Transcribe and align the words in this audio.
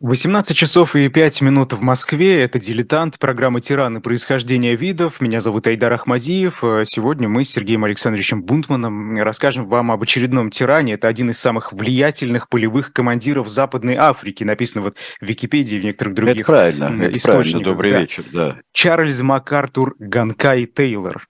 18 0.00 0.54
часов 0.54 0.94
и 0.94 1.08
5 1.08 1.40
минут 1.40 1.72
в 1.72 1.80
Москве. 1.80 2.42
Это 2.42 2.58
«Дилетант», 2.58 3.18
программа 3.18 3.62
«Тираны. 3.62 4.02
Происхождение 4.02 4.76
видов». 4.76 5.22
Меня 5.22 5.40
зовут 5.40 5.66
Айдар 5.66 5.90
Ахмадиев. 5.90 6.58
Сегодня 6.84 7.30
мы 7.30 7.44
с 7.44 7.50
Сергеем 7.50 7.82
Александровичем 7.82 8.42
Бунтманом 8.42 9.16
расскажем 9.16 9.66
вам 9.66 9.90
об 9.90 10.02
очередном 10.02 10.50
тиране. 10.50 10.92
Это 10.94 11.08
один 11.08 11.30
из 11.30 11.38
самых 11.38 11.72
влиятельных 11.72 12.50
полевых 12.50 12.92
командиров 12.92 13.48
Западной 13.48 13.94
Африки. 13.94 14.44
Написано 14.44 14.84
вот 14.84 14.98
в 15.18 15.24
Википедии 15.24 15.78
и 15.78 15.80
в 15.80 15.84
некоторых 15.84 16.14
других 16.14 16.42
это 16.42 16.46
правильно, 16.46 17.02
это 17.02 17.20
правильно. 17.20 17.60
Добрый 17.60 17.92
да. 17.92 18.00
вечер, 18.00 18.24
да. 18.30 18.56
Чарльз 18.74 19.22
МакАртур 19.22 19.94
Ганкай 19.98 20.66
Тейлор. 20.66 21.26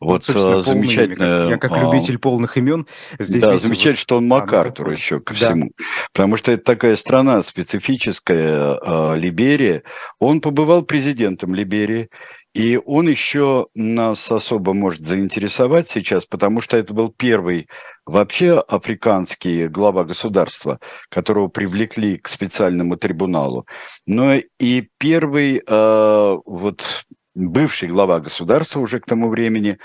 Вот, 0.00 0.26
вот 0.28 0.36
а, 0.36 0.60
замечательно. 0.62 1.48
Я 1.50 1.58
как 1.58 1.72
а, 1.72 1.80
любитель 1.80 2.18
полных 2.18 2.56
имен 2.56 2.86
здесь. 3.18 3.42
Да, 3.42 3.56
замечательно, 3.56 3.92
вот... 3.92 4.00
что 4.00 4.16
он 4.18 4.28
МакАртур 4.28 4.88
а, 4.88 4.92
еще 4.92 5.20
ко 5.20 5.34
да. 5.34 5.46
всему. 5.46 5.70
Потому 6.12 6.36
что 6.36 6.52
это 6.52 6.64
такая 6.64 6.96
страна 6.96 7.42
специфическая, 7.42 8.78
а, 8.82 9.14
Либерия. 9.14 9.82
Он 10.18 10.40
побывал 10.40 10.82
президентом 10.82 11.54
Либерии. 11.54 12.08
И 12.54 12.80
он 12.86 13.08
еще 13.08 13.66
нас 13.74 14.30
особо 14.30 14.74
может 14.74 15.04
заинтересовать 15.04 15.88
сейчас, 15.88 16.24
потому 16.24 16.60
что 16.60 16.76
это 16.76 16.94
был 16.94 17.08
первый 17.10 17.66
вообще 18.06 18.60
африканский 18.60 19.66
глава 19.66 20.04
государства, 20.04 20.78
которого 21.08 21.48
привлекли 21.48 22.16
к 22.16 22.28
специальному 22.28 22.96
трибуналу. 22.96 23.66
Но 24.06 24.36
и 24.60 24.88
первый 24.98 25.64
э, 25.66 26.36
вот 26.46 27.04
бывший 27.34 27.88
глава 27.88 28.20
государства 28.20 28.80
уже 28.80 29.00
к 29.00 29.06
тому 29.06 29.28
времени, 29.28 29.78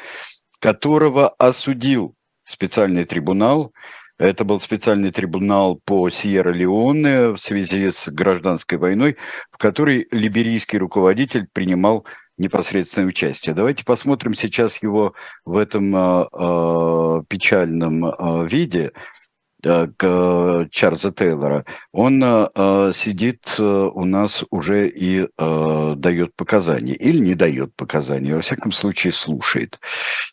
которого 0.59 1.29
осудил 1.29 2.15
специальный 2.43 3.05
трибунал. 3.05 3.73
Это 4.17 4.43
был 4.43 4.59
специальный 4.59 5.11
трибунал 5.11 5.79
по 5.85 6.09
Сьерра-Леоне 6.09 7.29
в 7.29 7.37
связи 7.37 7.89
с 7.89 8.09
гражданской 8.09 8.77
войной, 8.77 9.15
в 9.51 9.57
которой 9.57 10.07
либерийский 10.11 10.77
руководитель 10.77 11.47
принимал 11.53 12.05
непосредственное 12.37 13.07
участие. 13.07 13.55
Давайте 13.55 13.85
посмотрим 13.85 14.33
сейчас 14.33 14.81
его 14.81 15.13
в 15.45 15.57
этом 15.57 15.95
э, 15.95 17.23
печальном 17.29 18.05
э, 18.05 18.47
виде. 18.47 18.91
Э, 19.61 19.87
Чарльза 20.71 21.11
Тейлора, 21.11 21.65
он 21.91 22.23
э, 22.23 22.91
сидит 22.93 23.55
э, 23.59 23.63
у 23.63 24.05
нас 24.05 24.45
уже 24.51 24.87
и 24.87 25.27
дает 25.37 26.35
показания, 26.35 26.93
или 26.93 27.19
не 27.19 27.35
дает 27.35 27.75
показания, 27.75 28.35
во 28.35 28.41
всяком 28.41 28.71
случае 28.71 29.11
слушает. 29.11 29.79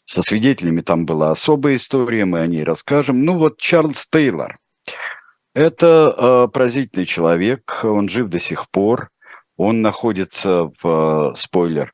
Со 0.04 0.22
свидетелями 0.22 0.80
там 0.80 1.06
была 1.06 1.32
особая 1.32 1.76
история, 1.76 2.24
мы 2.24 2.40
о 2.40 2.46
ней 2.46 2.62
расскажем. 2.62 3.24
Ну 3.24 3.38
вот 3.38 3.58
Чарльз 3.58 4.06
Тейлор, 4.08 4.58
это 5.54 6.48
поразительный 6.52 7.06
человек, 7.06 7.80
он 7.82 8.08
жив 8.08 8.28
до 8.28 8.38
сих 8.38 8.70
пор, 8.70 9.10
он 9.56 9.82
находится 9.82 10.70
в, 10.80 11.34
спойлер, 11.36 11.92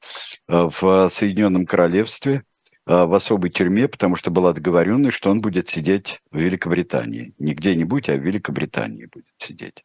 в 0.48 1.08
Соединенном 1.08 1.64
Королевстве– 1.64 2.42
в 2.84 3.14
особой 3.14 3.50
тюрьме, 3.50 3.86
потому 3.86 4.16
что 4.16 4.30
была 4.30 4.52
договоренность, 4.52 5.16
что 5.16 5.30
он 5.30 5.40
будет 5.40 5.68
сидеть 5.68 6.20
в 6.30 6.38
Великобритании. 6.38 7.32
Не 7.38 7.54
где-нибудь, 7.54 8.08
а 8.08 8.16
в 8.16 8.20
Великобритании 8.20 9.06
будет 9.12 9.34
сидеть. 9.36 9.84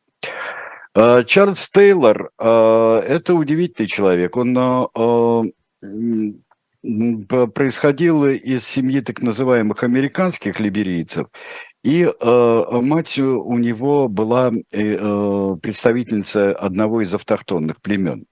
А, 0.95 1.23
Чарльз 1.23 1.69
Тейлор 1.69 2.31
а,– 2.39 2.99
это 3.07 3.35
удивительный 3.35 3.87
человек. 3.87 4.35
Он 4.35 5.53
происходил 7.53 8.25
из 8.25 8.65
семьи 8.65 9.01
так 9.01 9.21
называемых 9.21 9.83
американских 9.83 10.59
либерийцев, 10.59 11.27
и 11.83 12.03
э, 12.03 12.65
мать 12.81 13.19
у 13.19 13.57
него 13.57 14.07
была 14.07 14.51
э, 14.51 15.55
представительница 15.61 16.53
одного 16.53 17.01
из 17.01 17.13
автохтонных 17.13 17.81
племен. 17.81 18.25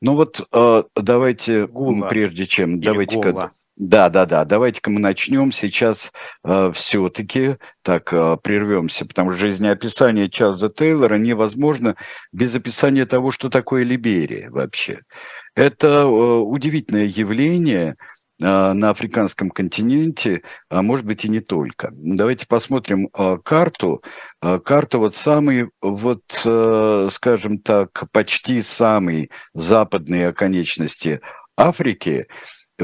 Ну 0.00 0.14
вот 0.16 0.46
э, 0.52 0.82
давайте, 0.96 1.66
Гула. 1.66 2.08
прежде 2.08 2.46
чем, 2.46 2.80
давайте-ка 2.80 3.52
да, 3.80 4.10
да, 4.10 4.26
да. 4.26 4.44
Давайте-ка 4.44 4.90
мы 4.90 5.00
начнем 5.00 5.52
сейчас 5.52 6.12
э, 6.44 6.70
все-таки 6.74 7.56
так 7.80 8.12
э, 8.12 8.36
прервемся, 8.42 9.06
потому 9.06 9.32
что 9.32 9.40
жизнеописание 9.40 10.28
Чарльза 10.28 10.68
Тейлора 10.68 11.14
невозможно 11.14 11.96
без 12.30 12.54
описания 12.54 13.06
того, 13.06 13.32
что 13.32 13.48
такое 13.48 13.84
Либерия 13.84 14.50
вообще. 14.50 15.00
Это 15.54 15.86
э, 15.86 16.04
удивительное 16.04 17.06
явление 17.06 17.96
э, 18.38 18.72
на 18.74 18.90
африканском 18.90 19.48
континенте, 19.48 20.42
а 20.68 20.82
может 20.82 21.06
быть 21.06 21.24
и 21.24 21.30
не 21.30 21.40
только. 21.40 21.88
Давайте 21.92 22.46
посмотрим 22.46 23.08
э, 23.16 23.38
карту. 23.42 24.02
Э, 24.42 24.58
карту 24.58 24.98
вот 24.98 25.14
самый, 25.14 25.70
вот, 25.80 26.20
э, 26.44 27.08
скажем 27.10 27.58
так, 27.60 28.10
почти 28.12 28.60
самый 28.60 29.30
западные 29.54 30.28
оконечности 30.28 31.22
Африки– 31.56 32.26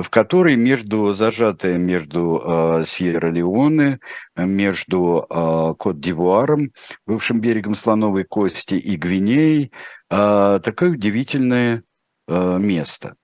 в 0.02 0.10
которой 0.10 0.56
между 0.56 1.12
зажатая 1.12 1.78
между 1.78 2.40
э, 2.44 2.84
Сьерра-Леоне, 2.84 3.98
между 4.36 5.26
э, 5.28 5.74
Кот-д'Ивуаром, 5.78 6.72
бывшим 7.06 7.40
берегом 7.40 7.74
Слоновой 7.74 8.24
Кости 8.24 8.74
и 8.74 8.96
Гвинеей, 8.96 9.72
э, 10.10 10.60
такое 10.62 10.90
удивительное 10.90 11.82
э, 12.28 12.58
место. 12.58 13.16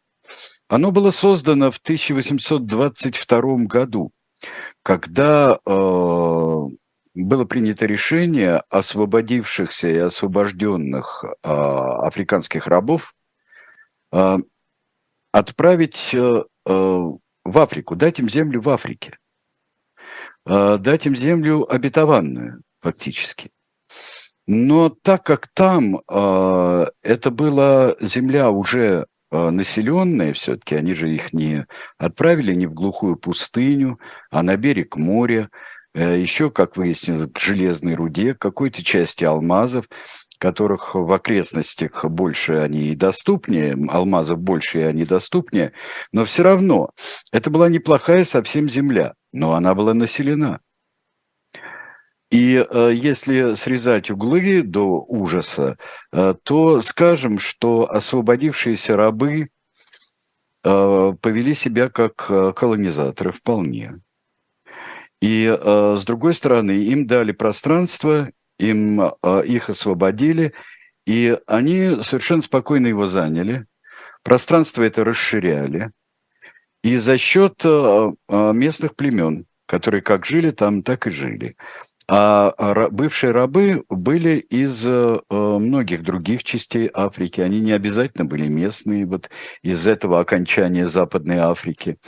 Оно 0.68 0.90
было 0.90 1.10
создано 1.10 1.70
в 1.70 1.78
1822 1.78 3.56
году, 3.66 4.10
когда 4.82 5.58
э, 5.64 5.70
было 7.14 7.44
принято 7.44 7.86
решение 7.86 8.62
освободившихся 8.70 9.88
и 9.88 9.98
освобожденных 9.98 11.24
э, 11.24 11.48
африканских 11.48 12.66
рабов 12.66 13.14
э, 14.12 14.38
отправить 15.32 16.14
э, 16.14 16.44
в 16.64 17.58
Африку, 17.58 17.96
дать 17.96 18.18
им 18.18 18.28
землю 18.28 18.60
в 18.60 18.68
Африке, 18.68 19.18
э, 20.46 20.78
дать 20.78 21.06
им 21.06 21.16
землю 21.16 21.70
обетованную 21.72 22.62
фактически. 22.80 23.50
Но 24.46 24.88
так 24.88 25.24
как 25.24 25.48
там 25.48 26.00
э, 26.08 26.86
это 27.02 27.30
была 27.30 27.94
земля 28.00 28.50
уже 28.50 29.06
населенная 29.30 30.34
все-таки, 30.34 30.74
они 30.74 30.92
же 30.92 31.10
их 31.14 31.32
не 31.32 31.66
отправили 31.96 32.54
не 32.54 32.66
в 32.66 32.74
глухую 32.74 33.16
пустыню, 33.16 33.98
а 34.30 34.42
на 34.42 34.58
берег 34.58 34.96
моря, 34.96 35.48
еще, 35.94 36.50
как 36.50 36.76
выяснилось, 36.76 37.32
к 37.32 37.38
железной 37.38 37.94
руде, 37.94 38.34
какой-то 38.34 38.84
части 38.84 39.24
алмазов– 39.24 39.88
которых 40.42 40.96
в 40.96 41.12
окрестностях 41.12 42.04
больше 42.04 42.54
они 42.54 42.88
и 42.88 42.96
доступнее, 42.96 43.76
алмазов 43.88 44.40
больше 44.40 44.80
и 44.80 44.82
они 44.82 45.04
доступнее, 45.04 45.72
но 46.12 46.24
все 46.24 46.42
равно 46.42 46.90
это 47.30 47.48
была 47.48 47.68
неплохая 47.68 48.24
совсем 48.24 48.68
земля, 48.68 49.14
но 49.32 49.54
она 49.54 49.72
была 49.76 49.94
населена. 49.94 50.58
И 52.32 52.56
э, 52.56 52.90
если 52.92 53.54
срезать 53.54 54.10
углы 54.10 54.62
до 54.62 55.04
ужаса, 55.06 55.76
э, 56.12 56.34
то 56.42 56.80
скажем, 56.80 57.38
что 57.38 57.88
освободившиеся 57.88 58.96
рабы 58.96 59.48
э, 60.64 61.12
повели 61.20 61.54
себя 61.54 61.88
как 61.88 62.26
э, 62.28 62.52
колонизаторы 62.56 63.30
вполне. 63.30 64.00
И 65.20 65.46
э, 65.46 65.96
с 66.00 66.04
другой 66.04 66.34
стороны, 66.34 66.72
им 66.72 67.06
дали 67.06 67.30
пространство 67.30 68.28
им 68.62 69.00
а, 69.00 69.40
их 69.40 69.68
освободили, 69.68 70.52
и 71.04 71.36
они 71.46 72.02
совершенно 72.02 72.42
спокойно 72.42 72.86
его 72.86 73.08
заняли. 73.08 73.66
Пространство 74.22 74.84
это 74.84 75.04
расширяли. 75.04 75.90
И 76.84 76.96
за 76.96 77.18
счет 77.18 77.60
а, 77.64 78.12
а, 78.28 78.52
местных 78.52 78.94
племен, 78.94 79.46
которые 79.66 80.00
как 80.00 80.24
жили 80.24 80.52
там, 80.52 80.82
так 80.82 81.08
и 81.08 81.10
жили. 81.10 81.56
А 82.08 82.88
бывшие 82.90 83.32
рабы 83.32 83.84
были 83.88 84.36
из 84.36 84.84
многих 85.30 86.02
других 86.02 86.42
частей 86.42 86.90
Африки. 86.92 87.40
Они 87.40 87.60
не 87.60 87.72
обязательно 87.72 88.24
были 88.24 88.48
местные, 88.48 89.06
вот 89.06 89.30
из 89.62 89.86
этого 89.86 90.18
окончания 90.20 90.88
Западной 90.88 91.38
Африки. 91.38 91.98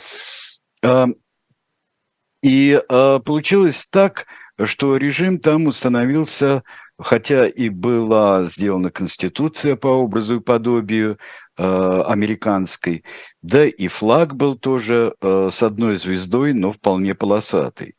И 2.43 2.83
получилось 2.89 3.87
так, 3.89 4.27
что 4.63 4.97
режим 4.97 5.39
там 5.39 5.67
установился, 5.67 6.63
хотя 6.99 7.47
и 7.47 7.69
была 7.69 8.45
сделана 8.45 8.91
конституция 8.91 9.77
по 9.77 9.89
образу 9.89 10.37
и 10.37 10.41
подобию 10.41 11.19
э, 11.57 12.03
американской, 12.07 13.05
да 13.43 13.67
и 13.67 13.89
флаг 13.89 14.37
был 14.37 14.57
тоже 14.57 15.15
э, 15.21 15.49
с 15.51 15.63
одной 15.63 15.97
звездой, 15.97 16.53
но 16.53 16.73
вполне 16.73 17.15
полосатый, 17.15 17.97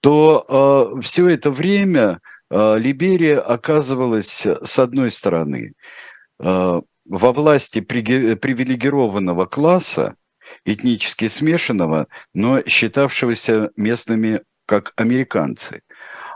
то 0.00 0.94
э, 0.96 1.00
все 1.00 1.28
это 1.28 1.50
время 1.50 2.20
э, 2.50 2.78
Либерия 2.78 3.40
оказывалась, 3.40 4.46
с 4.46 4.78
одной 4.78 5.10
стороны, 5.10 5.74
э, 6.40 6.80
во 7.10 7.32
власти 7.32 7.80
привилегированного 7.80 9.46
класса, 9.46 10.16
этнически 10.64 11.28
смешанного, 11.28 12.08
но 12.34 12.62
считавшегося 12.66 13.70
местными 13.76 14.42
как 14.68 14.92
американцы. 14.96 15.80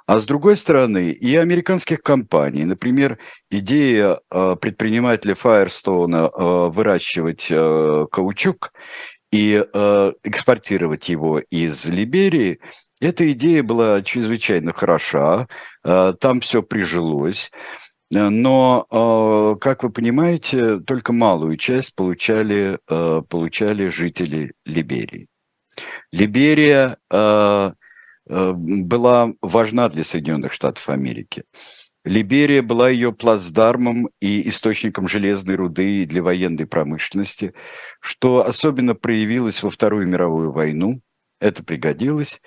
А 0.06 0.18
с 0.18 0.26
другой 0.26 0.56
стороны, 0.56 1.10
и 1.10 1.36
американских 1.36 2.02
компаний, 2.02 2.64
например, 2.64 3.18
идея 3.50 4.18
э, 4.30 4.56
предпринимателя 4.60 5.34
Фаерстоуна 5.34 6.30
э, 6.32 6.68
выращивать 6.70 7.48
э, 7.50 8.06
каучук 8.10 8.72
и 9.30 9.54
экспортировать 10.24 11.08
его 11.08 11.38
из 11.38 11.86
Либерии, 11.86 12.60
эта 13.00 13.32
идея 13.32 13.62
была 13.62 14.02
чрезвычайно 14.02 14.74
хороша, 14.74 15.48
там 15.82 16.40
все 16.42 16.62
прижилось. 16.62 17.50
Но, 18.10 19.56
как 19.58 19.84
вы 19.84 19.90
понимаете, 19.90 20.80
только 20.80 21.14
малую 21.14 21.56
часть 21.56 21.94
получали, 21.94 22.78
получали 22.86 23.86
жители 23.86 24.52
Либерии. 24.66 25.28
Либерия 26.12 26.98
была 28.32 29.32
важна 29.40 29.88
для 29.88 30.04
Соединенных 30.04 30.52
Штатов 30.52 30.88
Америки. 30.88 31.44
Либерия 32.04 32.62
была 32.62 32.90
ее 32.90 33.12
плацдармом 33.12 34.08
и 34.20 34.48
источником 34.48 35.06
железной 35.06 35.54
руды 35.54 36.04
для 36.04 36.22
военной 36.22 36.66
промышленности, 36.66 37.54
что 38.00 38.44
особенно 38.44 38.94
проявилось 38.94 39.62
во 39.62 39.70
Вторую 39.70 40.08
мировую 40.08 40.50
войну. 40.50 41.00
Это 41.40 41.62
пригодилось. 41.62 42.40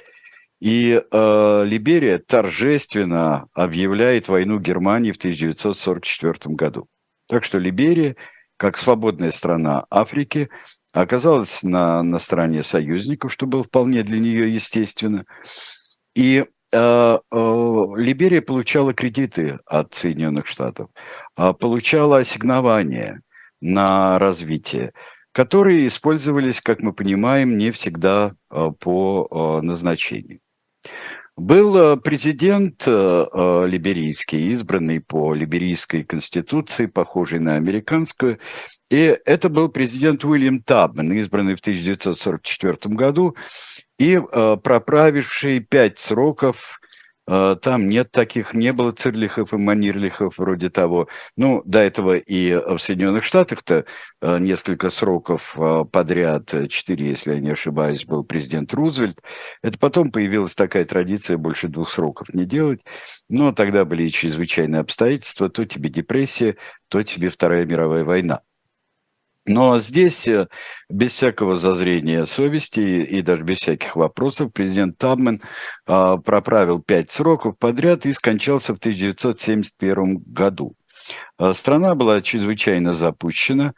И 0.59 1.01
э, 1.09 1.63
Либерия 1.65 2.17
торжественно 2.17 3.47
объявляет 3.53 4.27
войну 4.27 4.59
Германии 4.59 5.11
в 5.11 5.17
1944 5.17 6.55
году. 6.55 6.87
Так 7.27 7.43
что 7.43 7.57
Либерия, 7.57 8.15
как 8.57 8.77
свободная 8.77 9.31
страна 9.31 9.85
Африки, 9.89 10.49
оказалась 10.91 11.61
на, 11.63 12.03
на 12.03 12.19
стороне 12.19 12.63
союзников, 12.63 13.31
что 13.31 13.45
было 13.45 13.63
вполне 13.63 14.03
для 14.03 14.19
нее 14.19 14.53
естественно. 14.53 15.25
И 16.15 16.45
э, 16.45 16.47
э, 16.71 17.17
Либерия 17.97 18.41
получала 18.41 18.93
кредиты 18.93 19.59
от 19.65 19.93
Соединенных 19.93 20.47
Штатов, 20.47 20.89
э, 21.37 21.53
получала 21.53 22.19
ассигнования 22.19 23.21
на 23.61 24.17
развитие 24.19 24.93
которые 25.31 25.87
использовались, 25.87 26.61
как 26.61 26.79
мы 26.79 26.93
понимаем, 26.93 27.57
не 27.57 27.71
всегда 27.71 28.35
э, 28.49 28.71
по 28.79 29.59
назначению. 29.61 30.39
Был 31.37 31.75
э, 31.75 31.97
президент 31.97 32.87
э, 32.87 32.91
э, 32.91 33.67
либерийский, 33.67 34.47
избранный 34.51 35.01
по 35.01 35.33
либерийской 35.33 36.05
конституции, 36.05 36.85
похожей 36.85 37.39
на 37.39 37.55
американскую, 37.55 38.39
и 38.89 39.19
это 39.25 39.49
был 39.49 39.67
президент 39.67 40.23
Уильям 40.23 40.61
Табман, 40.61 41.11
избранный 41.11 41.55
в 41.55 41.59
1944 41.59 42.95
году 42.95 43.35
и 43.97 44.21
проправивший 44.63 45.59
пять 45.59 45.99
сроков 45.99 46.79
там 47.27 47.89
нет 47.89 48.11
таких, 48.11 48.53
не 48.53 48.71
было 48.71 48.91
цирлихов 48.91 49.53
и 49.53 49.57
манирлихов 49.57 50.37
вроде 50.37 50.69
того. 50.69 51.07
Ну, 51.35 51.61
до 51.65 51.79
этого 51.79 52.17
и 52.17 52.53
в 52.53 52.77
Соединенных 52.77 53.23
Штатах-то 53.23 53.85
а, 54.21 54.39
несколько 54.39 54.89
сроков 54.89 55.55
а, 55.59 55.85
подряд, 55.85 56.53
четыре, 56.69 57.07
если 57.09 57.33
я 57.33 57.39
не 57.39 57.51
ошибаюсь, 57.51 58.05
был 58.05 58.23
президент 58.23 58.73
Рузвельт. 58.73 59.21
Это 59.61 59.79
потом 59.79 60.11
появилась 60.11 60.55
такая 60.55 60.85
традиция 60.85 61.37
больше 61.37 61.67
двух 61.67 61.91
сроков 61.91 62.33
не 62.33 62.45
делать. 62.45 62.81
Но 63.29 63.51
тогда 63.51 63.85
были 63.85 64.03
и 64.03 64.11
чрезвычайные 64.11 64.81
обстоятельства, 64.81 65.49
то 65.49 65.65
тебе 65.65 65.89
депрессия, 65.89 66.57
то 66.87 67.03
тебе 67.03 67.29
Вторая 67.29 67.65
мировая 67.65 68.03
война. 68.03 68.41
Но 69.45 69.79
здесь, 69.79 70.27
э, 70.27 70.47
без 70.89 71.11
всякого 71.11 71.55
зазрения 71.55 72.25
совести 72.25 72.79
и 72.79 73.21
даже 73.21 73.43
без 73.43 73.59
всяких 73.59 73.95
вопросов, 73.95 74.51
президент 74.51 74.97
Табмен 74.97 75.41
а, 75.85 76.17
проправил 76.17 76.81
пять 76.81 77.11
сроков 77.11 77.57
подряд 77.59 78.07
и 78.07 78.13
скончался 78.13 78.73
в 78.73 78.79
1971 78.79 80.17
году. 80.25 80.75
А, 81.37 81.53
страна 81.53 81.93
была 81.93 82.21
чрезвычайно 82.21 82.95
запущена, 82.95 83.73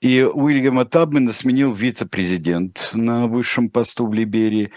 и 0.00 0.22
Уильяма 0.22 0.86
Табмена 0.86 1.32
сменил 1.32 1.74
вице-президент 1.74 2.90
на 2.94 3.26
высшем 3.26 3.68
посту 3.68 4.06
в 4.06 4.14
Либерии. 4.14 4.72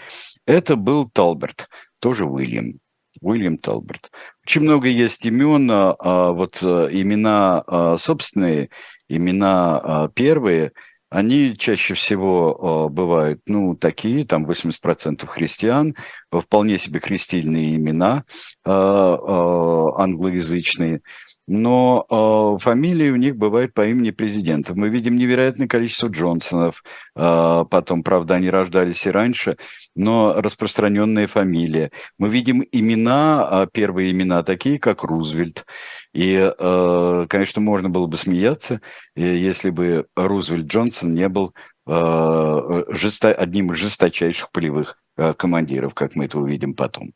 Это 0.46 0.76
был 0.76 1.08
Талберт, 1.08 1.68
тоже 1.98 2.26
Уильям. 2.26 2.78
Уильям 3.22 3.56
Талберт. 3.56 4.10
Очень 4.44 4.62
много 4.62 4.88
есть 4.88 5.24
имен, 5.24 5.70
а, 5.70 5.96
а 5.98 6.32
вот 6.32 6.58
э, 6.62 6.88
имена 6.92 7.96
собственные 7.96 8.68
имена 9.08 9.78
а, 9.78 10.08
первые, 10.08 10.72
они 11.08 11.56
чаще 11.56 11.94
всего 11.94 12.86
а, 12.86 12.88
бывают, 12.88 13.40
ну, 13.46 13.76
такие, 13.76 14.26
там 14.26 14.44
80% 14.46 15.26
христиан, 15.26 15.94
вполне 16.30 16.78
себе 16.78 17.00
крестильные 17.00 17.76
имена 17.76 18.24
а, 18.64 19.88
англоязычные, 19.98 21.00
но 21.46 22.06
э, 22.10 22.62
фамилии 22.62 23.10
у 23.10 23.16
них 23.16 23.36
бывают 23.36 23.72
по 23.72 23.86
имени 23.86 24.10
президентов. 24.10 24.76
Мы 24.76 24.88
видим 24.88 25.16
невероятное 25.16 25.68
количество 25.68 26.08
Джонсонов, 26.08 26.82
э, 27.14 27.64
потом, 27.70 28.02
правда, 28.02 28.34
они 28.34 28.50
рождались 28.50 29.06
и 29.06 29.10
раньше, 29.10 29.56
но 29.94 30.34
распространенная 30.36 31.28
фамилия. 31.28 31.92
Мы 32.18 32.28
видим 32.28 32.64
имена, 32.72 33.48
э, 33.64 33.66
первые 33.72 34.10
имена 34.10 34.42
такие, 34.42 34.78
как 34.78 35.04
Рузвельт. 35.04 35.64
И, 36.12 36.34
э, 36.34 37.26
конечно, 37.28 37.60
можно 37.60 37.90
было 37.90 38.06
бы 38.06 38.16
смеяться, 38.16 38.80
если 39.14 39.70
бы 39.70 40.06
Рузвельт 40.16 40.66
Джонсон 40.66 41.14
не 41.14 41.28
был 41.28 41.54
э, 41.86 42.84
жесто, 42.88 43.32
одним 43.32 43.72
из 43.72 43.78
жесточайших 43.78 44.50
полевых 44.50 44.98
э, 45.16 45.34
командиров, 45.34 45.94
как 45.94 46.16
мы 46.16 46.24
это 46.24 46.38
увидим 46.38 46.74
потом, 46.74 47.12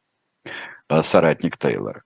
э, 0.88 1.02
соратник 1.02 1.58
Тейлора. 1.58 2.02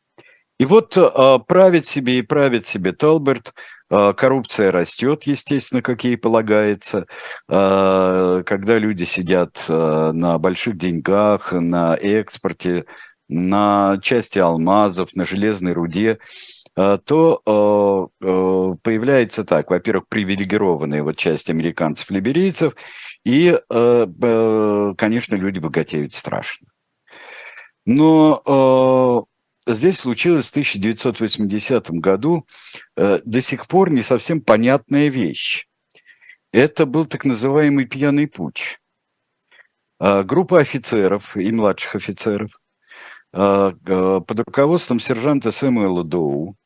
И 0.64 0.66
вот 0.66 0.96
э, 0.96 1.38
правит 1.46 1.84
себе 1.84 2.20
и 2.20 2.22
правит 2.22 2.66
себе 2.66 2.92
Талберт, 2.92 3.52
э, 3.90 4.14
коррупция 4.16 4.72
растет, 4.72 5.24
естественно, 5.24 5.82
как 5.82 6.04
ей 6.04 6.16
полагается, 6.16 7.06
э, 7.50 8.42
когда 8.46 8.78
люди 8.78 9.04
сидят 9.04 9.62
на 9.68 10.38
больших 10.38 10.78
деньгах, 10.78 11.52
на 11.52 11.94
экспорте, 11.96 12.86
на 13.28 13.98
части 14.02 14.38
алмазов, 14.38 15.14
на 15.14 15.26
железной 15.26 15.74
руде, 15.74 16.18
то 16.74 18.10
появляется 18.18 19.44
так, 19.44 19.68
во-первых, 19.70 20.08
привилегированная 20.08 21.02
вот 21.02 21.18
часть 21.18 21.50
американцев-либерийцев, 21.50 22.74
и, 23.24 23.58
конечно, 23.68 25.34
люди 25.36 25.58
богатеют 25.58 26.14
страшно. 26.14 26.68
Но 27.86 29.26
здесь 29.66 29.98
случилось 29.98 30.48
в 30.48 30.50
1980 30.50 31.90
году 31.90 32.46
э, 32.96 33.20
до 33.24 33.40
сих 33.40 33.66
пор 33.66 33.90
не 33.90 34.02
совсем 34.02 34.40
понятная 34.40 35.08
вещь. 35.08 35.66
Это 36.52 36.86
был 36.86 37.06
так 37.06 37.24
называемый 37.24 37.86
пьяный 37.86 38.28
путь. 38.28 38.80
Э, 40.00 40.22
группа 40.22 40.60
офицеров 40.60 41.36
и 41.36 41.50
младших 41.50 41.96
офицеров 41.96 42.50
э, 43.32 43.72
э, 43.86 44.20
под 44.26 44.40
руководством 44.40 45.00
сержанта 45.00 45.50
Сэмуэла 45.50 46.04
Доу, 46.04 46.56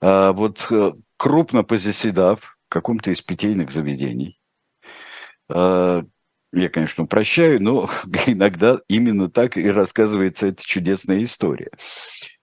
э, 0.00 0.32
вот 0.32 0.66
э, 0.70 0.92
крупно 1.16 1.64
позаседав 1.64 2.40
в 2.40 2.68
каком-то 2.68 3.10
из 3.10 3.20
питейных 3.22 3.70
заведений, 3.70 4.38
я, 6.52 6.68
конечно, 6.68 7.04
упрощаю, 7.04 7.62
но 7.62 7.88
иногда 8.26 8.80
именно 8.88 9.30
так 9.30 9.56
и 9.56 9.68
рассказывается 9.68 10.48
эта 10.48 10.64
чудесная 10.64 11.22
история. 11.24 11.70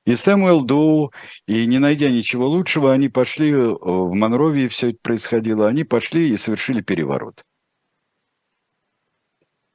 И 0.05 0.15
Сэмюэл 0.15 0.65
Доу, 0.65 1.13
и 1.45 1.65
не 1.67 1.77
найдя 1.77 2.09
ничего 2.09 2.47
лучшего, 2.47 2.91
они 2.91 3.09
пошли, 3.09 3.51
э, 3.51 3.57
в 3.57 4.13
Монровии 4.15 4.67
все 4.67 4.89
это 4.89 4.99
происходило, 5.01 5.67
они 5.67 5.83
пошли 5.83 6.29
и 6.29 6.37
совершили 6.37 6.81
переворот. 6.81 7.43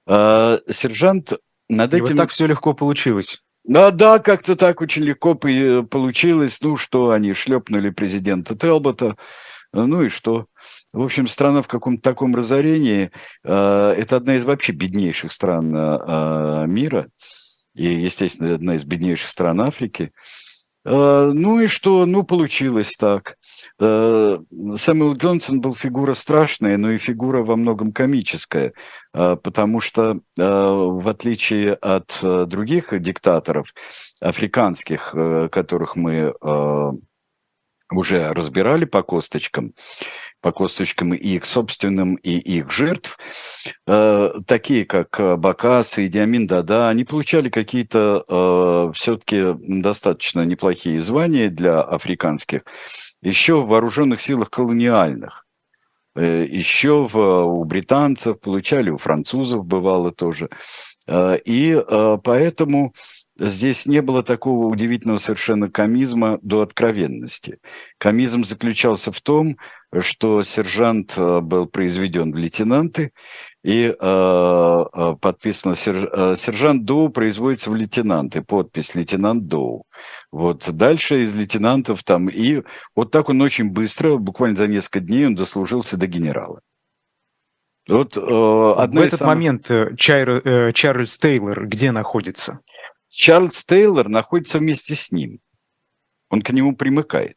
А, 0.07 0.61
сержант 0.71 1.35
над 1.69 1.95
и 1.95 1.99
этим... 1.99 2.07
вот 2.09 2.17
так 2.17 2.31
все 2.31 2.47
легко 2.47 2.75
получилось. 2.75 3.43
Да, 3.63 3.91
да, 3.91 4.19
как-то 4.19 4.57
так 4.57 4.81
очень 4.83 5.05
легко 5.05 5.35
получилось. 5.35 6.59
Ну 6.61 6.77
что, 6.77 7.11
они 7.11 7.33
шлепнули 7.33 7.91
президента 7.91 8.55
Телбота, 8.55 9.17
ну 9.73 10.03
и 10.03 10.09
что? 10.09 10.47
В 10.95 11.03
общем, 11.03 11.27
страна 11.27 11.61
в 11.61 11.67
каком-то 11.67 12.01
таком 12.03 12.37
разорении. 12.37 13.11
Э, 13.43 13.95
это 13.99 14.17
одна 14.17 14.37
из 14.37 14.45
вообще 14.45 14.73
беднейших 14.73 15.33
стран 15.33 15.75
э, 15.75 16.67
мира. 16.69 17.09
И, 17.75 17.85
естественно, 17.85 18.55
одна 18.55 18.77
из 18.77 18.85
беднейших 18.85 19.29
стран 19.29 19.61
Африки. 19.61 20.13
Э, 20.85 21.33
ну 21.35 21.59
и 21.59 21.67
что? 21.67 22.07
Ну, 22.07 22.23
получилось 22.23 22.93
так. 22.97 23.35
Сэмюэл 23.81 25.17
Джонсон 25.17 25.61
был 25.61 25.75
фигура 25.75 26.15
страшная, 26.15 26.77
но 26.77 26.93
и 26.93 26.99
фигура 26.99 27.43
во 27.43 27.57
многом 27.57 27.93
комическая, 27.93 28.73
потому 29.13 29.81
что, 29.81 30.21
в 30.37 31.09
отличие 31.09 31.75
от 31.75 32.21
других 32.23 33.01
диктаторов 33.01 33.75
африканских, 34.21 35.13
которых 35.51 35.97
мы 35.97 36.35
уже 37.91 38.33
разбирали 38.33 38.85
по 38.85 39.03
косточкам, 39.03 39.75
по 40.45 40.53
косточкам 40.53 41.15
и 41.15 41.37
их 41.37 41.47
собственным, 41.47 42.17
и 42.17 42.33
их 42.33 42.71
жертв, 42.71 43.19
э, 43.87 44.31
такие 44.47 44.85
как 44.85 45.19
э, 45.19 45.37
Бакас 45.37 45.99
и 45.99 46.07
Диамин 46.07 46.47
Дада, 46.47 46.91
они 46.91 47.05
получали 47.05 47.49
какие-то 47.49 48.23
э, 48.29 48.93
все-таки 48.93 49.55
достаточно 49.59 50.45
неплохие 50.45 51.01
звания 51.01 51.49
для 51.49 51.81
африканских, 51.81 52.61
еще 53.23 53.63
в 53.63 53.69
вооруженных 53.69 54.21
силах 54.21 54.51
колониальных. 54.51 55.47
Еще 56.15 57.09
в, 57.11 57.17
у 57.17 57.65
британцев 57.65 58.39
получали, 58.39 58.91
у 58.91 58.99
французов 58.99 59.65
бывало 59.65 60.13
тоже. 60.13 60.49
И 61.11 61.83
поэтому 62.23 62.95
здесь 63.37 63.87
не 63.87 64.01
было 64.01 64.23
такого 64.23 64.67
удивительного 64.67 65.19
совершенно 65.19 65.69
комизма 65.69 66.39
до 66.43 66.63
откровенности. 66.63 67.59
Комизм 67.99 68.45
заключался 68.45 69.11
в 69.11 69.21
том, 69.21 69.57
что 70.01 70.43
сержант 70.43 71.15
э, 71.17 71.41
был 71.41 71.67
произведен 71.67 72.33
в 72.33 72.37
лейтенанты, 72.37 73.13
и 73.63 73.95
э, 73.99 74.85
э 74.95 75.17
подписано 75.21 75.75
э, 75.75 76.37
сержант 76.37 76.85
Доу 76.85 77.09
производится 77.09 77.71
в 77.71 77.75
лейтенанты, 77.75 78.43
подпись 78.43 78.95
лейтенант 78.95 79.47
Доу. 79.47 79.85
Вот 80.33 80.71
дальше 80.71 81.23
из 81.23 81.35
лейтенантов 81.35 82.03
там 82.03 82.29
и 82.29 82.63
вот 82.95 83.11
так 83.11 83.29
он 83.29 83.41
очень 83.41 83.71
быстро, 83.71 84.17
буквально 84.17 84.57
за 84.57 84.69
несколько 84.69 85.01
дней 85.01 85.27
он 85.27 85.35
дослужился 85.35 85.97
до 85.97 86.07
генерала. 86.07 86.61
Вот, 87.89 88.17
э, 88.17 88.21
в 88.21 88.97
этот 88.97 89.19
самых... 89.19 89.35
момент 89.35 89.71
Чайр, 89.99 90.43
э, 90.45 90.73
Чарльз 90.73 91.19
Тейлор 91.19 91.67
где 91.67 91.93
находится? 91.93 92.61
Чарльз 93.09 93.65
Тейлор 93.65 94.09
находится 94.09 94.59
вместе 94.59 94.95
с 94.95 95.13
ним. 95.13 95.41
Он 96.31 96.43
к 96.43 96.51
нему 96.51 96.75
примыкает. 96.75 97.37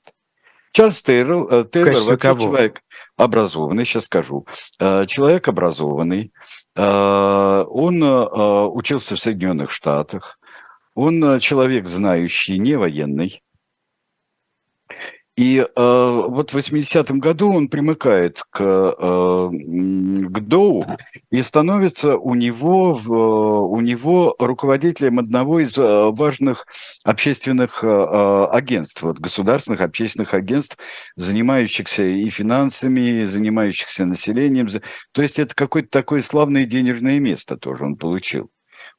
Чарльз 0.77 1.01
Тейлор, 1.01 1.47
э, 1.51 1.65
Тейлор 1.71 1.93
вообще 1.95 2.17
кого? 2.17 2.39
человек 2.39 2.81
образованный, 3.15 3.83
сейчас 3.83 4.05
скажу. 4.05 4.45
Э, 4.79 5.07
человек 5.07 5.47
образованный. 5.47 6.31
Э, 6.75 7.65
он 7.67 8.03
учился 8.03 9.15
в 9.15 9.19
Соединенных 9.19 9.71
Штатах. 9.71 10.37
Он 10.93 11.39
человек 11.39 11.87
знающий, 11.87 12.59
не 12.59 12.77
военный. 12.77 13.41
И 15.37 15.59
э, 15.59 15.65
вот 15.75 16.51
в 16.51 16.57
80-м 16.57 17.19
году 17.19 17.53
он 17.53 17.67
примыкает 17.67 18.41
к, 18.49 18.59
э, 18.59 19.49
к 19.51 20.39
Доу 20.39 20.85
и 21.29 21.43
становится 21.43 22.17
у 22.17 22.33
него, 22.33 22.95
в, 22.95 23.11
у 23.11 23.79
него 23.79 24.35
руководителем 24.39 25.19
одного 25.19 25.59
из 25.59 25.77
э, 25.77 26.09
важных 26.09 26.65
общественных 27.03 27.83
э, 27.83 27.87
э, 27.87 28.45
агентств, 28.45 29.03
вот, 29.03 29.19
государственных 29.19 29.81
общественных 29.81 30.33
агентств, 30.33 30.79
занимающихся 31.15 32.03
и 32.03 32.27
финансами, 32.29 33.21
и 33.21 33.25
занимающихся 33.25 34.05
населением. 34.05 34.67
То 35.11 35.21
есть 35.21 35.37
это 35.37 35.53
какое-то 35.53 35.89
такое 35.91 36.23
славное 36.23 36.65
денежное 36.65 37.19
место 37.19 37.57
тоже 37.57 37.85
он 37.85 37.95
получил. 37.95 38.49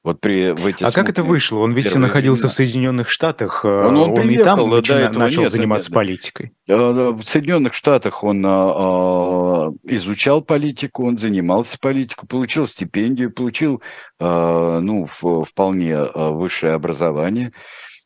Вот 0.08 0.22
при, 0.22 0.52
в 0.52 0.64
эти 0.64 0.84
а 0.84 0.90
как 0.90 1.10
это 1.10 1.22
вышло? 1.22 1.58
Он 1.58 1.74
ведь 1.74 1.94
находился 1.94 2.44
времена. 2.44 2.50
в 2.50 2.54
Соединенных 2.54 3.10
Штатах, 3.10 3.62
он, 3.62 3.94
он, 3.94 3.96
он 3.96 4.14
приехал, 4.14 4.42
и 4.42 4.42
там 4.42 4.70
начина, 4.70 5.10
начал 5.12 5.42
нет, 5.42 5.50
заниматься 5.50 5.90
нет, 5.90 5.94
политикой. 5.94 6.52
В 6.66 7.22
Соединенных 7.24 7.74
Штатах 7.74 8.24
он 8.24 8.42
а, 8.46 9.70
изучал 9.82 10.40
политику, 10.40 11.06
он 11.06 11.18
занимался 11.18 11.78
политикой, 11.78 12.26
получил 12.26 12.66
стипендию, 12.66 13.30
получил 13.30 13.82
а, 14.18 14.80
ну, 14.80 15.04
вполне 15.04 15.96
а, 15.96 16.30
высшее 16.30 16.72
образование. 16.72 17.52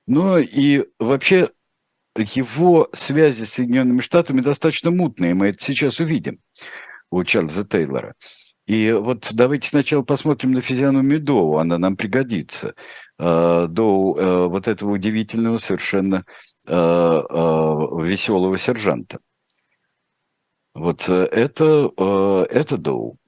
Но 0.09 0.41
и 0.41 0.85
вообще 0.99 1.51
его 2.17 2.89
связи 2.93 3.45
с 3.45 3.53
Соединенными 3.53 4.01
Штатами 4.01 4.41
достаточно 4.41 4.91
мутные, 4.91 5.35
мы 5.35 5.51
это 5.51 5.63
сейчас 5.63 6.01
увидим 6.01 6.41
у 7.13 7.23
Чарльза 7.23 7.65
Тейлора. 7.65 8.17
И 8.67 8.93
вот 8.93 9.29
давайте 9.33 9.69
сначала 9.69 10.03
посмотрим 10.03 10.53
на 10.53 10.61
физиономию 10.61 11.21
Доу, 11.21 11.57
она 11.57 11.79
нам 11.79 11.97
пригодится. 11.97 12.75
А, 13.19 13.67
Доу, 13.67 14.17
э, 14.17 14.47
вот 14.47 14.69
этого 14.69 14.93
удивительного, 14.93 15.59
совершенно 15.59 16.25
э, 16.69 16.73
э, 16.73 16.75
веселого 16.75 18.57
сержанта. 18.59 19.19
Вот 20.75 21.07
это, 21.07 21.93
это 22.51 22.79
Доу. 22.79 23.19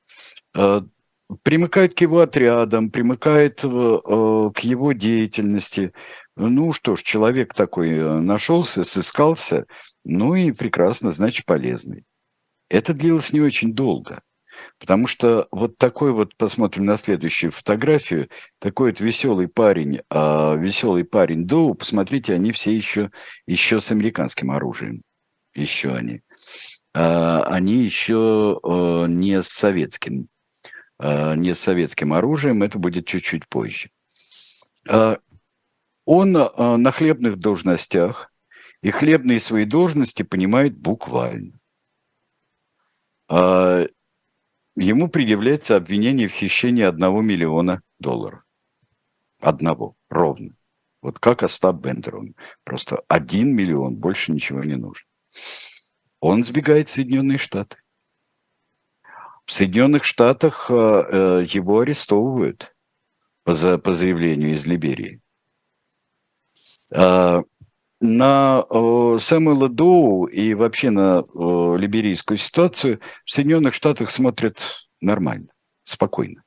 Примыкает 1.43 1.95
к 1.95 2.01
его 2.01 2.21
отрядам, 2.21 2.91
примыкает 2.91 3.61
к 3.61 4.59
его 4.61 4.93
деятельности. 4.93 5.93
Ну 6.37 6.73
что 6.73 6.97
ж, 6.97 7.03
человек 7.03 7.53
такой 7.53 8.23
нашелся, 8.23 8.83
сыскался, 8.83 9.67
ну 10.05 10.35
и 10.35 10.53
прекрасно, 10.53 11.11
значит, 11.11 11.45
полезный. 11.45 12.05
Это 12.71 12.95
длилось 12.95 13.35
не 13.35 13.43
очень 13.43 13.75
долго– 13.75 14.23
Потому 14.79 15.07
что 15.07 15.49
вот 15.51 15.79
такой 15.79 16.13
вот, 16.13 16.37
посмотрим 16.37 16.85
на 16.85 16.97
следующую 16.97 17.51
фотографию, 17.51 18.29
такой 18.59 18.91
вот 18.91 19.01
веселый 19.01 19.49
парень, 19.49 20.01
э, 20.11 20.57
веселый 20.59 21.05
парень 21.05 21.47
Доу, 21.47 21.75
посмотрите, 21.75 22.35
они 22.35 22.53
все 22.53 22.75
еще, 22.75 23.11
еще 23.47 23.81
с 23.81 23.91
американским 23.91 24.51
оружием. 24.51 25.03
Еще 25.55 25.93
они. 25.95 26.23
Э, 26.95 27.41
они 27.47 27.77
еще 27.77 28.61
э, 28.63 29.07
не 29.09 29.43
с 29.43 29.49
советским. 29.49 30.29
Э, 30.99 31.35
не 31.35 31.55
с 31.55 31.61
советским 31.61 32.13
оружием, 32.13 32.63
это 32.63 32.79
будет 32.79 33.07
чуть-чуть 33.07 33.49
позже. 33.49 33.91
Э, 34.89 35.17
он 36.05 36.37
э, 36.37 36.77
на 36.77 36.91
хлебных 36.91 37.39
должностях, 37.39 38.31
и 38.83 38.91
хлебные 38.91 39.41
свои 39.41 39.65
должности 39.65 40.23
понимает 40.23 40.77
буквально 40.77 41.59
ему 44.77 45.09
предъявляется 45.09 45.77
обвинение 45.77 46.29
в 46.29 46.33
хищении 46.33 46.83
одного 46.83 47.23
миллиона 47.23 47.83
долларов. 47.99 48.43
Одного, 49.41 49.97
ровно. 50.09 50.57
Вот 51.03 51.19
как 51.19 51.43
Остап 51.43 51.77
Бендер, 51.77 52.17
он 52.17 52.35
просто 52.65 53.03
один 53.09 53.55
миллион, 53.55 53.97
больше 53.97 54.33
ничего 54.33 54.65
не 54.65 54.77
нужно. 54.77 55.07
Он 56.21 56.45
сбегает 56.45 56.89
в 56.89 56.93
Соединенные 56.93 57.37
Штаты. 57.37 57.77
В 59.45 59.53
Соединенных 59.53 60.05
Штатах 60.05 60.71
э, 60.71 60.75
э, 60.75 61.45
его 61.47 61.81
арестовывают 61.81 62.75
по, 63.43 63.53
за, 63.53 63.77
по 63.77 63.93
заявлению 63.93 64.53
из 64.53 64.67
Либерии. 64.67 65.21
На 68.07 68.67
э, 68.69 69.19
Сэмюэла 69.19 69.71
Доу 69.71 70.27
и 70.27 70.53
вообще 70.53 70.91
на 70.91 71.21
э, 71.21 71.77
либерийскую 71.79 72.37
ситуацию 72.37 73.01
в 73.25 73.31
Соединенных 73.31 73.73
Штатах 73.73 74.11
смотрят 74.11 74.59
нормально, 75.01 75.49
спокойно. 75.85 76.43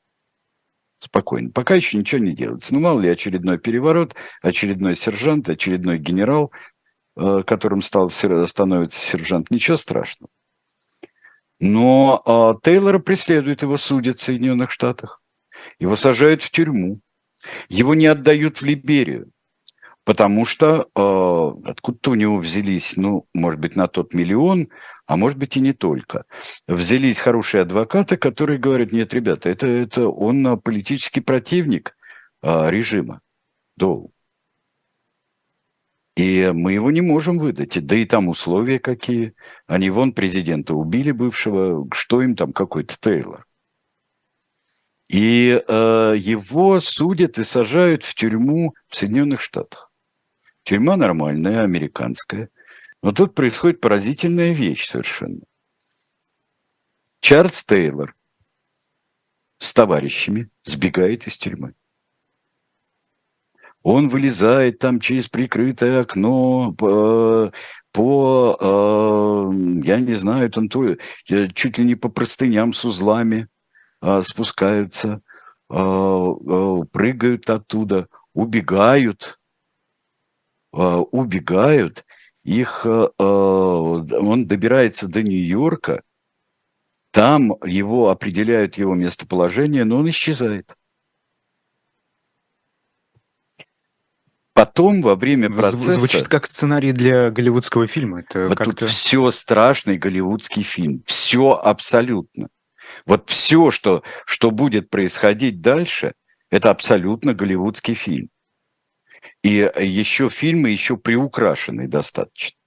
Спокойно. 1.00 1.50
Пока 1.50 1.74
еще 1.74 1.98
ничего 1.98 2.22
не 2.22 2.36
делается. 2.36 2.76
Ну, 2.76 2.80
мало 2.80 3.00
ли, 3.00 3.10
очередной 3.10 3.58
переворот, 3.58 4.14
очередной 4.44 4.96
сержант, 4.96 5.50
очередной 5.50 5.98
генерал, 5.98 6.52
э, 7.16 7.42
которым 7.44 7.82
стал, 7.82 8.12
становится 8.12 9.00
сержант. 9.00 9.50
Ничего 9.50 9.78
страшного. 9.78 10.30
Но 11.60 12.22
э, 12.24 12.54
Тейлора 12.62 13.00
преследуют, 13.00 13.64
его 13.64 13.78
судят 13.78 14.20
в 14.20 14.24
Соединенных 14.24 14.70
Штатах. 14.70 15.24
Его 15.80 15.96
сажают 15.96 16.44
в 16.44 16.52
тюрьму. 16.52 17.00
Его 17.68 17.96
не 17.96 18.06
отдают 18.06 18.62
в 18.62 18.66
Либерию. 18.66 19.32
Потому 20.08 20.46
что 20.46 20.88
э, 20.96 21.70
откуда-то 21.70 22.12
у 22.12 22.16
него 22.16 22.38
взялись, 22.38 22.96
ну, 22.96 23.28
может 23.34 23.60
быть, 23.60 23.76
на 23.76 23.90
тот 23.90 24.14
миллион, 24.14 24.70
а 25.06 25.18
может 25.18 25.38
быть 25.38 25.58
и 25.58 25.60
не 25.60 25.74
только. 25.74 26.24
Взялись 26.66 27.20
хорошие 27.20 27.64
адвокаты, 27.64 28.16
которые 28.16 28.58
говорят, 28.58 28.94
нет, 28.94 29.14
ребята, 29.14 29.50
это, 29.50 29.68
это 29.68 30.08
он 30.08 30.62
политический 30.62 31.20
противник 31.20 31.98
э, 32.42 32.70
режима 32.70 33.20
Доу. 33.76 34.14
И 36.16 36.52
мы 36.54 36.72
его 36.72 36.90
не 36.90 37.02
можем 37.02 37.38
выдать. 37.38 37.86
Да 37.86 37.98
и 37.98 38.06
там 38.06 38.30
условия 38.30 38.80
какие. 38.80 39.34
Они 39.68 39.90
вон 39.90 40.14
президента 40.14 40.74
убили 40.74 41.12
бывшего, 41.12 41.86
что 41.92 42.22
им 42.22 42.38
там 42.38 42.54
какой-то 42.54 42.96
Тейлор. 42.98 43.46
И 45.10 45.62
э, 45.68 46.14
его 46.18 46.80
судят 46.80 47.40
и 47.40 47.44
сажают 47.44 48.06
в 48.06 48.16
тюрьму 48.16 48.74
в 48.88 48.96
Соединенных 48.96 49.42
Штатах. 49.42 49.87
Тюрьма 50.68 50.98
нормальная, 50.98 51.64
американская. 51.64 52.50
Но 53.02 53.14
тут 53.14 53.34
происходит 53.34 53.80
поразительная 53.80 54.52
вещь 54.52 54.86
совершенно. 54.86 55.40
Чарльз 57.22 57.64
Тейлор 57.64 58.14
с 59.60 59.74
товарищами 59.74 60.50
сбегает 60.66 61.26
из 61.26 61.38
тюрьмы. 61.38 61.74
Он 63.82 64.10
вылезает 64.10 64.80
там 64.80 65.00
через 65.00 65.30
прикрытое 65.30 66.02
окно 66.02 66.74
по, 66.74 67.54
по 67.94 68.58
э, 68.60 69.86
я 69.86 70.02
не 70.02 70.16
знаю, 70.16 70.52
там 70.52 70.68
то, 70.68 70.98
чуть 71.24 71.78
ли 71.78 71.86
не 71.86 71.96
по 71.96 72.10
простыням 72.10 72.74
с 72.74 72.84
узлами 72.84 73.48
э, 74.02 74.22
спускаются, 74.22 75.22
э, 75.70 75.76
э, 75.78 76.80
прыгают 76.92 77.50
оттуда, 77.50 78.10
убегают– 78.34 79.37
Э, 79.37 79.37
убегают, 80.82 82.06
их 82.44 82.86
э, 82.86 83.08
он 83.18 84.48
добирается 84.48 85.08
до 85.08 85.22
Нью-Йорка, 85.24 86.04
там 87.12 87.54
его 87.66 88.10
определяют 88.10 88.78
его 88.78 88.96
местоположение, 88.96 89.84
но 89.84 89.98
он 89.98 90.10
исчезает. 90.10 90.76
Потом, 94.54 95.02
во 95.04 95.16
время 95.16 95.52
процесса... 95.52 95.94
Звучит 95.94 96.28
как 96.28 96.48
сценарий 96.48 96.92
для 96.92 97.30
голливудского 97.30 97.86
фильма. 97.86 98.22
Это 98.22 98.48
вот 98.48 98.58
тут 98.58 98.90
все 98.90 99.30
страшный 99.32 99.98
голливудский 99.98 100.64
фильм. 100.64 101.04
Все 101.06 101.52
абсолютно. 101.52 102.50
Вот 103.06 103.30
все, 103.30 103.70
что, 103.72 104.04
что 104.26 104.52
будет 104.52 104.90
происходить 104.90 105.62
дальше, 105.62 106.14
это 106.50 106.72
абсолютно 106.72 107.34
голливудский 107.34 107.94
фильм. 107.94 108.30
И 109.48 109.72
еще 109.80 110.28
фильмы 110.28 110.72
еще 110.72 110.98
приукрашенные 110.98 111.88
достаточно. 111.88 112.58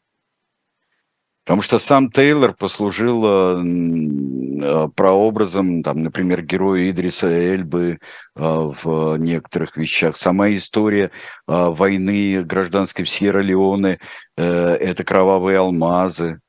Потому 1.44 1.60
что 1.60 1.78
сам 1.78 2.10
Тейлор 2.10 2.54
послужил 2.54 3.22
э, 3.26 4.88
прообразом, 4.96 5.82
там, 5.82 6.02
например, 6.02 6.40
героя 6.40 6.90
Идриса 6.90 7.28
Эльбы 7.28 7.98
э, 7.98 7.98
в 8.34 9.16
некоторых 9.18 9.76
вещах. 9.76 10.16
Сама 10.16 10.50
история 10.52 11.04
э, 11.04 11.10
войны 11.46 12.42
гражданской 12.44 13.04
в 13.04 13.10
Сьерра-Леоне 13.10 13.98
э,– 14.38 14.42
это 14.80 15.04
кровавые 15.04 15.58
алмазы. 15.58 16.40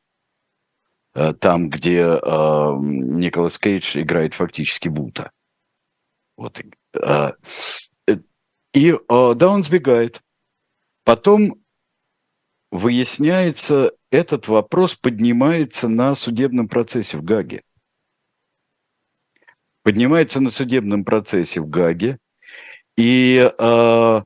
Э, 1.14 1.34
там, 1.34 1.70
где 1.70 2.04
э, 2.04 2.16
Николас 2.80 3.60
Кейдж 3.60 3.98
играет 3.98 4.34
фактически 4.34 4.88
Бута. 4.88 5.32
Вот. 6.38 6.62
Э, 6.62 6.64
э 7.04 7.32
и 8.74 8.92
э, 8.92 9.34
да, 9.36 9.50
он 9.50 9.64
сбегает. 9.64 10.22
Потом 11.04 11.62
выясняется, 12.72 13.92
этот 14.12 14.48
вопрос 14.48 14.96
поднимается 14.96 15.88
на 15.88 16.16
судебном 16.16 16.68
процессе 16.68 17.18
в 17.18 17.24
Гаге. 17.24 17.64
Поднимается 19.84 20.40
на 20.40 20.52
судебном 20.52 21.04
процессе 21.04 21.60
в 21.60 21.70
Гаге, 21.70 22.20
и 22.96 23.52
э, 23.58 24.22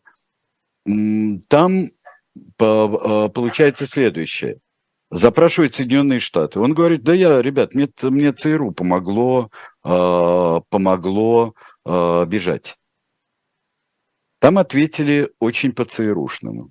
там 1.48 1.86
э, 1.86 1.90
получается 2.58 3.86
следующее. 3.88 4.60
Запрашивает 5.12 5.74
Соединенные 5.74 6.20
Штаты. 6.20 6.60
Он 6.60 6.74
говорит, 6.74 7.04
да 7.04 7.14
я, 7.14 7.42
ребят, 7.42 7.74
мне, 7.74 7.88
мне 8.02 8.34
ЦРУ 8.34 8.72
помогло, 8.72 9.50
э, 9.84 10.62
помогло 10.70 11.54
э, 11.86 12.26
бежать. 12.28 12.76
Там 14.46 14.60
ответили 14.60 15.32
очень 15.40 15.72
по-ЦРУшному. 15.72 16.70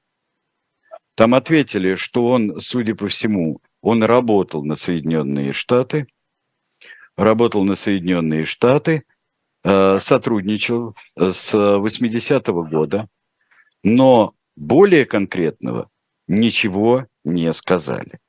Там 1.17 1.35
ответили, 1.35 1.95
что 1.95 2.29
он, 2.29 2.61
судя 2.61 2.95
по 2.95 3.09
всему, 3.09 3.61
он 3.81 4.05
работал 4.05 4.65
на 4.65 4.77
Соединенные 4.77 5.53
Штаты, 5.53 6.07
работал 7.17 7.65
на 7.65 7.75
Соединенные 7.75 8.45
Штаты, 8.45 9.03
э, 9.65 9.99
сотрудничал 9.99 10.95
с 11.17 11.53
80-го 11.53 12.63
года, 12.63 13.09
но 13.83 14.37
более 14.55 15.05
конкретного 15.05 15.91
ничего 16.29 17.09
не 17.25 17.53
сказали 17.53 18.21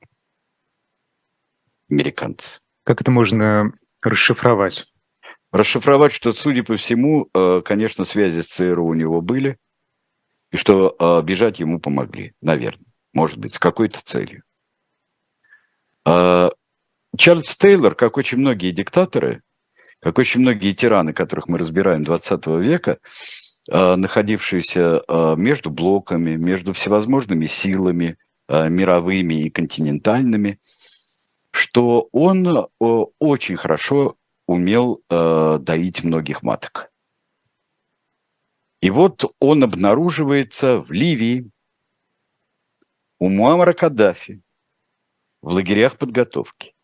американцы. 1.87 2.61
Как 2.83 2.99
это 2.99 3.11
можно 3.11 3.73
расшифровать? 4.01 4.91
Расшифровать, 5.55 6.11
что, 6.11 6.33
судя 6.33 6.63
по 6.63 6.75
всему, 6.75 7.29
э, 7.33 7.61
конечно, 7.63 8.03
связи 8.03 8.41
с 8.41 8.47
ЦРУ 8.47 8.87
у 8.87 8.93
него 8.93 9.21
были, 9.21 9.57
и 10.51 10.57
что 10.57 10.93
э, 10.99 11.21
бежать 11.23 11.61
ему 11.61 11.79
помогли, 11.79 12.33
наверное, 12.41 12.85
может 13.13 13.37
быть, 13.37 13.53
с 13.53 13.59
какой-то 13.59 14.01
целью. 14.03 14.43
Э, 16.05 16.49
Чарльз 17.17 17.55
Тейлор, 17.55 17.95
как 17.95 18.17
очень 18.17 18.39
многие 18.39 18.71
диктаторы, 18.71 19.43
как 20.01 20.17
очень 20.19 20.41
многие 20.41 20.73
тираны, 20.73 21.13
которых 21.13 21.47
мы 21.47 21.57
разбираем 21.57 22.03
20 22.03 22.47
века, 22.47 22.97
находившиеся 23.67 25.01
между 25.37 25.71
блоками, 25.71 26.35
между 26.35 26.73
всевозможными 26.73 27.45
силами, 27.45 28.17
мировыми 28.49 29.45
и 29.45 29.49
континентальными– 29.49 30.59
что 31.55 32.09
он 32.11 32.45
э, 32.45 32.65
очень 33.19 33.55
хорошо 33.55 34.17
умел 34.47 35.03
э, 35.09 35.57
доить 35.59 36.03
многих 36.03 36.43
маток. 36.43 36.91
И 38.81 38.89
вот 38.89 39.33
он 39.39 39.63
обнаруживается 39.63 40.81
в 40.81 40.91
Ливии 40.91 41.49
у 43.17 43.29
Муаммара 43.29 43.73
Каддафи 43.73 44.41
в 45.41 45.49
лагерях 45.49 45.97
подготовки. 45.97 46.75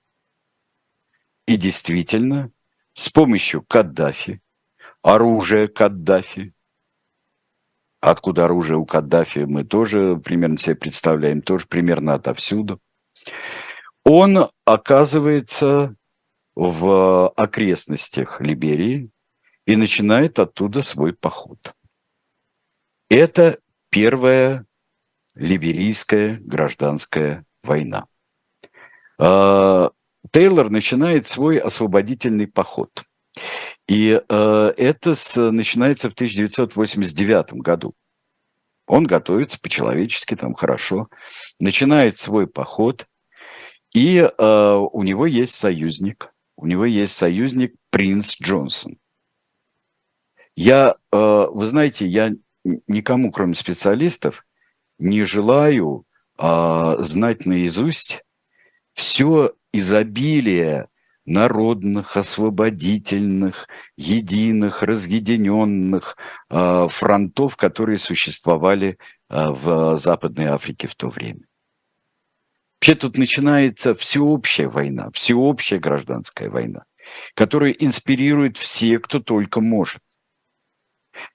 И 1.45 1.57
действительно, 1.57 2.51
с 2.93 3.09
помощью 3.09 3.63
Каддафи, 3.63 4.41
оружия 5.01 5.67
Каддафи, 5.67 6.53
откуда 7.99 8.45
оружие 8.45 8.77
у 8.77 8.85
Каддафи 8.85 9.39
мы 9.39 9.63
тоже 9.63 10.17
примерно 10.17 10.57
себе 10.57 10.75
представляем, 10.75 11.41
тоже 11.41 11.67
примерно 11.67 12.13
отовсюду– 12.13 12.81
он 14.03 14.49
оказывается 14.65 15.95
в 16.55 17.29
окрестностях 17.29 18.41
Либерии 18.41 19.09
и 19.65 19.75
начинает 19.75 20.39
оттуда 20.39 20.81
свой 20.81 21.13
поход. 21.13 21.73
Это 23.09 23.59
первая 23.89 24.65
либерийская 25.35 26.37
гражданская 26.39 27.45
война. 27.63 28.05
А, 29.19 29.91
Тейлор 30.31 30.69
начинает 30.69 31.27
свой 31.27 31.57
освободительный 31.57 32.47
поход. 32.47 32.89
И 33.87 34.21
э, 34.27 34.73
это 34.77 35.15
с, 35.15 35.51
начинается 35.51 36.09
в 36.09 36.13
1989 36.13 37.53
году. 37.53 37.93
Он 38.87 39.05
готовится 39.05 39.59
по-человечески, 39.59 40.35
там 40.35 40.53
хорошо. 40.53 41.07
Начинает 41.59 42.17
свой 42.17 42.47
поход. 42.47 43.07
И 43.93 44.17
э, 44.17 44.75
у 44.91 45.03
него 45.03 45.25
есть 45.25 45.55
союзник. 45.55 46.30
У 46.61 46.67
него 46.67 46.85
есть 46.85 47.17
союзник 47.17 47.73
принц 47.89 48.37
Джонсон. 48.39 48.99
Я, 50.55 50.95
э, 51.11 51.45
вы 51.51 51.65
знаете, 51.65 52.05
я 52.05 52.33
никому, 52.87 53.31
кроме 53.31 53.55
специалистов, 53.55 54.45
не 54.99 55.23
желаю 55.23 56.05
э, 56.37 56.95
знать 56.99 57.47
наизусть 57.47 58.23
все 58.93 59.53
изобилие 59.73 60.89
народных, 61.25 62.15
освободительных, 62.15 63.67
единых, 63.97 64.83
разъединенных 64.83 66.15
э, 66.51 66.87
фронтов, 66.91 67.57
которые 67.57 67.97
существовали 67.97 68.99
э, 69.29 69.49
в 69.49 69.97
Западной 69.97 70.45
Африке 70.45 70.87
в 70.87 70.93
то 70.93 71.09
время. 71.09 71.41
Вообще 72.81 72.95
тут 72.95 73.15
начинается 73.15 73.93
всеобщая 73.93 74.67
война, 74.67 75.11
всеобщая 75.13 75.77
гражданская 75.77 76.49
война, 76.49 76.85
которая 77.35 77.73
инспирирует 77.73 78.57
все, 78.57 78.97
кто 78.97 79.19
только 79.19 79.61
может. 79.61 80.01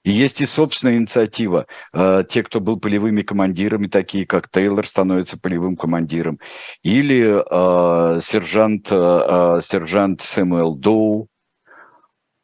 И 0.03 0.11
есть 0.11 0.41
и 0.41 0.45
собственная 0.45 0.97
инициатива. 0.97 1.65
А, 1.93 2.25
те, 2.25 2.43
кто 2.43 2.59
был 2.59 2.77
полевыми 2.77 3.21
командирами, 3.21 3.87
такие 3.87 4.25
как 4.25 4.49
Тейлор, 4.49 4.85
становятся 4.85 5.39
полевым 5.39 5.77
командиром. 5.77 6.37
Или 6.83 7.23
э, 7.23 8.19
сержант, 8.19 8.89
э, 8.91 9.61
сержант 9.63 10.21
Сэмюэл 10.23 10.75
Доу. 10.75 11.29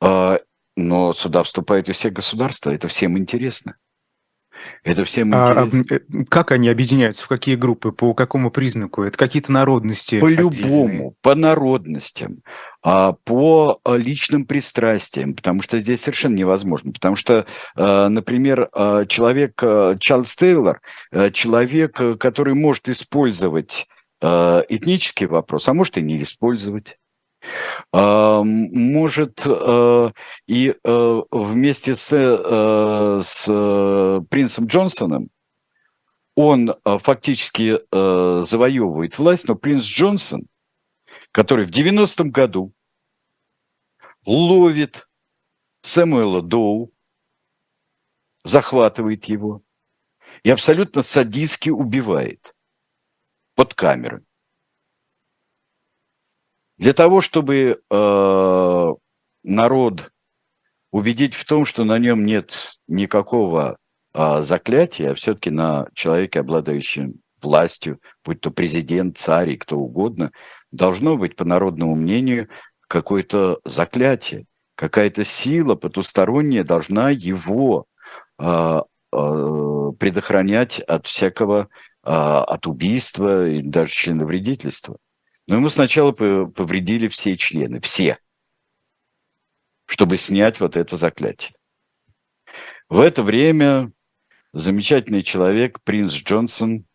Э, 0.02 0.38
но 0.78 1.12
сюда 1.12 1.44
вступают 1.44 1.90
и 1.90 1.92
все 1.92 2.10
государства. 2.10 2.70
Это 2.70 2.88
всем 2.88 3.18
интересно. 3.18 3.76
Это 4.84 5.06
всем 5.06 5.32
а, 5.34 5.66
интересно. 5.66 6.22
А, 6.22 6.26
как 6.30 6.52
они 6.52 6.70
объединяются? 6.70 7.26
В 7.26 7.28
какие 7.28 7.56
группы? 7.56 7.92
По 7.92 8.14
какому 8.14 8.52
признаку? 8.52 9.04
Это 9.04 9.18
какие-то 9.18 9.52
народности? 9.52 10.20
По-любому, 10.20 11.16
по 11.22 11.36
народностям, 11.36 12.42
а, 12.82 13.14
по 13.24 13.80
а, 13.84 13.96
личным 13.96 14.46
пристрастиям, 14.46 15.34
потому 15.34 15.62
что 15.62 15.80
здесь 15.80 16.02
совершенно 16.02 16.36
невозможно. 16.36 16.92
Потому 16.92 17.16
что, 17.16 17.46
например, 17.76 18.70
человек, 19.08 19.62
Чарльз 20.00 20.36
Тейлор, 20.36 20.82
человек, 21.32 22.00
который 22.20 22.54
может 22.54 22.90
использовать 22.90 23.88
этнический 24.22 25.28
вопрос, 25.28 25.68
а 25.68 25.74
может 25.74 25.98
и 25.98 26.02
не 26.02 26.22
использовать 26.22 26.98
может 27.92 29.44
э, 29.46 30.12
и 30.48 30.76
э, 30.84 31.22
вместе 31.32 31.96
с, 31.96 32.14
э, 32.14 33.20
с 33.22 33.46
принцем 34.30 34.66
Джонсоном 34.66 35.30
он 36.36 36.74
фактически 36.84 37.80
завоевывает 37.92 39.20
власть, 39.20 39.48
но 39.48 39.54
принц 39.54 39.84
Джонсон, 39.84 40.48
который 41.32 41.66
в 41.66 41.70
90-м 41.70 42.32
году 42.32 42.74
ловит 44.26 45.08
Сэмуэла 45.84 46.42
Доу, 46.42 46.92
захватывает 48.44 49.26
его 49.26 49.62
и 50.42 50.50
абсолютно 50.50 51.04
садистски 51.04 51.70
убивает 51.70 52.56
под 53.54 53.76
камерой. 53.76 54.24
Для 56.78 56.94
того, 56.94 57.22
чтобы 57.22 57.80
э, 57.90 58.94
народ 59.44 60.12
убедить 60.92 61.34
в 61.34 61.46
том, 61.46 61.66
что 61.66 61.84
на 61.84 62.00
нем 62.00 62.26
нет 62.26 62.76
никакого 62.88 63.78
э, 64.14 64.42
заклятия, 64.42 65.12
а 65.12 65.16
все-таки 65.16 65.50
на 65.50 65.88
человеке, 65.94 66.40
обладающем 66.40 67.16
властью, 67.42 68.00
будь 68.26 68.42
то 68.42 68.52
президент, 68.52 69.18
царь 69.18 69.52
и 69.52 69.58
кто 69.58 69.78
угодно, 69.78 70.32
должно 70.72 71.18
быть, 71.18 71.36
по 71.36 71.46
народному 71.46 71.96
мнению, 71.96 72.50
какое-то 72.88 73.60
заклятие, 73.66 74.46
какая-то 74.76 75.24
сила 75.24 75.76
потусторонняя 75.76 76.64
должна 76.64 77.10
его 77.10 77.86
э, 78.40 78.82
э, 79.12 79.92
предохранять 80.00 80.80
от 80.80 81.08
всякого, 81.08 81.70
э, 82.04 82.12
от 82.12 82.68
убийства 82.68 83.48
и 83.48 83.62
даже 83.62 83.92
членовредительства. 83.92 84.98
Но 85.48 85.56
ему 85.56 85.70
сначала 85.70 86.12
повредили 86.12 87.08
все 87.08 87.36
члены, 87.38 87.82
все, 87.82 88.18
чтобы 89.86 90.18
снять 90.18 90.60
вот 90.60 90.78
это 90.78 90.96
заклятие. 90.98 91.54
В 92.88 93.00
это 93.00 93.24
время 93.24 93.92
замечательный 94.54 95.24
человек, 95.24 95.82
принц 95.84 96.14
Джонсон, 96.14 96.86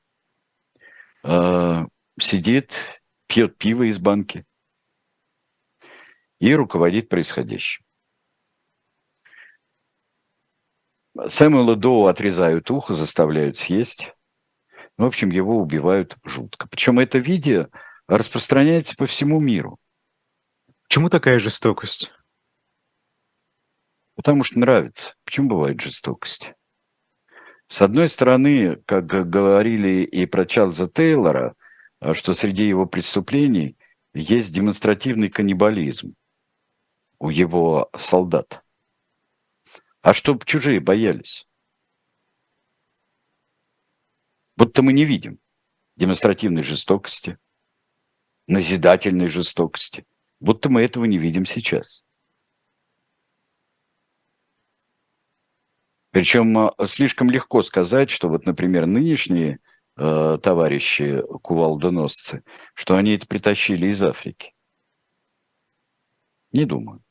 э, 1.25 1.85
сидит, 2.21 3.03
пьет 3.27 3.59
пиво 3.59 3.83
из 3.83 3.99
банки 3.99 4.47
и 6.39 6.55
руководит 6.55 7.09
происходящим. 7.09 7.85
Сэмюэла 11.27 11.75
Доу 11.75 12.07
отрезают 12.07 12.71
ухо, 12.71 12.95
заставляют 12.95 13.59
съесть. 13.59 14.15
В 14.97 15.05
общем, 15.05 15.31
его 15.31 15.59
убивают 15.59 16.17
жутко. 16.25 16.69
Причем 16.69 17.01
это 17.01 17.19
видео 17.19 17.69
распространяется 18.09 18.97
по 18.97 19.07
всему 19.07 19.39
миру. 19.39 19.79
Почему 20.85 21.11
такая 21.11 21.39
жестокость? 21.39 22.11
Потому 24.17 24.43
что 24.43 24.59
нравится. 24.59 25.15
Почему 25.25 25.51
бывает 25.51 25.81
жестокость? 25.81 26.55
С 27.69 27.83
одной 27.83 28.09
стороны, 28.09 28.77
как 28.87 29.07
говорили 29.07 30.03
и 30.03 30.25
про 30.25 30.47
Чарльза 30.47 30.89
Тейлора, 30.89 31.55
а, 32.01 32.15
что 32.15 32.33
среди 32.33 32.67
его 32.67 32.87
преступлений 32.87 33.77
есть 34.15 34.53
демонстративный 34.53 35.29
каннибализм 35.29 36.15
у 37.19 37.29
его 37.29 37.91
солдат. 37.97 38.65
А 40.01 40.15
чтоб 40.15 40.45
чужие 40.47 40.81
боялись. 40.81 41.47
Будто 44.57 44.83
мы 44.83 44.93
не 44.93 45.05
видим 45.05 45.39
демонстративной 45.97 46.63
жестокости, 46.63 47.39
назидательной 48.49 49.29
жестокости. 49.29 50.05
Будто 50.41 50.69
мы 50.69 50.83
этого 50.83 51.05
не 51.05 51.19
видим 51.19 51.45
сейчас. 51.45 52.05
Причем 56.11 56.59
а, 56.59 56.75
слишком 56.87 57.31
легко 57.31 57.63
сказать, 57.63 58.11
что 58.11 58.29
вот, 58.29 58.47
например, 58.47 58.87
нынешние 58.87 59.61
э, 59.97 60.39
товарищи 60.43 61.23
кувалдоносцы, 61.43 62.43
что 62.75 62.97
они 62.97 63.15
это 63.15 63.27
притащили 63.27 63.89
из 63.89 64.03
Африки. 64.03 64.55
Не 66.51 66.65
думаю. 66.65 67.03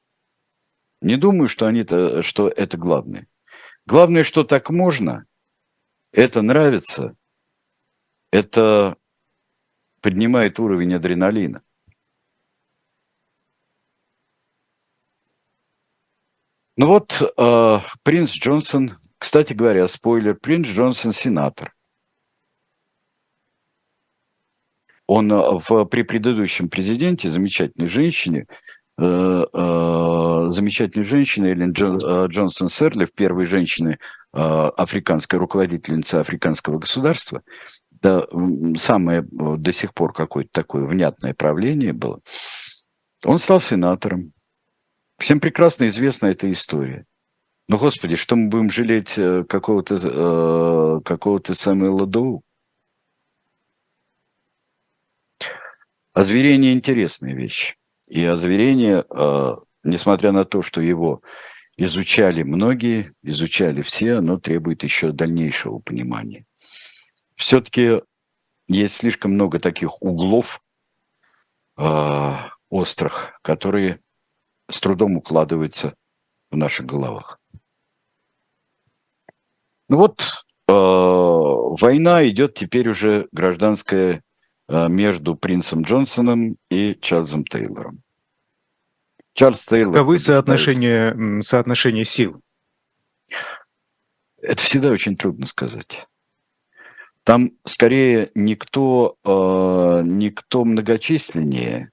Не 1.02 1.16
думаю, 1.16 1.48
что, 1.48 1.68
они 1.68 1.82
-то, 1.82 2.24
что 2.24 2.50
это 2.50 2.76
главное. 2.76 3.28
Главное, 3.86 4.24
что 4.24 4.44
так 4.44 4.72
можно, 4.72 5.26
это 6.12 6.42
нравится, 6.42 7.16
это 8.32 8.98
поднимает 10.08 10.58
уровень 10.58 10.94
адреналина. 10.94 11.62
Ну 16.78 16.88
вот, 16.88 17.22
э, 17.38 17.80
принц 18.04 18.32
Джонсон, 18.32 18.94
кстати 19.18 19.52
говоря, 19.52 19.86
спойлер, 19.88 20.36
принц 20.36 20.68
Джонсон 20.68 21.12
сенатор. 21.12 21.74
Он 25.08 25.30
э, 25.30 25.60
в, 25.68 25.84
при 25.84 26.04
предыдущем 26.04 26.70
президенте, 26.70 27.28
замечательной 27.28 27.90
женщине, 27.90 28.46
э, 28.98 29.04
э, 29.04 30.46
замечательной 30.48 31.04
женщине 31.04 31.50
Эллен 31.50 31.74
Джон, 31.74 31.98
э, 31.98 32.28
Джонсон 32.28 32.70
Серли, 32.70 33.08
первой 33.14 33.44
женщины 33.44 34.00
э, 34.34 34.40
африканской, 34.40 35.38
руководительницы 35.38 36.16
африканского 36.16 36.80
государства, 36.80 37.44
да, 38.08 38.26
самое 38.78 39.20
э, 39.20 39.56
до 39.58 39.72
сих 39.74 39.94
пор 39.94 40.14
какое-то 40.14 40.50
такое 40.54 40.86
внятное 40.86 41.34
правление 41.34 41.92
было, 41.92 42.22
он 43.26 43.38
стал 43.38 43.60
сенатором. 43.60 44.32
Всем 45.18 45.40
прекрасно 45.42 45.88
известна 45.88 46.28
эта 46.28 46.50
история. 46.52 47.06
Но, 47.68 47.78
Господи, 47.78 48.16
что 48.16 48.38
мы 48.38 48.48
будем 48.48 48.70
жалеть 48.70 49.18
э, 49.18 49.44
какого-то 49.44 49.96
э, 50.02 51.02
какого-то 51.04 51.54
Самуэла 51.54 52.06
Доу? 52.06 52.44
Озверение– 56.14 56.74
интересная 56.74 57.34
вещь. 57.34 57.76
И 58.08 58.24
озверение, 58.24 59.04
э, 59.10 59.56
несмотря 59.84 60.32
на 60.32 60.46
то, 60.46 60.62
что 60.62 60.80
его 60.80 61.22
изучали 61.76 62.44
многие, 62.44 63.12
изучали 63.22 63.82
все, 63.82 64.14
оно 64.14 64.40
требует 64.40 64.84
еще 64.84 65.12
дальнейшего 65.12 65.80
понимания. 65.80 66.47
Все-таки 67.38 68.02
есть 68.68 68.96
слишком 68.96 69.32
много 69.32 69.60
таких 69.60 70.02
углов 70.02 70.60
э, 71.78 72.34
острых, 72.70 73.40
которые 73.44 74.02
с 74.70 74.82
трудом 74.82 75.18
укладывается 75.18 75.96
в 76.50 76.58
наших 76.58 76.88
головах. 76.88 77.40
Ну 79.88 79.98
вот, 79.98 80.44
э, 80.68 80.72
война 80.74 82.28
идет 82.28 82.56
теперь 82.56 82.90
уже 82.90 83.30
гражданская 83.32 84.24
э, 84.68 84.88
между 84.90 85.36
принцем 85.36 85.84
Джонсоном 85.84 86.58
и 86.70 86.98
Чарльзом 87.00 87.46
Тейлором. 87.46 88.02
Чарльз 89.34 89.64
Тейлор... 89.64 89.94
Каковы 89.94 90.18
соотношения, 90.18 91.42
соотношения 91.42 92.04
сил? 92.04 92.42
Это 94.42 94.62
всегда 94.64 94.90
очень 94.90 95.16
трудно 95.16 95.46
сказать. 95.46 96.08
Там 97.28 97.52
скорее 97.66 98.32
никто, 98.36 99.18
э, 99.26 100.02
никто 100.06 100.64
многочисленнее, 100.64 101.92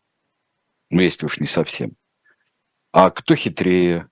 ну 0.91 1.01
если 1.01 1.27
уж 1.27 1.41
не 1.41 1.49
совсем, 1.49 1.97
а 2.93 3.11
кто 3.11 3.35
хитрее, 3.35 4.09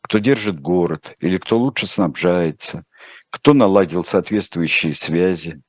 кто 0.00 0.18
держит 0.18 0.60
город, 0.60 1.16
или 1.18 1.38
кто 1.38 1.58
лучше 1.58 1.88
снабжается, 1.88 2.84
кто 3.30 3.52
наладил 3.52 4.04
соответствующие 4.04 4.94
связи. 4.94 5.60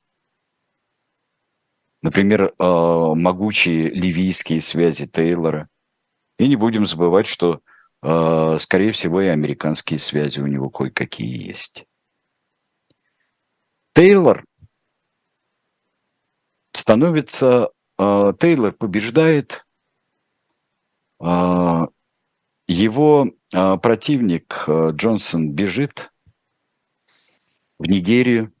Например, 2.00 2.42
э, 2.44 2.54
могучие 2.56 3.88
ливийские 3.88 4.60
связи 4.60 5.08
Тейлора. 5.08 5.68
И 6.38 6.46
не 6.46 6.54
будем 6.54 6.86
забывать, 6.86 7.26
что, 7.26 7.60
э, 8.04 8.56
скорее 8.60 8.92
всего, 8.92 9.20
и 9.20 9.26
американские 9.26 9.98
связи 9.98 10.38
у 10.38 10.46
него 10.46 10.70
кое-какие 10.70 11.48
есть. 11.48 11.86
Тейлор 13.94 14.44
становится, 16.72 17.70
э, 17.98 18.32
Тейлор 18.38 18.72
побеждает, 18.72 19.66
его 22.72 23.28
э, 23.52 23.76
противник 23.78 24.64
э, 24.66 24.90
Джонсон 24.92 25.52
бежит 25.52 26.12
в 27.78 27.84
Нигерию. 27.84 28.52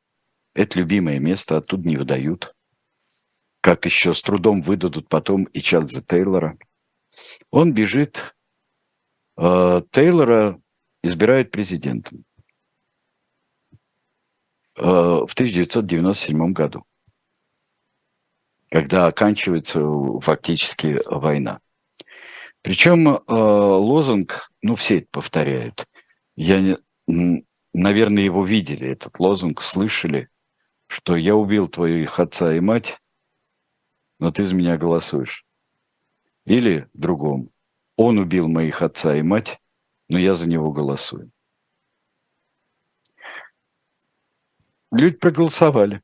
Это 0.54 0.78
любимое 0.78 1.18
место, 1.18 1.56
оттуда 1.56 1.88
не 1.88 1.96
выдают. 1.96 2.54
Как 3.60 3.84
еще 3.86 4.12
с 4.12 4.22
трудом 4.22 4.60
выдадут 4.60 5.08
потом 5.08 5.44
и 5.44 5.60
Чарльза 5.60 6.02
Тейлора. 6.02 6.58
Он 7.50 7.72
бежит. 7.72 8.34
Э, 9.38 9.82
Тейлора 9.90 10.60
избирают 11.02 11.50
президентом 11.50 12.24
э, 14.76 14.82
в 14.82 15.32
1997 15.32 16.52
году, 16.52 16.84
когда 18.72 19.06
оканчивается 19.06 19.82
фактически 20.22 20.98
война. 21.04 21.60
Причем 22.62 23.06
э, 23.06 23.20
лозунг, 23.28 24.50
ну, 24.62 24.76
все 24.76 25.00
это 25.00 25.08
повторяют. 25.10 25.86
Я, 26.36 26.78
наверное, 27.74 28.22
его 28.22 28.46
видели, 28.46 28.88
этот 28.88 29.20
лозунг, 29.20 29.60
слышали, 29.60 30.30
что 30.86 31.16
я 31.16 31.36
убил 31.36 31.68
твоих 31.68 32.18
отца 32.18 32.54
и 32.54 32.60
мать, 32.60 32.98
но 34.18 34.32
ты 34.32 34.46
за 34.46 34.54
меня 34.54 34.78
голосуешь. 34.78 35.44
Или 36.46 36.88
другом. 36.94 37.50
Он 37.96 38.16
убил 38.16 38.48
моих 38.48 38.80
отца 38.80 39.14
и 39.14 39.20
мать, 39.20 39.60
но 40.08 40.18
я 40.18 40.34
за 40.34 40.48
него 40.48 40.72
голосую. 40.72 41.30
Люди 44.90 45.16
проголосовали. 45.16 46.00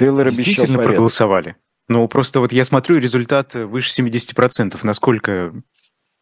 Тейлор 0.00 0.26
обещал 0.28 0.66
порядок. 0.66 0.86
проголосовали. 0.86 1.56
Ну, 1.88 2.08
просто 2.08 2.40
вот 2.40 2.52
я 2.52 2.64
смотрю, 2.64 2.98
результат 2.98 3.54
выше 3.54 4.02
70%. 4.02 4.78
Насколько 4.82 5.52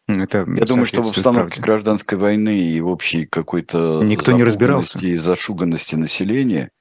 это 0.07 0.39
Я 0.39 0.65
думаю, 0.65 0.85
что 0.85 1.01
в 1.01 1.07
обстановке 1.07 1.55
правде. 1.55 1.61
гражданской 1.61 2.17
войны 2.17 2.59
и 2.59 2.81
в 2.81 2.87
общей 2.87 3.25
какой-то 3.25 4.01
никто 4.03 4.31
не 4.31 4.43
разбирался 4.43 4.99
и 4.99 5.15
зашуганности 5.15 5.95
населения 5.95 6.71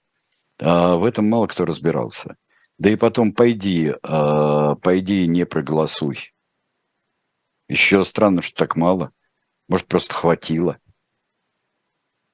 а, 0.58 0.96
в 0.96 1.04
этом 1.04 1.28
мало 1.28 1.46
кто 1.46 1.64
разбирался. 1.64 2.36
Да 2.78 2.90
и 2.90 2.96
потом 2.96 3.32
пойди, 3.32 3.92
а, 4.02 4.74
пойди 4.76 5.24
и 5.24 5.28
не 5.28 5.46
проголосуй. 5.46 6.32
Еще 7.68 8.02
странно, 8.04 8.40
что 8.42 8.56
так 8.56 8.76
мало. 8.76 9.12
Может, 9.68 9.86
просто 9.86 10.14
хватило. 10.14 10.78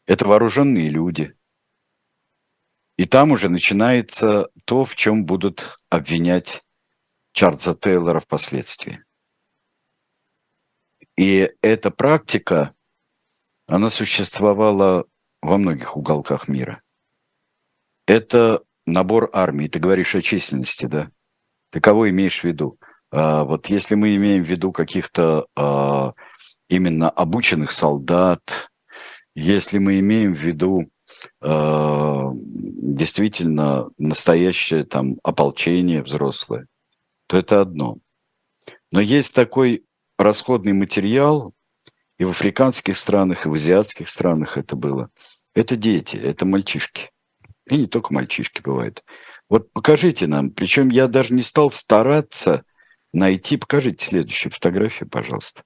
Это 0.06 0.26
вооруженные 0.26 0.86
люди. 0.86 1.34
И 2.96 3.06
там 3.06 3.32
уже 3.32 3.48
начинается 3.48 4.48
то, 4.64 4.84
в 4.84 4.94
чем 4.94 5.24
будут 5.24 5.78
обвинять 5.90 6.62
Чарльза 7.32 7.74
Тейлора 7.74 8.20
впоследствии. 8.20 9.04
И 11.16 11.50
эта 11.62 11.90
практика, 11.90 12.74
она 13.66 13.90
существовала 13.90 15.06
во 15.42 15.58
многих 15.58 15.96
уголках 15.96 16.48
мира. 16.48 16.82
Это 18.06 18.62
набор 18.86 19.30
армии. 19.32 19.68
Ты 19.68 19.78
говоришь 19.78 20.14
о 20.14 20.22
численности, 20.22 20.86
да? 20.86 21.10
Ты 21.70 21.80
кого 21.80 22.08
имеешь 22.10 22.40
в 22.40 22.44
виду? 22.44 22.78
А, 23.10 23.44
вот 23.44 23.66
если 23.66 23.94
мы 23.94 24.14
имеем 24.16 24.44
в 24.44 24.48
виду 24.48 24.72
каких-то 24.72 25.46
а, 25.56 26.14
именно 26.68 27.10
обученных 27.10 27.72
солдат, 27.72 28.70
если 29.34 29.78
мы 29.78 29.98
имеем 29.98 30.34
в 30.34 30.38
виду 30.38 30.90
а, 31.40 32.30
действительно 32.34 33.90
настоящее 33.98 34.84
там 34.84 35.16
ополчение 35.22 36.02
взрослое, 36.02 36.66
то 37.26 37.36
это 37.36 37.60
одно. 37.60 37.98
Но 38.90 39.00
есть 39.00 39.34
такой 39.34 39.84
расходный 40.18 40.72
материал, 40.72 41.52
и 42.18 42.24
в 42.24 42.30
африканских 42.30 42.96
странах, 42.96 43.44
и 43.44 43.48
в 43.48 43.54
азиатских 43.54 44.08
странах 44.08 44.56
это 44.56 44.76
было. 44.76 45.10
Это 45.54 45.76
дети, 45.76 46.16
это 46.16 46.46
мальчишки. 46.46 47.10
И 47.68 47.76
не 47.78 47.86
только 47.86 48.12
мальчишки 48.12 48.60
бывают. 48.62 49.04
Вот 49.48 49.72
покажите 49.72 50.26
нам, 50.26 50.50
причем 50.50 50.90
я 50.90 51.08
даже 51.08 51.34
не 51.34 51.42
стал 51.42 51.70
стараться 51.70 52.64
найти, 53.12 53.56
покажите 53.56 54.04
следующую 54.04 54.52
фотографию, 54.52 55.08
пожалуйста. 55.08 55.62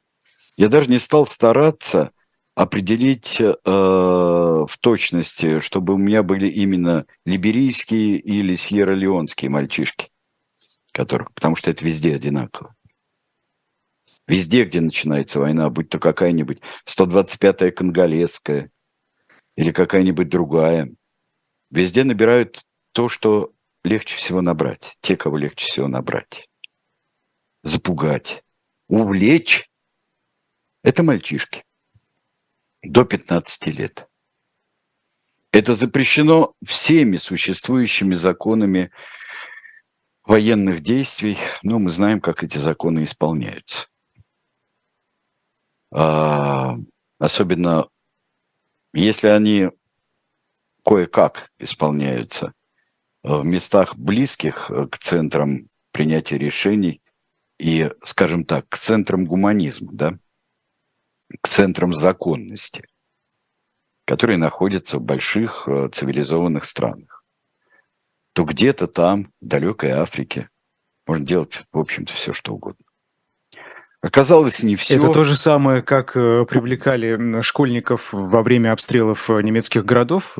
Я 0.56 0.68
даже 0.68 0.90
не 0.90 0.98
стал 0.98 1.26
стараться 1.26 2.12
определить 2.58 3.40
э, 3.40 3.52
в 3.64 4.70
точности, 4.80 5.60
чтобы 5.60 5.94
у 5.94 5.96
меня 5.96 6.24
были 6.24 6.48
именно 6.48 7.06
либерийские 7.24 8.18
или 8.18 8.56
сьерра-леонские 8.56 9.48
мальчишки, 9.48 10.10
которых, 10.90 11.32
потому 11.34 11.54
что 11.54 11.70
это 11.70 11.84
везде 11.84 12.16
одинаково. 12.16 12.74
Везде, 14.26 14.64
где 14.64 14.80
начинается 14.80 15.38
война, 15.38 15.70
будь 15.70 15.88
то 15.88 16.00
какая-нибудь 16.00 16.60
125-я 16.84 17.70
конголезская 17.70 18.72
или 19.56 19.70
какая-нибудь 19.70 20.28
другая, 20.28 20.92
везде 21.70 22.02
набирают 22.02 22.62
то, 22.90 23.08
что 23.08 23.52
легче 23.84 24.16
всего 24.16 24.40
набрать, 24.40 24.98
те, 25.00 25.14
кого 25.14 25.36
легче 25.36 25.64
всего 25.64 25.86
набрать. 25.86 26.48
Запугать, 27.62 28.42
увлечь– 28.88 29.70
это 30.82 31.04
мальчишки 31.04 31.62
до 32.82 33.04
15 33.04 33.66
лет. 33.68 34.08
Это 35.52 35.74
запрещено 35.74 36.54
всеми 36.64 37.16
существующими 37.16 38.14
законами 38.14 38.90
военных 40.24 40.80
действий, 40.80 41.38
но 41.62 41.78
мы 41.78 41.90
знаем, 41.90 42.20
как 42.20 42.44
эти 42.44 42.58
законы 42.58 43.04
исполняются. 43.04 43.88
А, 45.90 46.76
особенно 47.18 47.88
если 48.92 49.28
они 49.28 49.70
кое-как 50.84 51.50
исполняются 51.58 52.52
в 53.22 53.44
местах 53.44 53.96
близких 53.96 54.70
к 54.90 54.98
центрам 54.98 55.68
принятия 55.92 56.38
решений 56.38 57.00
и, 57.58 57.90
скажем 58.04 58.44
так, 58.44 58.68
к 58.68 58.76
центрам 58.76 59.24
гуманизма, 59.24 59.92
да, 59.92 60.18
к 61.40 61.48
центрам 61.48 61.92
законности, 61.94 62.84
которые 64.06 64.38
находятся 64.38 64.98
в 64.98 65.02
больших 65.02 65.68
э, 65.68 65.88
цивилизованных 65.92 66.64
странах, 66.64 67.24
то 68.32 68.44
где-то 68.44 68.86
там, 68.86 69.32
в 69.40 69.46
далекой 69.46 69.90
Африке, 69.90 70.48
можно 71.06 71.26
делать, 71.26 71.62
в 71.72 71.78
общем-то, 71.78 72.12
все, 72.12 72.32
что 72.32 72.54
угодно. 72.54 72.84
Оказалось, 74.00 74.62
не 74.62 74.76
все. 74.76 74.96
Это 74.96 75.12
то 75.12 75.24
же 75.24 75.34
самое, 75.34 75.82
как 75.82 76.16
э, 76.16 76.44
привлекали 76.44 77.40
школьников 77.42 78.12
во 78.12 78.42
время 78.42 78.72
обстрелов 78.72 79.28
э, 79.28 79.42
немецких 79.42 79.84
городов? 79.84 80.38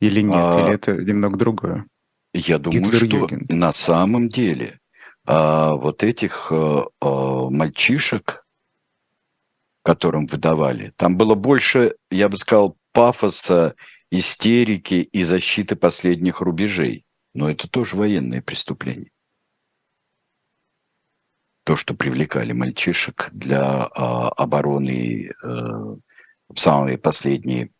Или 0.00 0.20
нет? 0.20 0.34
А, 0.36 0.60
или 0.60 0.74
это 0.74 0.92
немного 0.96 1.38
другое? 1.38 1.86
Я 2.34 2.58
думаю, 2.58 2.92
что 2.92 3.28
на 3.48 3.72
самом 3.72 4.28
деле 4.28 4.80
а, 5.24 5.74
вот 5.74 6.02
этих 6.02 6.52
а, 6.52 6.86
а, 7.00 7.50
мальчишек, 7.50 8.44
которым 9.86 10.26
выдавали, 10.26 10.92
там 10.96 11.16
было 11.16 11.34
больше, 11.34 11.94
я 12.10 12.28
бы 12.28 12.36
сказал, 12.36 12.76
пафоса, 12.92 13.74
истерики 14.10 14.94
и 14.94 15.22
защиты 15.22 15.76
последних 15.76 16.40
рубежей. 16.40 17.04
Но 17.34 17.50
это 17.50 17.68
тоже 17.68 17.96
военные 17.96 18.42
преступления 18.42 19.10
то, 21.66 21.74
что 21.74 21.94
привлекали 21.94 22.52
мальчишек 22.52 23.28
для 23.32 23.86
а, 23.86 24.28
обороны 24.28 25.32
а, 25.42 25.96
в 26.48 26.56
самые 26.56 26.96
последние 26.96 27.72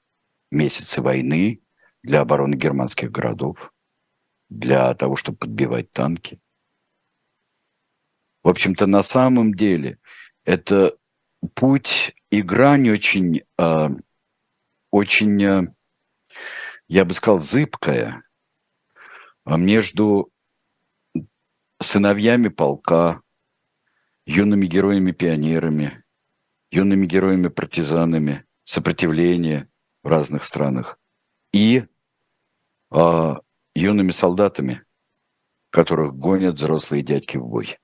месяцы 0.50 1.00
войны, 1.00 1.60
для 2.02 2.22
обороны 2.22 2.56
германских 2.56 3.12
городов, 3.12 3.72
для 4.48 4.92
того, 4.94 5.14
чтобы 5.14 5.38
подбивать 5.38 5.92
танки. 5.92 6.40
В 8.42 8.48
общем-то, 8.48 8.86
на 8.86 9.04
самом 9.04 9.54
деле 9.54 10.00
это 10.44 10.96
путь 11.48 12.14
и 12.30 12.42
грань 12.42 12.90
очень, 12.90 13.42
э, 13.58 13.88
очень, 14.90 15.42
э, 15.42 15.74
я 16.88 17.04
бы 17.04 17.14
сказал, 17.14 17.40
зыбкая 17.40 18.22
между 19.44 20.32
сыновьями 21.80 22.48
полка, 22.48 23.22
юными 24.26 24.66
героями-пионерами, 24.66 26.02
юными 26.70 27.06
героями-партизанами 27.06 28.44
сопротивления 28.64 29.68
в 30.02 30.08
разных 30.08 30.44
странах 30.44 30.98
и 31.52 31.86
а, 32.90 33.40
юными 33.74 34.10
солдатами, 34.10 34.84
которых 35.70 36.14
гонят 36.14 36.56
взрослые 36.56 37.02
дядьки 37.02 37.36
в 37.36 37.46
бой. 37.46 37.78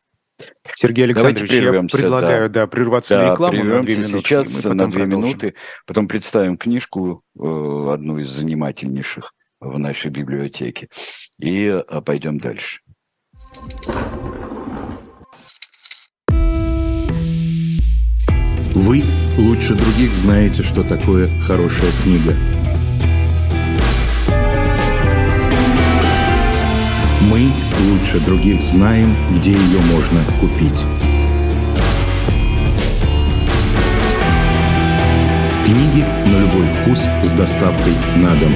Сергей 0.75 1.05
Александрович, 1.05 1.51
я 1.51 1.83
предлагаю 1.83 2.49
да. 2.49 2.63
Да, 2.63 2.67
прерваться 2.67 3.15
да, 3.15 3.27
на 3.27 3.33
рекламу 3.33 3.65
на 3.65 3.83
две 3.83 3.97
минуты. 3.97 4.19
сейчас 4.19 4.65
на 4.65 4.75
две 4.75 5.01
продолжим. 5.01 5.09
минуты, 5.09 5.55
потом 5.87 6.09
представим 6.09 6.57
книжку, 6.57 7.23
э, 7.39 7.89
одну 7.93 8.19
из 8.19 8.29
занимательнейших 8.29 9.33
в 9.61 9.79
нашей 9.79 10.11
библиотеке, 10.11 10.89
и 11.39 11.69
а, 11.69 12.01
пойдем 12.01 12.39
дальше. 12.39 12.81
Вы 18.75 19.03
лучше 19.37 19.75
других 19.77 20.15
знаете, 20.15 20.63
что 20.63 20.83
такое 20.83 21.29
хорошая 21.47 21.93
книга. 22.03 22.35
Мы 27.31 27.53
лучше 27.89 28.19
других 28.21 28.61
знаем, 28.61 29.15
где 29.37 29.53
ее 29.53 29.81
можно 29.81 30.25
купить. 30.41 30.85
Книги 35.65 36.05
на 36.27 36.41
любой 36.41 36.67
вкус 36.67 36.99
с 37.23 37.33
доставкой 37.33 37.95
на 38.17 38.35
дом. 38.37 38.55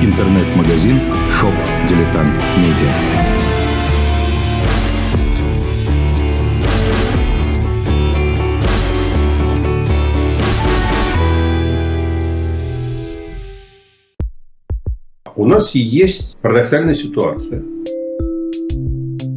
Интернет-магазин 0.00 1.00
«Shop 1.30 1.54
Дилетант 1.88 2.36
Медиа». 2.56 3.28
у 15.38 15.46
нас 15.46 15.74
есть 15.74 16.36
парадоксальная 16.42 16.94
ситуация. 16.94 17.62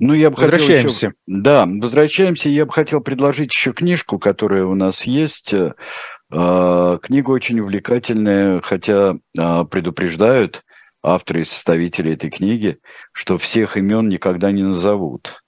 Ну, 0.00 0.14
я 0.14 0.30
бы 0.30 0.36
Возвращаемся. 0.36 1.06
Еще, 1.08 1.14
да, 1.26 1.66
возвращаемся. 1.66 2.48
Я 2.48 2.64
бы 2.64 2.72
хотел 2.72 3.02
предложить 3.02 3.52
еще 3.52 3.72
книжку, 3.74 4.18
которая 4.18 4.64
у 4.64 4.74
нас 4.74 5.04
есть. 5.04 5.54
Э, 5.54 6.98
книга 7.02 7.30
очень 7.30 7.60
увлекательная, 7.60 8.62
хотя 8.62 9.16
э, 9.38 9.64
предупреждают 9.70 10.64
авторы 11.02 11.42
и 11.42 11.44
составители 11.44 12.14
этой 12.14 12.30
книги, 12.30 12.78
что 13.12 13.36
всех 13.36 13.76
имен 13.76 14.08
никогда 14.08 14.50
не 14.52 14.62
назовут. 14.62 15.44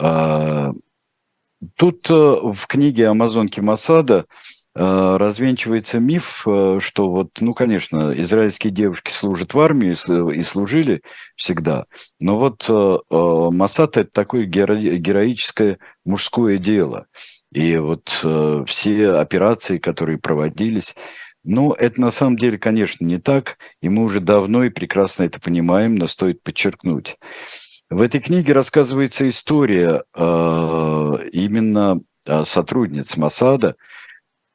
Э, 0.00 0.72
тут 1.76 2.10
в 2.10 2.66
книге 2.66 3.08
Амазонки 3.08 3.60
Масада 3.60 4.26
Э, 4.26 4.26
развенчивается 4.74 6.00
миф, 6.00 6.42
э, 6.46 6.78
что 6.80 7.08
вот, 7.08 7.30
ну, 7.40 7.54
конечно, 7.54 8.12
израильские 8.16 8.72
девушки 8.72 9.12
служат 9.12 9.54
в 9.54 9.60
армии 9.60 9.94
и 10.36 10.42
служили 10.42 11.02
всегда, 11.36 11.86
но 12.20 12.38
вот 12.38 12.66
э, 12.68 12.98
Масад– 13.10 13.96
это 13.98 14.10
такое 14.10 14.46
героическое 14.46 15.78
мужское 16.04 16.58
дело. 16.58 17.06
И 17.52 17.76
вот 17.76 18.08
все 18.66 19.10
операции, 19.12 19.78
которые 19.78 20.18
проводились, 20.18 20.96
ну, 21.44 21.72
это 21.72 22.00
на 22.00 22.10
самом 22.10 22.36
деле, 22.36 22.58
конечно, 22.58 23.04
не 23.04 23.18
так, 23.18 23.58
и 23.80 23.88
мы 23.88 24.02
уже 24.02 24.18
давно 24.18 24.64
и 24.64 24.70
прекрасно 24.70 25.22
это 25.22 25.40
понимаем, 25.40 25.94
но 25.94 26.08
стоит 26.08 26.42
подчеркнуть. 26.42 27.16
В 27.90 28.02
этой 28.02 28.20
книге 28.20 28.54
рассказывается 28.54 29.28
история 29.28 30.02
именно 30.16 32.00
сотрудниц 32.44 33.16
Масада– 33.16 33.76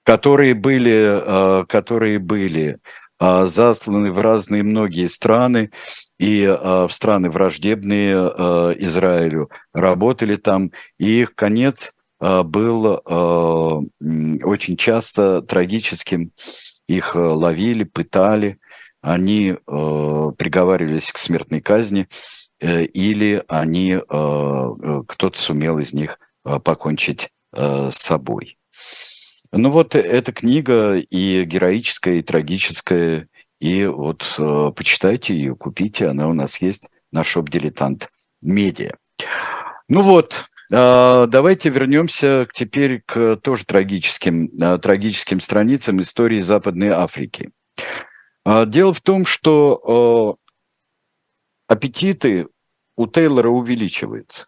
которые 0.09 0.55
были, 0.55 1.21
э, 1.21 1.65
которые 1.67 2.17
были 2.17 2.79
э, 3.19 3.45
засланы 3.45 4.11
в 4.11 4.19
разные 4.19 4.63
многие 4.63 5.05
страны 5.05 5.69
и 6.17 6.41
э, 6.41 6.87
в 6.87 6.89
страны 6.91 7.29
враждебные 7.29 8.15
Израилю, 8.85 9.51
работали 9.71 10.35
там, 10.35 10.71
и 10.97 11.21
их 11.21 11.35
конец 11.35 11.93
был 12.19 13.03
очень 13.05 14.77
часто 14.77 15.41
трагическим. 15.43 16.31
Их 16.87 17.15
ловили, 17.15 17.83
пытали, 17.85 18.57
они 19.01 19.55
приговаривались 19.65 21.13
к 21.13 21.17
смертной 21.17 21.61
казни, 21.61 22.09
или 22.59 23.41
они, 23.47 23.99
кто-то 25.07 25.39
сумел 25.39 25.79
из 25.79 25.93
них 25.93 26.19
покончить 26.43 27.29
с 27.53 27.95
собой. 27.95 28.57
Ну 29.51 29.71
вот 29.71 29.95
э, 29.95 29.99
эта 29.99 30.31
книга 30.31 30.97
и 30.97 31.43
героическая, 31.43 32.15
и 32.15 32.21
трагическая, 32.21 33.27
и 33.59 33.85
вот 33.85 34.35
э, 34.37 34.71
почитайте 34.75 35.35
ее, 35.35 35.55
купите, 35.55 36.07
она 36.07 36.27
у 36.29 36.33
нас 36.33 36.61
есть 36.61 36.89
на 37.11 37.23
шоп 37.23 37.49
«Дилетант 37.49 38.09
Медиа». 38.41 38.93
Ну 39.87 40.03
вот, 40.03 40.45
э, 40.71 41.27
давайте 41.27 41.69
вернемся 41.69 42.47
теперь 42.53 43.01
к 43.05 43.37
тоже 43.37 43.65
трагическим, 43.65 44.51
э, 44.61 44.77
трагическим 44.77 45.39
страницам 45.39 45.99
истории 46.01 46.39
Западной 46.39 46.89
Африки. 46.89 47.49
Э, 48.45 48.65
дело 48.67 48.93
в 48.93 49.01
том, 49.01 49.25
что 49.25 50.37
э, 50.37 51.73
аппетиты 51.73 52.47
у 52.95 53.07
Тейлора 53.07 53.49
увеличиваются. 53.49 54.45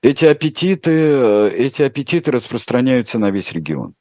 Эти 0.00 0.26
аппетиты, 0.26 0.90
э, 0.92 1.50
эти 1.56 1.82
аппетиты 1.82 2.30
распространяются 2.30 3.18
на 3.18 3.30
весь 3.30 3.52
регион. 3.52 3.94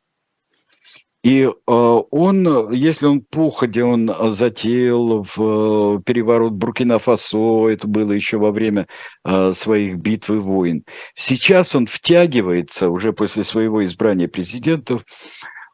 И 1.24 1.42
э, 1.42 1.52
он, 1.66 2.72
если 2.72 3.08
он 3.08 3.22
походе, 3.22 3.84
он 3.84 4.14
затеял 4.32 5.24
в 5.24 6.02
переворот 6.04 6.54
Буркина-Фасо, 6.54 7.70
это 7.70 7.88
было 7.88 8.12
еще 8.12 8.38
во 8.38 8.52
время 8.52 8.88
э, 9.26 9.52
своих 9.54 9.98
битв 9.98 10.30
и 10.30 10.34
войн. 10.34 10.84
Сейчас 11.16 11.74
он 11.74 11.88
втягивается, 11.88 12.90
уже 12.90 13.12
после 13.12 13.44
своего 13.44 13.84
избрания 13.84 14.28
президентов, 14.28 15.04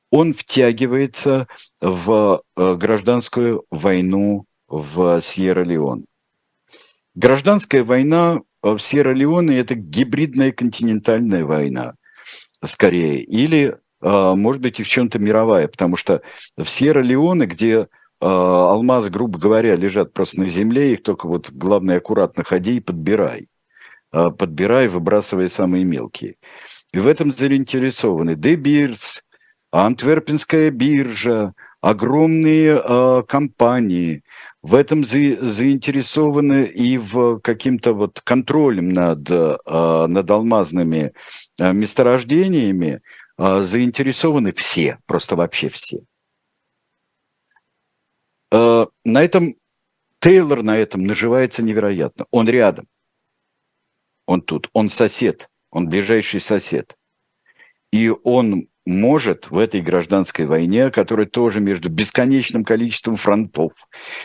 он 0.10 0.34
втягивается 0.34 1.48
в 1.82 2.44
гражданскую 2.56 3.66
войну 3.72 4.46
в 4.68 5.20
Сьерра-Леон. 5.20 6.06
Гражданская 7.16 7.84
война 7.84 8.42
в 8.64 8.80
Сьерра-Леоне 8.80 9.60
это 9.60 9.76
гибридная 9.76 10.52
континентальная 10.52 11.46
война, 11.46 11.96
скорее, 12.64 13.22
или, 13.22 13.78
а, 14.02 14.36
может 14.36 14.62
быть, 14.62 14.80
и 14.80 14.84
в 14.84 14.88
чем-то 14.88 15.20
мировая, 15.20 15.68
потому 15.68 15.98
что 15.98 16.22
в 16.58 16.66
Сьерра-Леоне, 16.66 17.46
где 17.46 17.88
а, 18.22 18.72
алмазы, 18.72 19.10
грубо 19.10 19.38
говоря, 19.38 19.76
лежат 19.76 20.14
просто 20.14 20.40
на 20.40 20.50
земле, 20.50 20.94
их 20.94 21.04
только 21.04 21.28
вот 21.28 21.52
главное 21.52 21.98
аккуратно 21.98 22.44
ходи 22.44 22.78
и 22.78 22.82
подбирай. 22.82 23.48
Подбирай, 24.12 24.88
выбрасывая 24.90 25.48
самые 25.48 25.86
мелкие. 25.86 26.36
И 26.94 27.00
в 27.00 27.08
этом 27.08 27.34
заинтересованы 27.34 28.36
Де 28.36 28.56
Антверпенская 29.72 30.70
биржа, 30.70 31.54
огромные 31.82 32.80
э, 32.80 33.24
компании, 33.28 34.22
в 34.64 34.76
этом 34.76 35.04
за, 35.04 35.46
заинтересованы 35.46 36.66
и 36.66 36.98
в 36.98 37.40
каким-то 37.42 37.94
вот 37.94 38.22
контролем 38.22 38.90
над, 38.90 39.30
а, 39.30 40.08
над 40.08 40.32
алмазными 40.32 41.14
а, 41.60 41.74
месторождениями 41.74 43.02
а, 43.38 43.64
заинтересованы 43.64 44.54
все, 44.54 45.00
просто 45.06 45.36
вообще 45.36 45.70
все. 45.70 46.00
На 48.52 49.24
этом 49.24 49.56
Тейлор 50.24 50.64
на 50.64 50.78
этом 50.78 51.04
наживается 51.04 51.64
невероятно. 51.64 52.26
Он 52.32 52.48
рядом. 52.48 52.88
Он 54.26 54.42
тут. 54.42 54.70
Он 54.72 54.88
сосед. 54.88 55.50
Он 55.70 55.90
ближайший 55.90 56.40
сосед. 56.40 56.96
И 57.92 58.10
он 58.24 58.70
может 58.86 59.50
в 59.50 59.58
этой 59.58 59.82
гражданской 59.82 60.46
войне, 60.46 60.92
которая 60.92 61.26
тоже 61.26 61.60
между 61.60 61.90
бесконечным 61.90 62.66
количеством 62.66 63.16
фронтов, 63.16 63.72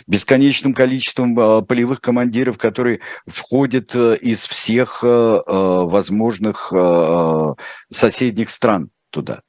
бесконечным 0.06 0.74
количеством 0.74 1.38
э, 1.38 1.62
полевых 1.62 2.00
командиров, 2.00 2.58
которые 2.58 3.00
входят 3.26 3.94
э, 3.94 4.16
из 4.16 4.44
всех 4.46 5.04
э, 5.04 5.40
возможных 5.46 6.72
э, 6.74 7.54
соседних 7.92 8.50
стран 8.50 8.90
туда. 9.10 9.42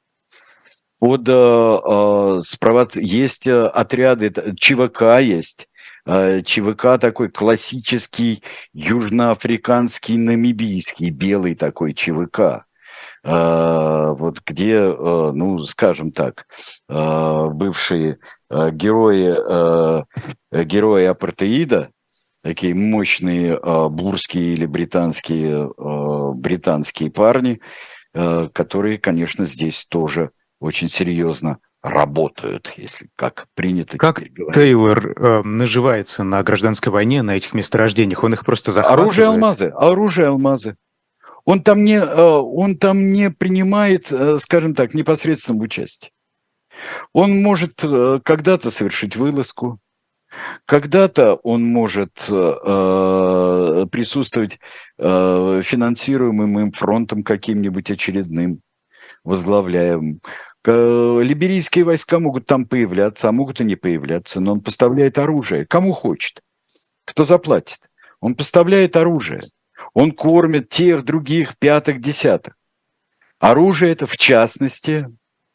Под 1.00 1.28
э, 1.28 2.40
есть 2.94 3.48
отряды, 3.48 4.32
ЧВК 4.58 5.20
есть, 5.20 5.68
ЧВК 6.06 6.98
такой 6.98 7.30
классический 7.30 8.42
южноафриканский, 8.72 10.16
намибийский, 10.16 11.10
белый 11.10 11.54
такой 11.54 11.94
ЧВК 11.94 12.40
а, 12.40 12.64
вот 13.22 14.40
где, 14.46 14.78
а, 14.78 15.32
ну, 15.32 15.58
скажем 15.60 16.12
так, 16.12 16.46
а, 16.88 17.48
бывшие 17.48 18.18
герои, 18.50 20.04
герои 20.64 21.04
апартеида, 21.04 21.90
такие 22.42 22.74
мощные 22.74 23.60
бурские 23.90 24.54
или 24.54 24.66
британские, 24.66 25.70
британские 26.34 27.12
парни, 27.12 27.60
которые, 28.12 28.98
конечно, 28.98 29.44
здесь 29.44 29.84
тоже 29.84 30.30
очень 30.58 30.90
серьезно 30.90 31.58
работают, 31.82 32.72
если 32.76 33.08
как 33.16 33.46
принято 33.54 33.96
Как. 33.96 34.22
Тейлор 34.54 35.12
э, 35.16 35.42
наживается 35.42 36.24
на 36.24 36.42
гражданской 36.42 36.92
войне, 36.92 37.22
на 37.22 37.36
этих 37.36 37.54
месторождениях? 37.54 38.22
Он 38.22 38.34
их 38.34 38.44
просто 38.44 38.72
захватывает? 38.72 39.06
Оружие 39.06 39.26
алмазы, 39.28 39.72
оружие 39.74 40.28
алмазы. 40.28 40.76
Он 41.50 41.60
там 41.64 41.84
не, 41.84 41.96
э, 41.96 42.04
он 42.04 42.76
там 42.76 43.12
не 43.12 43.28
принимает, 43.28 44.12
э, 44.12 44.38
скажем 44.38 44.72
так, 44.76 44.94
непосредственного 44.94 45.64
участия. 45.64 46.10
Он 47.12 47.42
может 47.42 47.82
э, 47.82 48.20
когда-то 48.22 48.70
совершить 48.70 49.16
вылазку, 49.16 49.80
когда-то 50.64 51.34
он 51.42 51.64
может 51.64 52.12
присутствовать 53.90 54.60
финансируемым 54.96 56.60
им 56.60 56.70
фронтом 56.70 57.24
каким-нибудь 57.24 57.90
очередным, 57.90 58.60
возглавляемым. 59.24 60.20
Либерийские 60.64 61.82
войска 61.82 62.20
могут 62.20 62.46
там 62.46 62.64
появляться, 62.64 63.28
а 63.28 63.32
могут 63.32 63.60
и 63.60 63.64
не 63.64 63.74
появляться, 63.74 64.38
но 64.38 64.52
он 64.52 64.60
поставляет 64.60 65.18
оружие. 65.18 65.66
Кому 65.66 65.90
хочет. 65.90 66.42
Кто 67.04 67.24
заплатит? 67.24 67.90
Он 68.20 68.36
поставляет 68.36 68.94
оружие. 68.94 69.50
Он 69.94 70.12
кормит 70.12 70.68
тех, 70.68 71.04
других, 71.04 71.56
пятых, 71.58 72.00
десятых. 72.00 72.56
Оружие 73.38 73.92
это, 73.92 74.06
в 74.06 74.16
частности, 74.16 75.08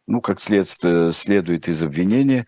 ну, 0.08 0.22
как 0.22 0.42
следствие, 0.42 1.12
следует 1.12 1.68
из 1.68 1.84
обвинения, 1.84 2.48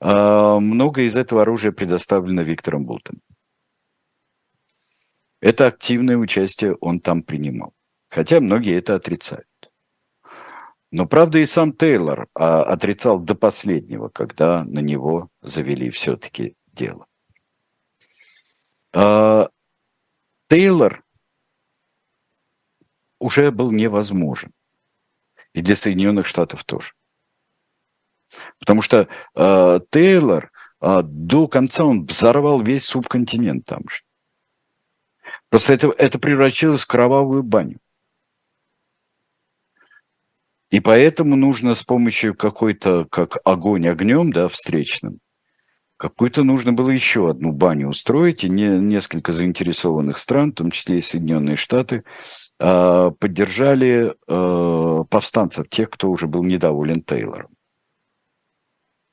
а, 0.00 0.58
много 0.60 1.02
из 1.02 1.16
этого 1.16 1.42
оружия 1.42 1.72
предоставлено 1.72 2.42
Виктором 2.42 2.84
Бултом. 2.84 3.20
Это 5.40 5.66
активное 5.66 6.16
участие 6.16 6.74
он 6.80 7.00
там 7.00 7.22
принимал. 7.22 7.72
Хотя 8.08 8.40
многие 8.40 8.76
это 8.76 8.94
отрицают. 8.94 9.46
Но, 10.90 11.06
правда, 11.06 11.38
и 11.38 11.46
сам 11.46 11.72
Тейлор 11.74 12.28
а, 12.34 12.62
отрицал 12.62 13.18
до 13.18 13.34
последнего, 13.34 14.08
когда 14.08 14.64
на 14.64 14.78
него 14.78 15.28
завели 15.42 15.90
все-таки 15.90 16.56
дело. 16.72 17.06
А, 18.94 19.50
Тейлор 20.48 21.04
уже 23.18 23.50
был 23.50 23.70
невозможен. 23.72 24.52
И 25.52 25.62
для 25.62 25.76
Соединенных 25.76 26.26
Штатов 26.26 26.64
тоже. 26.64 26.92
Потому 28.58 28.82
что 28.82 29.08
э, 29.34 29.80
Тейлор 29.90 30.50
э, 30.80 31.02
до 31.02 31.48
конца 31.48 31.84
он 31.84 32.04
взорвал 32.04 32.62
весь 32.62 32.84
субконтинент 32.84 33.64
там 33.64 33.88
же. 33.88 34.02
Просто 35.48 35.72
это, 35.72 35.88
это 35.96 36.18
превратилось 36.18 36.82
в 36.82 36.86
кровавую 36.86 37.42
баню. 37.42 37.78
И 40.70 40.80
поэтому 40.80 41.36
нужно 41.36 41.74
с 41.74 41.82
помощью 41.82 42.34
какой-то, 42.34 43.06
как 43.06 43.38
огонь 43.44 43.88
огнем, 43.88 44.30
да, 44.30 44.48
встречным, 44.48 45.20
какую-то 45.96 46.44
нужно 46.44 46.74
было 46.74 46.90
еще 46.90 47.30
одну 47.30 47.52
баню 47.52 47.88
устроить, 47.88 48.44
и 48.44 48.50
не, 48.50 48.68
несколько 48.78 49.32
заинтересованных 49.32 50.18
стран, 50.18 50.52
в 50.52 50.56
том 50.56 50.70
числе 50.70 50.98
и 50.98 51.02
Соединенные 51.02 51.56
Штаты, 51.56 52.04
поддержали 52.58 54.14
а, 54.26 55.04
повстанцев, 55.04 55.68
тех, 55.68 55.90
кто 55.90 56.10
уже 56.10 56.26
был 56.26 56.42
недоволен 56.42 57.02
Тейлором. 57.02 57.50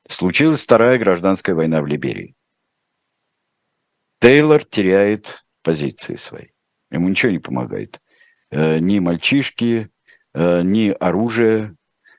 Случилась 0.08 0.64
вторая 0.64 0.98
гражданская 0.98 1.54
война 1.54 1.80
в 1.80 1.86
Либерии. 1.86 2.34
Тейлор 4.20 4.64
теряет 4.64 5.44
позиции 5.62 6.16
свои. 6.16 6.48
Ему 6.90 7.08
ничего 7.08 7.32
не 7.32 7.38
помогает. 7.38 8.00
Э, 8.50 8.78
ни 8.78 9.00
мальчишки, 9.00 9.90
э, 10.34 10.62
ни 10.62 10.90
оружие, 10.90 11.74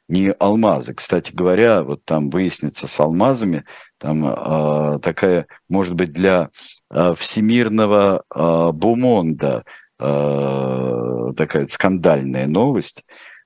ни 0.10 0.34
алмазы. 0.38 0.94
Кстати 0.94 1.32
говоря, 1.34 1.84
вот 1.84 2.04
там 2.06 2.30
выяснится 2.30 2.88
с 2.88 3.00
алмазами, 3.00 3.66
там 3.98 4.26
э, 4.26 5.00
такая, 5.00 5.48
может 5.70 5.96
быть, 5.96 6.12
для 6.12 6.50
э, 6.92 7.16
всемирного 7.18 8.24
э, 8.34 8.72
бумонда 8.74 9.66
э, 10.00 11.34
такая 11.36 11.68
скандальная 11.68 12.48
новость, 12.48 13.04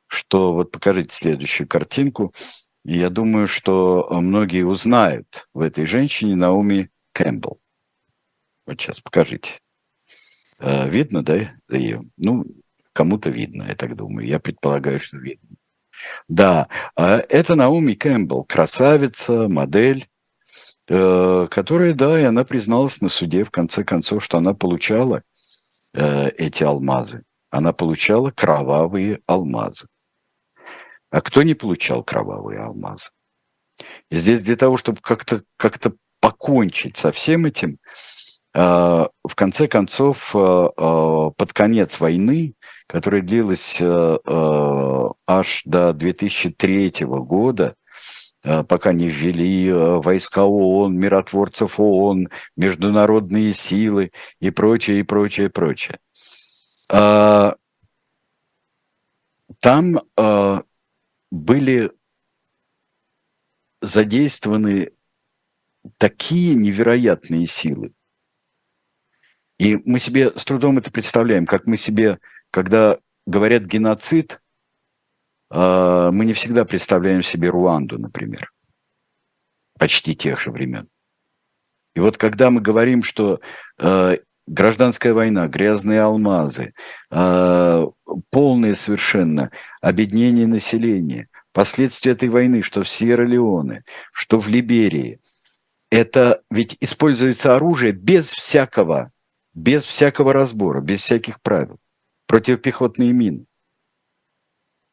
что 0.08 0.54
вот 0.54 0.72
покажите 0.72 1.16
следующую 1.16 1.68
картинку. 1.68 2.34
Я 2.84 3.10
думаю, 3.10 3.48
что 3.48 4.08
многие 4.12 4.64
узнают 4.64 5.48
в 5.54 5.62
этой 5.62 5.86
женщине 5.86 6.36
Науми 6.36 6.90
Кэмпбелл. 7.14 7.60
Вот 8.66 8.82
сейчас 8.82 9.00
покажите. 9.00 9.60
Э, 10.60 10.90
видно, 10.90 11.24
да, 11.24 11.56
ее? 11.70 12.04
Ну, 12.18 12.46
кому-то 12.94 13.30
видно, 13.30 13.64
я 13.64 13.76
так 13.76 13.96
думаю. 13.96 14.28
Я 14.28 14.40
предполагаю, 14.40 15.00
что 15.00 15.18
видно. 15.18 15.50
Да, 16.28 16.68
а 16.96 17.18
это 17.30 17.56
Науми 17.56 17.94
Кэмпбелл, 17.94 18.46
красавица, 18.46 19.48
модель, 19.48 20.08
э, 20.88 21.48
которая, 21.50 21.94
да, 21.94 22.20
и 22.20 22.24
она 22.24 22.44
призналась 22.44 23.02
на 23.02 23.10
суде, 23.10 23.44
в 23.44 23.52
конце 23.52 23.84
концов, 23.84 24.24
что 24.24 24.38
она 24.38 24.54
получала 24.54 25.24
э, 25.94 26.30
эти 26.30 26.64
алмазы. 26.64 27.24
Она 27.50 27.74
получала 27.74 28.32
кровавые 28.32 29.20
алмазы. 29.28 29.88
А 31.10 31.22
кто 31.22 31.44
не 31.44 31.54
получал 31.54 32.04
кровавые 32.04 32.62
алмазы? 32.62 33.10
И 34.10 34.16
здесь 34.16 34.42
для 34.44 34.56
того, 34.56 34.78
чтобы 34.78 35.00
как-то 35.02 35.44
как 35.58 35.80
покончить 36.20 36.98
со 36.98 37.12
всем 37.12 37.46
этим, 37.46 37.80
в 38.54 39.36
конце 39.36 39.68
концов, 39.68 40.32
под 40.34 41.54
конец 41.54 42.00
войны 42.00 42.56
которая 42.92 43.22
длилась 43.22 43.78
э, 43.80 43.86
э, 43.86 45.10
аж 45.26 45.62
до 45.64 45.94
2003 45.94 46.92
года, 47.06 47.74
э, 47.74 47.81
пока 48.44 48.94
не 48.94 49.08
ввели 49.08 49.72
войска 49.72 50.46
ООН, 50.46 50.98
миротворцев 50.98 51.80
ООН, 51.80 52.30
международные 52.56 53.54
силы 53.54 54.12
и 54.40 54.50
прочее, 54.50 55.00
и 55.00 55.04
прочее, 55.04 55.48
и 55.48 55.50
прочее. 55.50 56.00
А, 56.90 57.56
там 59.60 60.00
были 61.32 61.92
задействованы 63.82 64.92
такие 65.98 66.56
невероятные 66.56 67.46
силы. 67.46 67.94
И 69.58 69.78
мы 69.86 70.00
себе 70.00 70.32
с 70.36 70.46
трудом 70.46 70.80
это 70.80 70.92
представляем, 70.92 71.46
как 71.46 71.68
мы 71.68 71.78
себе 71.78 72.20
когда 72.52 73.00
говорят 73.26 73.64
геноцид, 73.64 74.41
мы 75.54 76.26
не 76.26 76.34
всегда 76.34 76.64
представляем 76.64 77.22
себе 77.24 77.50
Руанду, 77.50 78.00
например, 78.00 78.52
почти 79.78 80.16
тех 80.16 80.40
же 80.40 80.52
времен. 80.52 80.88
И 81.96 82.00
вот 82.00 82.18
когда 82.18 82.52
мы 82.52 82.62
говорим, 82.62 83.04
что 83.04 83.42
а, 83.78 84.16
гражданская 84.48 85.14
война, 85.14 85.48
грязные 85.48 86.02
алмазы, 86.02 86.74
а, 87.10 87.88
полное 88.30 88.76
совершенно 88.76 89.52
обеднение 89.82 90.48
населения, 90.48 91.28
последствия 91.54 92.14
этой 92.14 92.30
войны, 92.30 92.62
что 92.62 92.84
в 92.84 92.90
Сьерра-Леоне, 92.90 93.84
что 94.14 94.40
в 94.40 94.48
Либерии, 94.48 95.20
это 95.90 96.42
ведь 96.50 96.78
используется 96.80 97.56
оружие 97.56 97.92
без 97.92 98.32
всякого, 98.32 99.12
без 99.54 99.84
всякого 99.84 100.32
разбора, 100.32 100.80
без 100.80 101.02
всяких 101.02 101.42
правил 101.42 101.78
противопехотные 102.28 103.12
мины. 103.12 103.46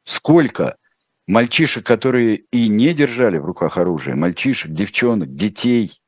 Сколько 0.08 0.78
мальчишек, 1.26 1.84
которые 1.84 2.36
и 2.50 2.68
не 2.68 2.94
держали 2.94 3.36
в 3.36 3.44
руках 3.44 3.76
оружие, 3.76 4.16
мальчишек, 4.16 4.72
девчонок, 4.72 5.34
детей, 5.34 6.00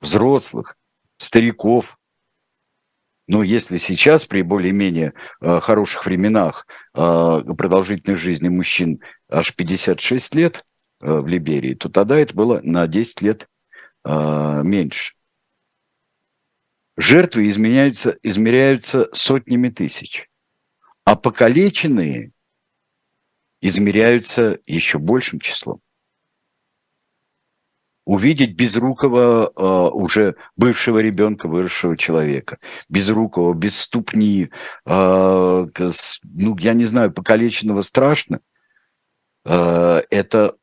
взрослых, 0.00 0.78
стариков. 1.18 1.98
Но 3.28 3.42
если 3.42 3.76
сейчас 3.76 4.24
при 4.24 4.40
более-менее 4.40 5.12
э, 5.42 5.60
хороших 5.60 6.06
временах 6.06 6.66
э, 6.94 7.00
продолжительной 7.54 8.16
жизни 8.16 8.48
мужчин 8.48 9.02
аж 9.28 9.54
56 9.54 10.34
лет 10.36 10.64
э, 11.02 11.12
в 11.12 11.26
Либерии, 11.26 11.74
то 11.74 11.90
тогда 11.90 12.18
это 12.18 12.34
было 12.34 12.62
на 12.62 12.86
10 12.86 13.20
лет 13.20 13.46
э, 14.06 14.62
меньше. 14.64 15.12
Жертвы 16.96 17.46
изменяются, 17.50 18.16
измеряются 18.22 19.10
сотнями 19.12 19.68
тысяч, 19.68 20.30
а 21.04 21.14
покалеченные 21.14 22.32
измеряются 23.60 24.58
еще 24.66 24.98
большим 24.98 25.40
числом. 25.40 25.80
Увидеть 28.06 28.56
безрукого 28.56 29.52
э, 29.54 29.90
уже 29.92 30.34
бывшего 30.56 30.98
ребенка, 30.98 31.48
выросшего 31.48 31.96
человека, 31.96 32.58
безрукого, 32.88 33.54
без 33.54 33.78
ступни, 33.78 34.50
с, 34.84 36.20
ну, 36.24 36.56
я 36.58 36.72
не 36.72 36.86
знаю, 36.86 37.12
покалеченного 37.12 37.82
страшно, 37.82 38.40
э, 39.44 40.02
это 40.10 40.56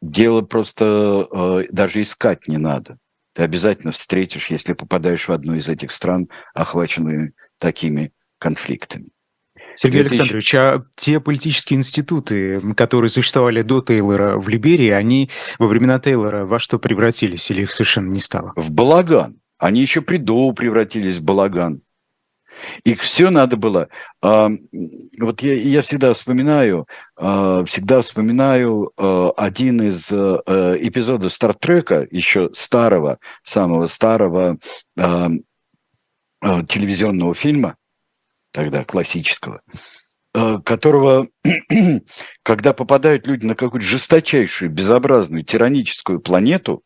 дело 0.00 0.42
просто 0.42 1.66
даже 1.70 2.00
искать 2.00 2.46
не 2.46 2.56
надо 2.56 2.98
ты 3.38 3.44
обязательно 3.44 3.92
встретишь, 3.92 4.50
если 4.50 4.72
попадаешь 4.72 5.28
в 5.28 5.32
одну 5.32 5.54
из 5.54 5.68
этих 5.68 5.92
стран, 5.92 6.28
охваченные 6.54 7.34
такими 7.58 8.12
конфликтами. 8.40 9.10
Сергей 9.80 10.00
Александрович, 10.00 10.54
а 10.56 10.82
те 10.96 11.20
политические 11.20 11.78
институты, 11.78 12.60
которые 12.74 13.10
существовали 13.10 13.62
до 13.62 13.80
Тейлора 13.80 14.36
в 14.36 14.48
Либерии, 14.48 14.90
они 14.90 15.30
во 15.60 15.68
времена 15.68 16.00
Тейлора 16.00 16.44
во 16.44 16.58
что 16.58 16.80
превратились 16.80 17.48
или 17.52 17.62
их 17.62 17.70
совершенно 17.70 18.10
не 18.10 18.18
стало? 18.18 18.52
В 18.56 18.72
балаган. 18.72 19.38
Они 19.56 19.80
еще 19.80 20.00
при 20.02 20.16
Доу 20.16 20.52
превратились 20.52 21.18
в 21.18 21.22
балаган. 21.22 21.82
Их 22.82 23.02
все 23.02 23.30
надо 23.30 23.56
было. 23.56 23.88
А, 24.20 24.50
вот 25.20 25.42
я, 25.42 25.54
я 25.54 25.80
всегда 25.82 26.12
вспоминаю, 26.12 26.88
а, 27.16 27.64
всегда 27.64 28.00
вспоминаю 28.00 28.90
а, 28.96 29.30
один 29.36 29.80
из 29.82 30.10
эпизодов 30.10 31.32
Стартрека, 31.32 32.04
еще 32.10 32.50
старого, 32.52 33.18
самого 33.44 33.86
старого 33.86 34.58
телевизионного 36.40 37.34
фильма, 37.34 37.76
тогда 38.62 38.84
классического, 38.84 39.62
которого, 40.32 41.28
когда 42.42 42.72
попадают 42.72 43.26
люди 43.26 43.46
на 43.46 43.54
какую-то 43.54 43.86
жесточайшую, 43.86 44.70
безобразную, 44.70 45.44
тираническую 45.44 46.20
планету, 46.20 46.82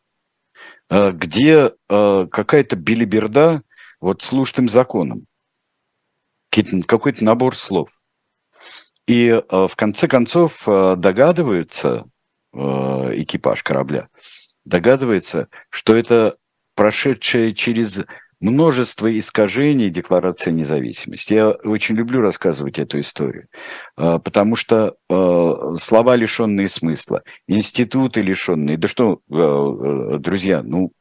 где 0.89 1.71
какая-то 1.89 2.75
билиберда 2.75 3.63
вот 3.99 4.21
служит 4.21 4.59
им 4.59 4.69
законом 4.69 5.25
какой-то 6.85 7.23
набор 7.23 7.55
слов. 7.55 7.89
И 9.07 9.27
э, 9.27 9.41
в 9.49 9.75
конце 9.75 10.07
концов 10.07 10.63
э, 10.67 10.95
догадываются, 10.97 12.05
э, 12.53 12.57
экипаж 12.57 13.63
корабля, 13.63 14.07
догадывается, 14.63 15.49
что 15.69 15.95
это 15.95 16.37
прошедшая 16.75 17.51
через 17.51 18.05
множество 18.43 19.17
искажений 19.17 19.89
Декларации 19.89 20.51
независимости. 20.51 21.33
Я 21.33 21.51
очень 21.51 21.95
люблю 21.95 22.19
рассказывать 22.19 22.77
эту 22.77 22.99
историю, 22.99 23.47
а, 23.95 24.19
потому 24.19 24.57
что 24.57 24.95
а, 25.09 25.75
слова, 25.77 26.17
лишенные 26.17 26.67
смысла, 26.67 27.23
институты 27.47 28.21
лишенные, 28.21 28.77
да 28.77 28.89
что, 28.89 29.21
а, 29.31 30.17
друзья, 30.19 30.61
ну, 30.61 30.91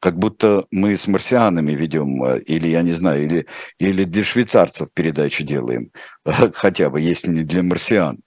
как 0.00 0.18
будто 0.18 0.66
мы 0.72 0.96
с 0.96 1.06
марсианами 1.06 1.72
ведем, 1.72 2.24
или, 2.38 2.66
я 2.66 2.82
не 2.82 2.92
знаю, 2.92 3.24
или, 3.24 3.46
или 3.78 4.02
для 4.02 4.24
швейцарцев 4.24 4.88
передачу 4.92 5.44
делаем, 5.44 5.92
хотя 6.24 6.90
бы, 6.90 7.00
если 7.00 7.30
не 7.30 7.44
для 7.44 7.62
марсиан, 7.62 8.18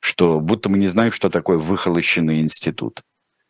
что 0.00 0.40
будто 0.40 0.70
мы 0.70 0.78
не 0.78 0.88
знаем, 0.88 1.12
что 1.12 1.28
такое 1.28 1.58
выхолощенный 1.58 2.40
институт. 2.40 3.02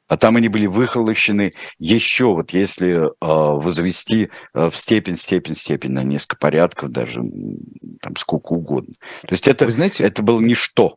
А 0.07 0.17
там 0.17 0.37
они 0.37 0.49
были 0.49 0.67
выхолощены 0.67 1.55
еще, 1.79 2.27
вот 2.27 2.51
если 2.51 3.07
э, 3.07 3.09
возвести 3.21 4.31
э, 4.55 4.71
в 4.71 4.77
степень, 4.77 5.17
степень, 5.17 5.55
степень 5.55 5.93
на 5.93 6.03
несколько 6.03 6.37
порядков, 6.37 6.91
даже 6.91 7.23
там 8.01 8.17
сколько 8.17 8.53
угодно. 8.53 8.95
То 9.23 9.33
есть 9.33 9.49
это, 9.49 9.65
Вы 9.65 9.71
знаете, 9.71 10.05
это 10.05 10.23
было 10.23 10.41
ничто 10.41 10.97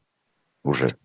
уже. 0.63 0.97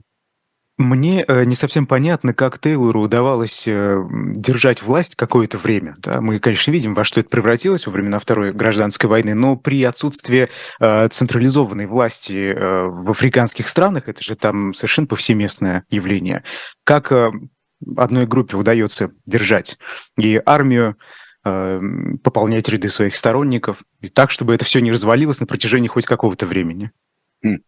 Мне 0.78 1.24
э, 1.28 1.44
не 1.44 1.54
совсем 1.54 1.86
понятно, 1.86 2.32
как 2.32 2.58
Тейлору 2.58 3.02
удавалось 3.02 3.68
э, 3.68 4.02
держать 4.34 4.82
власть 4.82 5.16
какое-то 5.16 5.58
время. 5.58 5.94
Да? 5.98 6.20
Мы, 6.20 6.38
конечно, 6.38 6.70
видим, 6.70 6.94
во 6.94 7.04
что 7.04 7.20
это 7.20 7.28
превратилось 7.28 7.86
во 7.86 7.92
времена 7.92 8.18
Второй 8.18 8.52
гражданской 8.52 9.08
войны, 9.08 9.34
но 9.34 9.56
при 9.56 9.84
отсутствии 9.84 10.48
э, 10.80 11.08
централизованной 11.08 11.86
власти 11.86 12.52
э, 12.52 12.84
в 12.86 13.10
африканских 13.10 13.68
странах, 13.68 14.08
это 14.08 14.24
же 14.24 14.34
там 14.34 14.72
совершенно 14.72 15.06
повсеместное 15.06 15.84
явление, 15.90 16.42
как 16.84 17.12
э, 17.12 17.30
одной 17.96 18.26
группе 18.26 18.56
удается 18.56 19.12
держать 19.26 19.78
и 20.16 20.40
армию, 20.44 20.96
э, 21.44 21.80
пополнять 22.22 22.68
ряды 22.68 22.88
своих 22.88 23.16
сторонников, 23.16 23.82
и 24.00 24.08
так, 24.08 24.30
чтобы 24.30 24.54
это 24.54 24.64
все 24.64 24.80
не 24.80 24.92
развалилось 24.92 25.40
на 25.40 25.46
протяжении 25.46 25.88
хоть 25.88 26.06
какого-то 26.06 26.46
времени. 26.46 26.90
Хм. 27.42 27.58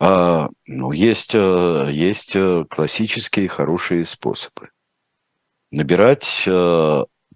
А, 0.00 0.48
ну, 0.66 0.92
есть, 0.92 1.34
э, 1.34 1.88
есть 1.92 2.36
э, 2.36 2.64
классические 2.68 3.48
хорошие 3.48 4.04
способы. 4.04 4.70
Набирать 5.70 6.48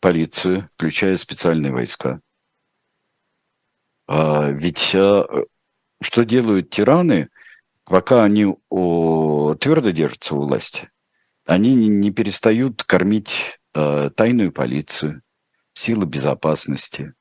полицию, 0.00 0.68
включая 0.76 1.16
специальные 1.16 1.72
войска. 1.72 2.20
А, 4.06 4.48
ведь 4.48 4.94
что 6.00 6.24
делают 6.24 6.70
тираны, 6.70 7.30
пока 7.84 8.22
они 8.22 8.54
о, 8.68 9.54
твердо 9.54 9.90
держатся 9.90 10.36
у 10.36 10.42
власти? 10.42 10.88
Они 11.48 11.74
не, 11.74 12.10
перестают 12.10 12.84
кормить 12.84 13.58
э, 13.74 14.10
тайную 14.14 14.52
полицию, 14.52 15.22
силы 15.72 16.04
безопасности, 16.04 17.14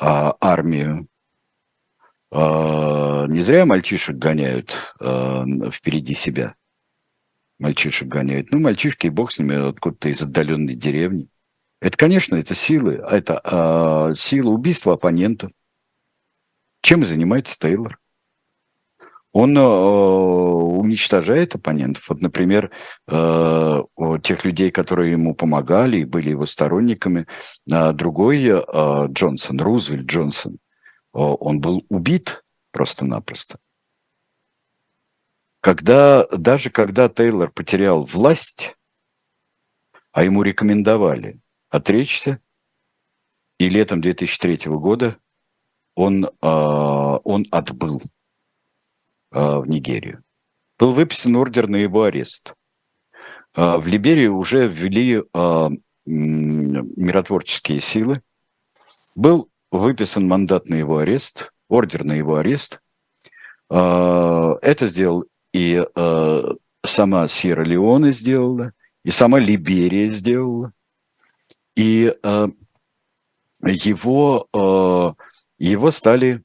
э, 0.00 0.04
армию. 0.40 1.08
Э, 2.32 3.26
не 3.28 3.42
зря 3.42 3.66
мальчишек 3.66 4.16
гоняют 4.16 4.94
э, 4.98 5.44
впереди 5.72 6.14
себя. 6.14 6.54
Мальчишек 7.58 8.08
гоняют. 8.08 8.50
Ну, 8.50 8.60
мальчишки, 8.60 9.08
и 9.08 9.10
бог 9.10 9.30
с 9.30 9.38
ними, 9.38 9.68
откуда-то 9.68 10.08
из 10.08 10.22
отдаленной 10.22 10.74
деревни. 10.74 11.28
Это, 11.82 11.98
конечно, 11.98 12.36
это 12.36 12.54
силы, 12.54 12.94
это 12.94 13.42
э, 13.44 14.14
сила 14.14 14.48
убийства 14.48 14.94
оппонентов. 14.94 15.52
Чем 16.80 17.04
занимается 17.04 17.58
Тейлор? 17.58 17.99
Он 19.32 19.56
э, 19.56 19.60
уничтожает 19.60 21.54
оппонентов. 21.54 22.08
Вот, 22.08 22.20
например, 22.20 22.70
э, 23.06 23.82
тех 24.22 24.44
людей, 24.44 24.70
которые 24.70 25.12
ему 25.12 25.34
помогали 25.34 25.98
и 25.98 26.04
были 26.04 26.30
его 26.30 26.46
сторонниками. 26.46 27.26
А 27.70 27.92
другой 27.92 28.44
э, 28.44 29.06
Джонсон, 29.08 29.60
Рузвельт 29.60 30.06
Джонсон, 30.06 30.58
он 31.12 31.60
был 31.60 31.84
убит 31.88 32.44
просто-напросто. 32.70 33.58
Когда, 35.60 36.26
даже 36.28 36.70
когда 36.70 37.08
Тейлор 37.08 37.50
потерял 37.50 38.04
власть, 38.04 38.76
а 40.12 40.22
ему 40.22 40.42
рекомендовали 40.42 41.40
отречься, 41.68 42.40
и 43.58 43.68
летом 43.68 44.00
2003 44.00 44.70
года 44.70 45.16
он, 45.96 46.30
он 46.40 47.44
отбыл 47.50 48.02
в 49.30 49.64
Нигерию. 49.66 50.22
Был 50.80 50.94
выписан 50.94 51.36
ордер 51.36 51.68
на 51.68 51.76
его 51.76 52.04
арест. 52.04 52.54
А, 53.54 53.78
в 53.78 53.86
Либерии 53.86 54.28
уже 54.28 54.66
ввели 54.66 55.22
а, 55.34 55.70
миротворческие 56.06 57.80
силы. 57.80 58.22
Был 59.14 59.50
выписан 59.70 60.26
мандат 60.26 60.70
на 60.70 60.76
его 60.76 60.98
арест, 60.98 61.52
ордер 61.68 62.04
на 62.04 62.12
его 62.12 62.36
арест. 62.36 62.80
Это 63.68 64.86
сделал 64.88 65.26
и 65.52 65.84
сама 66.82 67.28
Сьерра-Леоне 67.28 68.10
сделала, 68.10 68.72
и 69.04 69.12
сама 69.12 69.38
Либерия 69.38 70.08
сделала. 70.08 70.72
И 71.76 72.12
его, 73.62 75.16
его 75.58 75.90
стали 75.92 76.42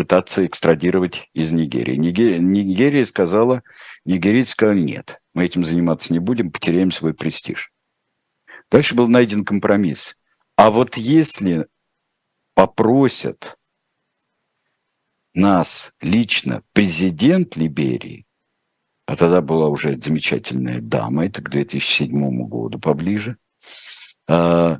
пытаться 0.00 0.46
экстрадировать 0.46 1.28
из 1.34 1.52
Нигерии. 1.52 1.94
Нигерия, 1.94 2.38
Нигерия 2.38 3.04
сказала, 3.04 3.62
нигерийцы 4.06 4.52
сказали, 4.52 4.80
нет, 4.80 5.20
мы 5.34 5.44
этим 5.44 5.62
заниматься 5.62 6.14
не 6.14 6.18
будем, 6.18 6.50
потеряем 6.50 6.90
свой 6.90 7.12
престиж. 7.12 7.70
Дальше 8.70 8.94
был 8.94 9.08
найден 9.08 9.44
компромисс. 9.44 10.16
А 10.56 10.70
вот 10.70 10.96
если 10.96 11.66
попросят 12.54 13.58
нас 15.34 15.92
лично 16.00 16.62
президент 16.72 17.58
Либерии, 17.58 18.24
а 19.04 19.16
тогда 19.16 19.42
была 19.42 19.68
уже 19.68 20.00
замечательная 20.00 20.80
дама, 20.80 21.26
это 21.26 21.42
к 21.42 21.50
2007 21.50 22.48
году 22.48 22.78
поближе, 22.78 23.36
а, 24.26 24.78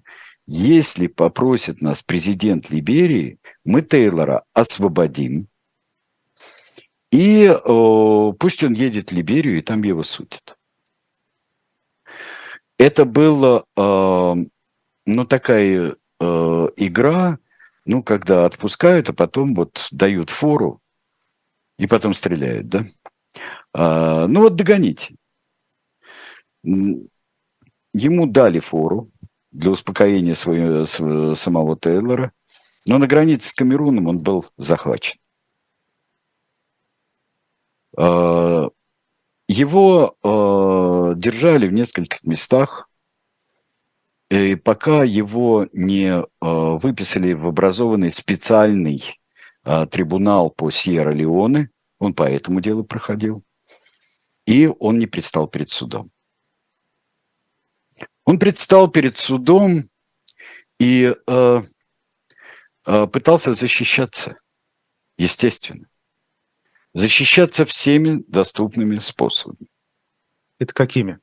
если 0.52 1.06
попросит 1.06 1.80
нас 1.80 2.02
президент 2.02 2.70
Либерии, 2.70 3.38
мы 3.64 3.82
Тейлора 3.82 4.42
освободим, 4.52 5.46
и 7.12 7.44
э, 7.44 8.32
пусть 8.36 8.64
он 8.64 8.72
едет 8.72 9.10
в 9.10 9.14
Либерию, 9.14 9.58
и 9.58 9.62
там 9.62 9.84
его 9.84 10.02
судят. 10.02 10.58
Это 12.78 13.04
была, 13.04 13.64
э, 13.76 14.34
ну, 15.06 15.24
такая 15.24 15.94
э, 16.18 16.68
игра, 16.76 17.38
ну, 17.84 18.02
когда 18.02 18.44
отпускают, 18.44 19.08
а 19.08 19.12
потом 19.12 19.54
вот 19.54 19.86
дают 19.92 20.30
фору, 20.30 20.80
и 21.78 21.86
потом 21.86 22.12
стреляют, 22.12 22.68
да? 22.68 22.84
А, 23.72 24.26
ну, 24.26 24.40
вот 24.40 24.56
догоните. 24.56 25.14
Ему 26.64 28.26
дали 28.26 28.58
фору, 28.58 29.09
для 29.50 29.70
успокоения 29.70 30.34
своего, 30.34 31.34
самого 31.34 31.78
Тейлора. 31.78 32.32
Но 32.86 32.98
на 32.98 33.06
границе 33.06 33.50
с 33.50 33.54
Камеруном 33.54 34.06
он 34.06 34.18
был 34.20 34.46
захвачен. 34.56 35.20
А, 37.96 38.68
его 39.48 40.16
а, 40.22 41.14
держали 41.14 41.68
в 41.68 41.72
нескольких 41.72 42.22
местах, 42.22 42.88
и 44.30 44.54
пока 44.54 45.02
его 45.02 45.66
не 45.72 46.12
а, 46.12 46.24
выписали 46.40 47.32
в 47.32 47.46
образованный 47.46 48.10
специальный 48.10 49.16
трибунал 49.62 50.48
по 50.48 50.70
Сьерра-Леоне, 50.70 51.68
он 51.98 52.14
по 52.14 52.22
этому 52.22 52.62
делу 52.62 52.82
проходил, 52.82 53.44
и 54.46 54.70
он 54.78 54.98
не 54.98 55.06
предстал 55.06 55.48
перед 55.48 55.68
судом. 55.68 56.10
Он 58.30 58.38
предстал 58.38 58.88
перед 58.88 59.18
судом 59.18 59.90
и 60.78 61.12
э, 61.26 61.62
э, 62.86 63.06
пытался 63.08 63.54
защищаться, 63.54 64.38
естественно. 65.18 65.88
Защищаться 66.94 67.64
всеми 67.64 68.22
доступными 68.28 68.98
способами. 68.98 69.66
Это 70.60 70.72
какими? 70.72 71.18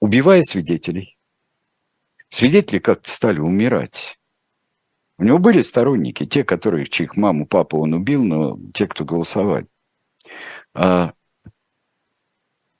Убивая 0.00 0.42
свидетелей. 0.42 1.16
Свидетели 2.30 2.80
как-то 2.80 3.08
стали 3.08 3.38
умирать. 3.38 4.18
У 5.18 5.22
него 5.22 5.38
были 5.38 5.62
сторонники, 5.62 6.26
те, 6.26 6.42
которые, 6.42 6.86
чьих 6.86 7.16
маму, 7.16 7.46
папу 7.46 7.78
он 7.78 7.94
убил, 7.94 8.24
но 8.24 8.58
те, 8.74 8.88
кто 8.88 9.04
голосовали. 9.04 9.68
А 10.74 11.12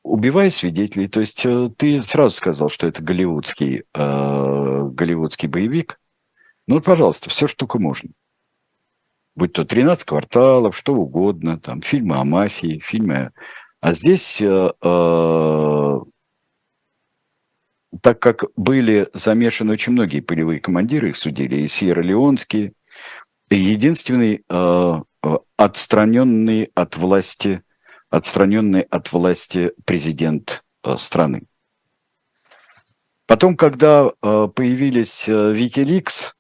убивая 0.03 0.51
свидетелей. 0.51 1.09
То 1.09 1.20
есть 1.20 1.44
э, 1.44 1.70
ты 1.76 2.03
сразу 2.03 2.34
сказал, 2.34 2.68
что 2.68 2.86
это 2.86 3.03
голливудский, 3.03 3.84
э, 3.94 4.88
голливудский 4.92 5.48
боевик. 5.48 6.01
Ну, 6.66 6.80
пожалуйста, 6.80 7.30
все, 7.30 7.46
что 7.46 7.59
только 7.59 7.78
можно. 7.78 8.11
Будь 9.34 9.53
то 9.53 9.64
13 9.64 10.05
кварталов, 10.05 10.76
что 10.76 10.94
угодно, 10.94 11.59
там, 11.59 11.82
фильмы 11.82 12.16
о 12.16 12.24
мафии, 12.24 12.80
фильмы... 12.82 13.32
А 13.80 13.94
здесь 13.94 14.40
э, 14.42 14.72
э, 14.82 16.01
так 18.03 18.20
как 18.20 18.44
были 18.57 19.09
замешаны 19.14 19.72
очень 19.72 19.92
многие 19.92 20.20
полевые 20.20 20.61
командиры, 20.61 21.11
их 21.11 21.16
судили, 21.16 21.62
и 21.62 21.66
Сьерра-Леонские, 21.66 22.72
единственный 23.51 24.44
э, 24.48 25.01
э, 25.22 25.36
отстраненный 25.57 26.68
от 26.74 26.96
власти, 26.96 27.62
отстраненный 28.11 28.82
от 28.82 29.12
власти 29.12 29.72
президент 29.84 30.64
э, 30.84 30.96
страны. 30.98 31.44
Потом, 33.26 33.56
когда 33.56 34.11
э, 34.11 34.48
появились 34.54 35.28
э, 35.28 35.32
Wikileaks, 35.32 36.32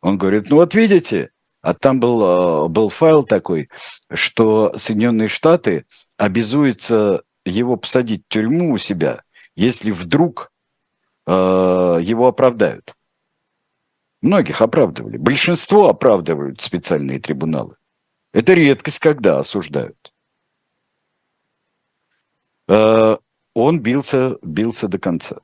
он 0.00 0.16
говорит, 0.16 0.48
ну 0.48 0.56
вот 0.56 0.74
видите, 0.74 1.30
а 1.60 1.74
там 1.74 2.00
был, 2.00 2.70
был 2.70 2.88
файл 2.88 3.22
такой, 3.22 3.68
что 4.10 4.72
Соединенные 4.78 5.28
Штаты 5.28 5.84
обязуются 6.16 7.22
его 7.44 7.76
посадить 7.76 8.24
в 8.26 8.32
тюрьму 8.32 8.72
у 8.72 8.78
себя, 8.78 9.24
если 9.54 9.90
вдруг 9.90 10.50
его 11.26 12.26
оправдают. 12.26 12.94
Многих 14.22 14.62
оправдывали. 14.62 15.18
Большинство 15.18 15.90
оправдывают 15.90 16.62
специальные 16.62 17.20
трибуналы. 17.20 17.76
Это 18.32 18.54
редкость, 18.54 19.00
когда 19.00 19.38
осуждают. 19.38 19.99
Э, 22.70 23.16
он 23.54 23.80
бился, 23.80 24.38
бился 24.42 24.86
до 24.86 24.98
конца. 24.98 25.40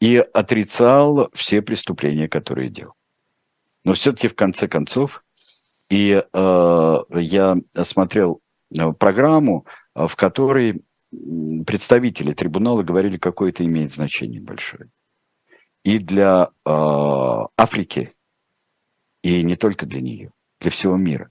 И 0.00 0.16
отрицал 0.16 1.30
все 1.32 1.62
преступления, 1.62 2.28
которые 2.28 2.68
делал. 2.70 2.94
Но 3.84 3.94
все-таки 3.94 4.26
в 4.28 4.34
конце 4.34 4.66
концов, 4.66 5.24
и 5.88 6.22
э, 6.30 6.96
я 7.10 7.56
смотрел 7.82 8.40
э, 8.76 8.92
программу, 8.92 9.64
в 9.94 10.16
которой 10.16 10.84
представители 11.66 12.34
трибунала 12.34 12.82
говорили, 12.82 13.16
какое 13.16 13.50
это 13.50 13.64
имеет 13.64 13.94
значение 13.94 14.40
большое. 14.40 14.90
И 15.84 15.98
для 15.98 16.50
э, 16.64 16.70
Африки, 17.56 18.12
и 19.22 19.42
не 19.44 19.54
только 19.54 19.86
для 19.86 20.00
нее, 20.00 20.32
для 20.60 20.72
всего 20.72 20.96
мира. 20.96 21.30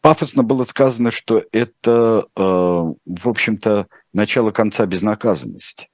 Пафосно 0.00 0.42
было 0.42 0.64
сказано, 0.64 1.10
что 1.10 1.44
это, 1.52 2.26
э, 2.34 2.40
в 2.40 3.28
общем-то, 3.28 3.86
начало 4.14 4.50
конца 4.50 4.86
безнаказанности. 4.86 5.88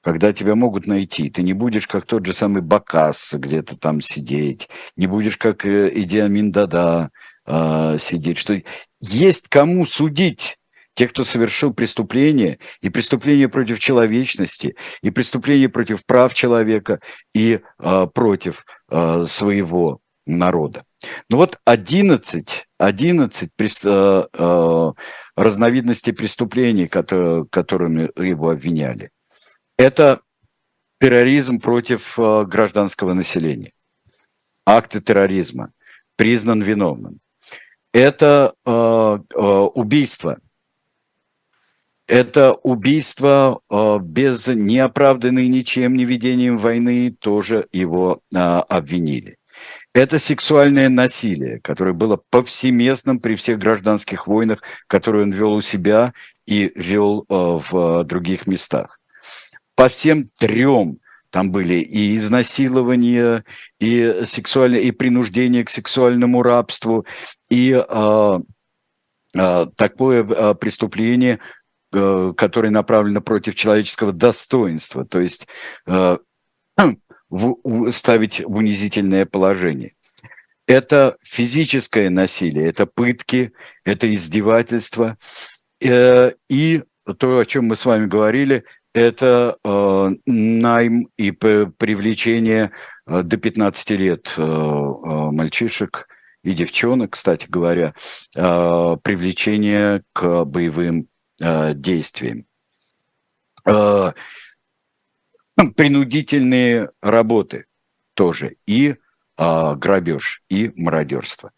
Когда 0.00 0.32
тебя 0.32 0.54
могут 0.54 0.86
найти, 0.86 1.30
ты 1.30 1.42
не 1.42 1.52
будешь 1.52 1.88
как 1.88 2.06
тот 2.06 2.26
же 2.26 2.32
самый 2.32 2.62
Бакас 2.62 3.34
где-то 3.34 3.76
там 3.76 4.00
сидеть, 4.00 4.68
не 4.96 5.08
будешь 5.08 5.36
как 5.36 5.66
э, 5.66 5.90
Идиамин 5.94 6.52
Дада 6.52 7.10
э, 7.46 7.96
сидеть, 7.98 8.38
что 8.38 8.62
есть 9.00 9.48
кому 9.48 9.84
судить 9.84 10.58
тех, 10.94 11.10
кто 11.10 11.24
совершил 11.24 11.74
преступление, 11.74 12.58
и 12.80 12.88
преступление 12.88 13.48
против 13.48 13.80
человечности, 13.80 14.76
и 15.02 15.10
преступление 15.10 15.68
против 15.68 16.06
прав 16.06 16.34
человека, 16.34 17.00
и 17.34 17.60
э, 17.80 18.06
против 18.14 18.64
э, 18.90 19.24
своего 19.26 19.98
народа. 20.24 20.84
Ну 21.30 21.36
вот 21.36 21.58
11, 21.64 22.66
11 22.78 23.50
прес, 23.56 23.84
э, 23.84 24.26
э, 24.32 24.92
разновидностей 25.36 26.12
преступлений, 26.12 26.88
которые, 26.88 27.46
которыми 27.50 28.10
его 28.20 28.50
обвиняли. 28.50 29.10
Это 29.76 30.20
терроризм 31.00 31.60
против 31.60 32.18
э, 32.18 32.44
гражданского 32.44 33.14
населения, 33.14 33.72
акты 34.66 35.00
терроризма, 35.00 35.72
признан 36.16 36.62
виновным 36.62 37.20
это 37.94 38.52
э, 38.66 38.70
э, 38.70 39.40
убийство. 39.40 40.40
Это 42.08 42.52
убийство 42.52 43.60
э, 43.70 43.98
без 44.02 44.48
неоправданной 44.48 45.46
ничем 45.46 45.94
не 45.94 46.04
ведением 46.04 46.58
войны, 46.58 47.16
тоже 47.18 47.68
его 47.72 48.20
э, 48.34 48.38
обвинили. 48.38 49.36
Это 49.94 50.18
сексуальное 50.18 50.88
насилие, 50.88 51.60
которое 51.60 51.92
было 51.92 52.20
повсеместным 52.28 53.20
при 53.20 53.36
всех 53.36 53.60
гражданских 53.60 54.26
войнах, 54.26 54.60
которые 54.88 55.22
он 55.22 55.30
вел 55.30 55.52
у 55.52 55.60
себя 55.60 56.12
и 56.46 56.72
вел 56.74 57.24
э, 57.28 57.34
в 57.70 58.02
других 58.02 58.48
местах. 58.48 58.98
По 59.76 59.88
всем 59.88 60.28
трем 60.38 60.98
там 61.30 61.52
были 61.52 61.74
и 61.74 62.16
изнасилования, 62.16 63.44
и 63.78 64.22
сексуальное, 64.24 64.80
и 64.80 64.90
принуждение 64.90 65.64
к 65.64 65.70
сексуальному 65.70 66.42
рабству, 66.42 67.06
и 67.48 67.72
э, 67.72 68.40
э, 69.36 69.66
такое 69.76 70.24
э, 70.24 70.54
преступление, 70.56 71.38
э, 71.92 72.32
которое 72.36 72.70
направлено 72.70 73.20
против 73.20 73.54
человеческого 73.54 74.12
достоинства, 74.12 75.04
то 75.04 75.20
есть 75.20 75.46
э, 75.86 76.18
в, 77.34 77.90
ставить 77.90 78.40
в 78.40 78.56
унизительное 78.56 79.26
положение. 79.26 79.94
Это 80.66 81.16
физическое 81.22 82.08
насилие, 82.08 82.68
это 82.68 82.86
пытки, 82.86 83.52
это 83.84 84.12
издевательство. 84.12 85.18
Э, 85.82 86.32
и 86.48 86.84
то, 87.18 87.38
о 87.38 87.44
чем 87.44 87.66
мы 87.66 87.76
с 87.76 87.84
вами 87.84 88.06
говорили, 88.06 88.64
это 88.94 89.58
э, 89.64 90.10
найм 90.26 91.08
и 91.16 91.32
привлечение 91.32 92.70
э, 93.06 93.22
до 93.22 93.36
15 93.36 93.90
лет 93.90 94.34
э, 94.36 94.42
э, 94.42 94.46
мальчишек 94.46 96.06
и 96.44 96.52
девчонок, 96.52 97.14
кстати 97.14 97.46
говоря, 97.48 97.94
э, 98.36 98.96
привлечение 99.02 100.04
к 100.12 100.44
боевым 100.44 101.08
э, 101.40 101.74
действиям. 101.74 102.46
Э, 103.66 104.12
принудительные 105.76 106.90
работы 107.00 107.66
тоже 108.14 108.56
и 108.66 108.96
э, 109.36 109.74
грабеж, 109.76 110.42
и 110.48 110.72
мародерство. 110.76 111.52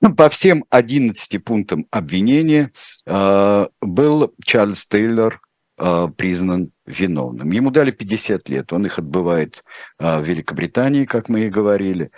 Ну, 0.00 0.14
по 0.14 0.30
всем 0.30 0.64
11 0.70 1.44
пунктам 1.44 1.86
обвинения 1.90 2.72
э, 3.06 3.66
был 3.80 4.34
Чарльз 4.44 4.86
Тейлор 4.86 5.40
Э, 5.82 6.08
признан 6.14 6.72
виновным. 6.84 7.50
Ему 7.52 7.70
дали 7.70 7.90
50 7.90 8.50
лет, 8.50 8.70
он 8.70 8.84
их 8.84 8.98
отбывает 8.98 9.64
э, 9.98 10.20
в 10.20 10.24
Великобритании, 10.24 11.06
как 11.06 11.30
мы 11.30 11.46
и 11.46 11.48
говорили. 11.48 12.10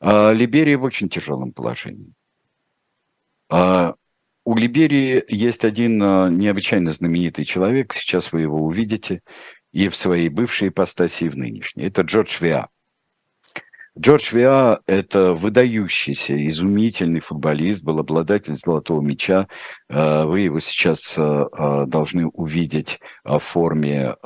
А 0.00 0.32
Либерия 0.32 0.76
в 0.76 0.82
очень 0.82 1.08
тяжелом 1.08 1.52
положении. 1.52 2.14
А 3.48 3.94
у 4.44 4.56
Либерии 4.56 5.22
есть 5.28 5.64
один 5.64 6.02
э, 6.02 6.30
необычайно 6.30 6.90
знаменитый 6.90 7.44
человек, 7.44 7.92
сейчас 7.92 8.32
вы 8.32 8.40
его 8.40 8.58
увидите, 8.64 9.22
и 9.76 9.90
в 9.90 9.96
своей 9.96 10.30
бывшей 10.30 10.68
ипостаси, 10.68 11.24
и 11.24 11.28
в 11.28 11.36
нынешней. 11.36 11.84
Это 11.84 12.00
Джордж 12.00 12.38
Виа. 12.40 12.68
Джордж 13.98 14.34
Виа– 14.34 14.80
это 14.86 15.34
выдающийся, 15.34 16.34
изумительный 16.46 17.20
футболист, 17.20 17.84
был 17.84 17.98
обладатель 17.98 18.56
золотого 18.56 19.02
мяча. 19.02 19.48
Э, 19.90 20.24
вы 20.24 20.40
его 20.40 20.60
сейчас 20.60 21.18
э, 21.18 21.22
э, 21.22 21.84
должны 21.86 22.26
увидеть 22.26 23.00
в 23.22 23.38
форме 23.38 24.16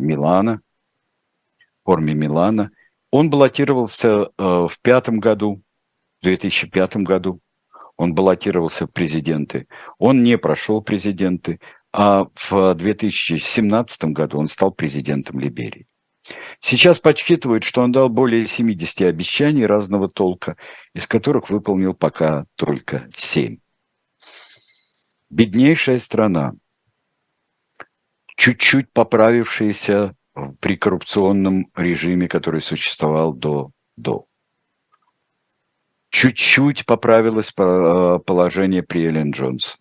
Милана. 0.00 0.62
В 1.82 1.90
форме 1.90 2.14
Милана. 2.14 2.70
Он 3.10 3.28
баллотировался 3.28 4.30
в 4.38 4.72
пятом 4.80 5.20
году, 5.20 5.60
в 6.20 6.24
2005 6.24 6.96
году. 6.98 7.40
Он 7.98 8.14
баллотировался 8.14 8.86
в 8.86 8.90
президенты. 8.90 9.66
Он 9.98 10.22
не 10.22 10.38
прошел 10.38 10.80
президенты, 10.80 11.60
а 11.92 12.26
в 12.34 12.74
2017 12.74 14.04
году 14.06 14.38
он 14.38 14.48
стал 14.48 14.72
президентом 14.72 15.38
Либерии. 15.38 15.86
Сейчас 16.60 17.00
подсчитывают, 17.00 17.64
что 17.64 17.82
он 17.82 17.92
дал 17.92 18.08
более 18.08 18.46
70 18.46 19.02
обещаний 19.02 19.66
разного 19.66 20.08
толка, 20.08 20.56
из 20.94 21.06
которых 21.06 21.50
выполнил 21.50 21.94
пока 21.94 22.46
только 22.54 23.08
7. 23.14 23.58
Беднейшая 25.30 25.98
страна, 25.98 26.52
чуть-чуть 28.36 28.92
поправившаяся 28.92 30.14
при 30.60 30.76
коррупционном 30.76 31.70
режиме, 31.74 32.28
который 32.28 32.60
существовал 32.60 33.32
до, 33.34 33.70
до. 33.96 34.26
Чуть-чуть 36.10 36.86
поправилось 36.86 37.52
положение 37.52 38.82
при 38.82 39.06
Эллен 39.06 39.30
Джонс. 39.32 39.78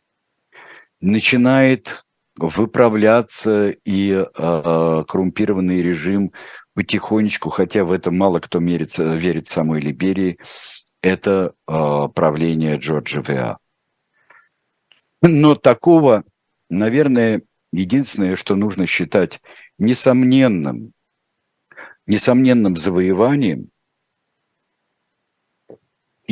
Начинает 1.01 2.05
выправляться, 2.37 3.69
и 3.69 4.11
э, 4.11 5.03
коррумпированный 5.07 5.81
режим 5.81 6.31
потихонечку, 6.73 7.49
хотя 7.49 7.83
в 7.83 7.91
это 7.91 8.11
мало 8.11 8.39
кто 8.39 8.59
мерится, 8.59 9.15
верит 9.15 9.47
самой 9.47 9.81
Либерии, 9.81 10.37
это 11.01 11.53
э, 11.67 12.07
правление 12.13 12.77
Джорджа 12.77 13.21
Веа. 13.21 13.57
Но 15.21 15.55
такого, 15.55 16.23
наверное, 16.69 17.41
единственное, 17.73 18.35
что 18.35 18.55
нужно 18.55 18.85
считать 18.85 19.41
несомненным, 19.77 20.93
несомненным 22.05 22.77
завоеванием 22.77 23.70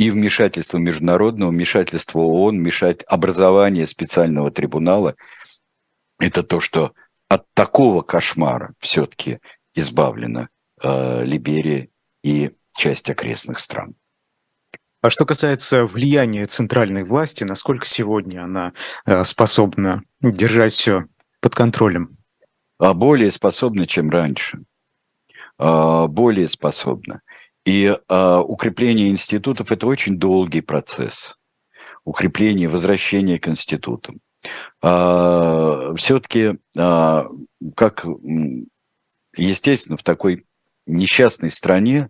и 0.00 0.10
вмешательство 0.10 0.78
международного, 0.78 1.50
вмешательство 1.50 2.20
ООН, 2.20 2.56
вмешать 2.56 3.02
образование 3.06 3.86
специального 3.86 4.50
трибунала– 4.50 5.14
это 6.18 6.42
то, 6.42 6.58
что 6.58 6.94
от 7.28 7.44
такого 7.52 8.00
кошмара 8.00 8.72
все-таки 8.78 9.40
избавлена 9.74 10.48
э, 10.82 11.24
Либерия 11.26 11.88
и 12.22 12.52
часть 12.74 13.10
окрестных 13.10 13.58
стран. 13.58 13.94
А 15.02 15.10
что 15.10 15.26
касается 15.26 15.84
влияния 15.84 16.46
центральной 16.46 17.04
власти, 17.04 17.44
насколько 17.44 17.84
сегодня 17.84 18.42
она 18.42 18.72
э, 19.04 19.22
способна 19.24 20.02
держать 20.22 20.72
все 20.72 21.04
под 21.42 21.54
контролем? 21.54 22.16
А 22.78 22.94
более 22.94 23.30
способна, 23.30 23.86
чем 23.86 24.08
раньше. 24.08 24.60
А, 25.58 26.06
более 26.06 26.48
способна. 26.48 27.20
И 27.64 27.96
а, 28.08 28.40
укрепление 28.40 29.08
институтов– 29.10 29.70
это 29.72 29.86
очень 29.86 30.18
долгий 30.18 30.60
процесс. 30.60 31.36
Укрепление, 32.04 32.68
возвращение 32.68 33.38
к 33.38 33.48
институтам. 33.48 34.20
Все-таки, 34.80 36.56
как 36.74 38.06
естественно, 39.36 39.98
в 39.98 40.02
такой 40.02 40.46
несчастной 40.86 41.50
стране 41.50 42.08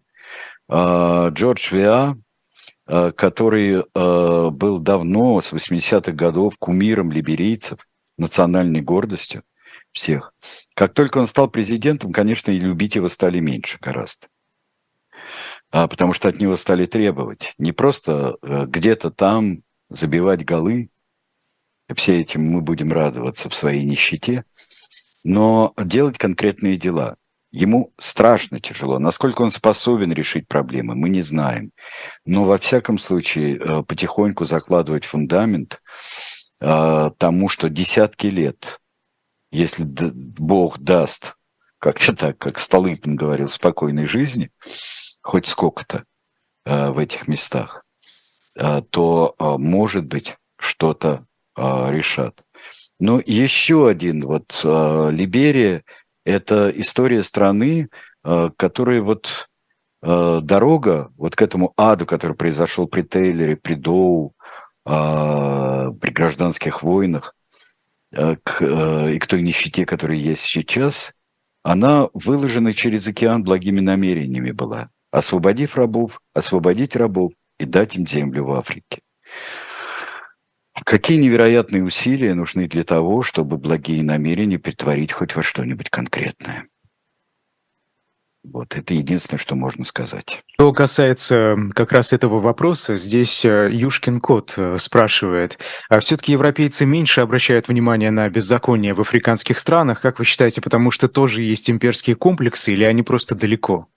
Джордж 0.70 1.74
Виа, 1.74 2.14
Э, 2.92 3.12
который 3.12 3.84
э, 3.84 4.50
был 4.50 4.80
давно, 4.80 5.40
с 5.40 5.52
80-х 5.52 6.10
годов, 6.10 6.58
кумиром 6.58 7.12
либерийцев, 7.12 7.86
национальной 8.18 8.80
гордостью 8.80 9.44
всех. 9.92 10.34
Как 10.74 10.92
только 10.92 11.18
он 11.18 11.28
стал 11.28 11.48
президентом, 11.48 12.12
конечно, 12.12 12.50
и 12.50 12.58
любить 12.58 12.96
его 12.96 13.08
стали 13.08 13.38
меньше 13.38 13.78
гораздо. 13.80 14.26
А, 15.72 15.86
потому 15.86 16.12
что 16.12 16.28
от 16.28 16.40
него 16.40 16.56
стали 16.56 16.86
требовать 16.86 17.54
не 17.58 17.72
просто 17.72 18.36
э, 18.42 18.66
где-то 18.66 19.10
там 19.10 19.62
забивать 19.88 20.44
голы, 20.44 20.90
все 21.94 22.20
этим 22.20 22.44
мы 22.44 22.60
будем 22.60 22.92
радоваться 22.92 23.48
в 23.48 23.54
своей 23.54 23.84
нищете, 23.84 24.44
но 25.22 25.72
делать 25.76 26.18
конкретные 26.18 26.76
дела. 26.76 27.16
Ему 27.52 27.92
страшно 27.98 28.60
тяжело. 28.60 28.98
Насколько 29.00 29.42
он 29.42 29.50
способен 29.50 30.12
решить 30.12 30.46
проблемы, 30.46 30.94
мы 30.94 31.08
не 31.08 31.20
знаем. 31.20 31.72
Но 32.24 32.44
во 32.44 32.58
всяком 32.58 32.98
случае 32.98 33.56
э, 33.58 33.82
потихоньку 33.82 34.44
закладывать 34.44 35.04
фундамент 35.04 35.82
э, 36.60 37.10
тому, 37.16 37.48
что 37.48 37.68
десятки 37.68 38.28
лет, 38.28 38.80
если 39.50 39.82
Бог 39.84 40.78
даст, 40.78 41.36
как-то 41.80 42.14
так, 42.14 42.38
как 42.38 42.58
Столыпин 42.58 43.16
говорил, 43.16 43.48
спокойной 43.48 44.06
жизни, 44.06 44.50
хоть 45.22 45.46
сколько-то 45.46 46.04
э, 46.64 46.90
в 46.90 46.98
этих 46.98 47.28
местах, 47.28 47.84
то, 48.90 49.36
может 49.38 50.06
быть, 50.06 50.36
что-то 50.58 51.24
решат. 51.56 52.44
Но 52.98 53.22
еще 53.24 53.88
один, 53.88 54.26
вот 54.26 54.60
Либерия– 54.64 55.84
это 56.24 56.70
история 56.76 57.22
страны, 57.22 57.88
э, 58.24 58.50
которая 58.56 59.02
вот 59.02 59.48
э, 60.02 60.40
дорога 60.42 61.12
вот 61.16 61.36
к 61.36 61.42
этому 61.42 61.72
аду, 61.76 62.06
который 62.06 62.36
произошел 62.36 62.86
при 62.86 63.02
Тейлере, 63.02 63.56
при 63.56 63.74
Доу, 63.74 64.34
э, 64.86 64.90
при 66.00 66.10
гражданских 66.10 66.82
войнах, 66.82 67.34
к, 68.12 68.64
и 68.64 69.18
к 69.20 69.26
той 69.28 69.40
нищете, 69.40 69.86
которая 69.86 70.18
есть 70.18 70.42
сейчас, 70.42 71.14
она 71.62 72.08
выложена 72.12 72.74
через 72.74 73.06
океан 73.06 73.44
благими 73.44 73.78
намерениями 73.78 74.50
была. 74.50 74.90
Освободив 75.10 75.76
рабов, 75.76 76.20
освободить 76.34 76.96
рабов 76.96 77.32
и 77.58 77.64
дать 77.64 77.96
им 77.96 78.06
землю 78.06 78.44
в 78.44 78.52
Африке. 78.52 79.00
Какие 80.84 81.18
невероятные 81.18 81.84
усилия 81.84 82.34
нужны 82.34 82.66
для 82.66 82.84
того, 82.84 83.22
чтобы 83.22 83.58
благие 83.58 84.02
намерения 84.02 84.58
притворить 84.58 85.12
хоть 85.12 85.34
во 85.34 85.42
что-нибудь 85.42 85.90
конкретное? 85.90 86.66
Вот 88.42 88.74
это 88.74 88.94
единственное, 88.94 89.38
что 89.38 89.54
можно 89.54 89.84
сказать. 89.84 90.40
Что 90.54 90.72
касается 90.72 91.56
как 91.74 91.92
раз 91.92 92.14
этого 92.14 92.40
вопроса, 92.40 92.96
здесь 92.96 93.44
э, 93.44 93.68
Юшкин 93.70 94.18
кот 94.20 94.54
э, 94.56 94.78
спрашивает, 94.78 95.58
а 95.90 96.00
все-таки 96.00 96.32
европейцы 96.32 96.86
меньше 96.86 97.20
обращают 97.20 97.68
внимание 97.68 98.10
на 98.10 98.26
беззаконие 98.30 98.94
в 98.94 99.00
африканских 99.02 99.58
странах, 99.58 100.00
как 100.00 100.18
вы 100.18 100.24
считаете, 100.24 100.62
потому 100.62 100.90
что 100.90 101.06
тоже 101.08 101.42
есть 101.42 101.68
имперские 101.68 102.16
комплексы 102.16 102.72
или 102.72 102.84
они 102.84 103.02
просто 103.02 103.34
далеко? 103.34 103.88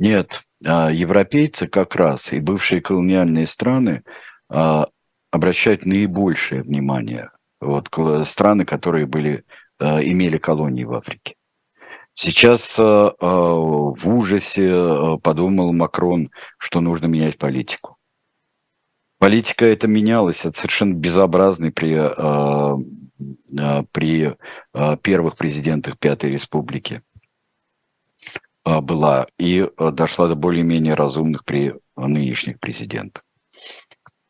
Нет, 0.00 0.40
а 0.64 0.90
европейцы 0.90 1.66
как 1.68 1.94
раз 1.94 2.32
и 2.32 2.40
бывшие 2.40 2.80
колониальные 2.80 3.46
страны 3.46 4.02
а, 4.48 4.88
обращают 5.30 5.84
наибольшее 5.84 6.62
внимание 6.62 7.30
вот, 7.60 7.90
страны, 8.24 8.64
которые 8.64 9.04
были, 9.04 9.44
э, 9.78 10.02
имели 10.02 10.38
колонии 10.38 10.84
в 10.84 10.94
Африке. 10.94 11.34
Сейчас 12.14 12.78
в 12.78 13.96
ужасе 14.04 15.18
подумал 15.22 15.72
Макрон, 15.74 16.30
что 16.56 16.80
нужно 16.80 17.06
менять 17.06 17.36
политику. 17.36 17.98
Политика 19.18 19.66
эта 19.66 19.86
менялась, 19.86 20.46
это 20.46 20.58
совершенно 20.58 20.94
безобразный 20.94 21.70
при, 21.70 21.94
при 23.92 24.36
первых 25.02 25.36
президентах 25.36 25.98
Пятой 25.98 26.30
Республики 26.30 27.02
была 28.64 29.26
и 29.38 29.68
дошла 29.78 30.28
до 30.28 30.34
более-менее 30.34 30.94
разумных 30.94 31.44
при 31.44 31.74
нынешних 31.96 32.60
президентах. 32.60 33.24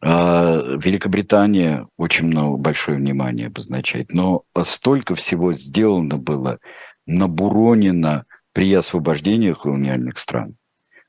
А, 0.03 0.77
Великобритания 0.83 1.87
очень 1.99 2.27
много, 2.27 2.57
большое 2.57 2.99
внимание 2.99 3.49
обозначает, 3.49 4.13
но 4.13 4.45
столько 4.63 5.15
всего 5.15 5.53
сделано 5.53 6.17
было, 6.17 6.59
набуронено 7.07 8.25
при 8.53 8.73
освобождении 8.73 9.53
колониальных 9.53 10.19
стран. 10.19 10.57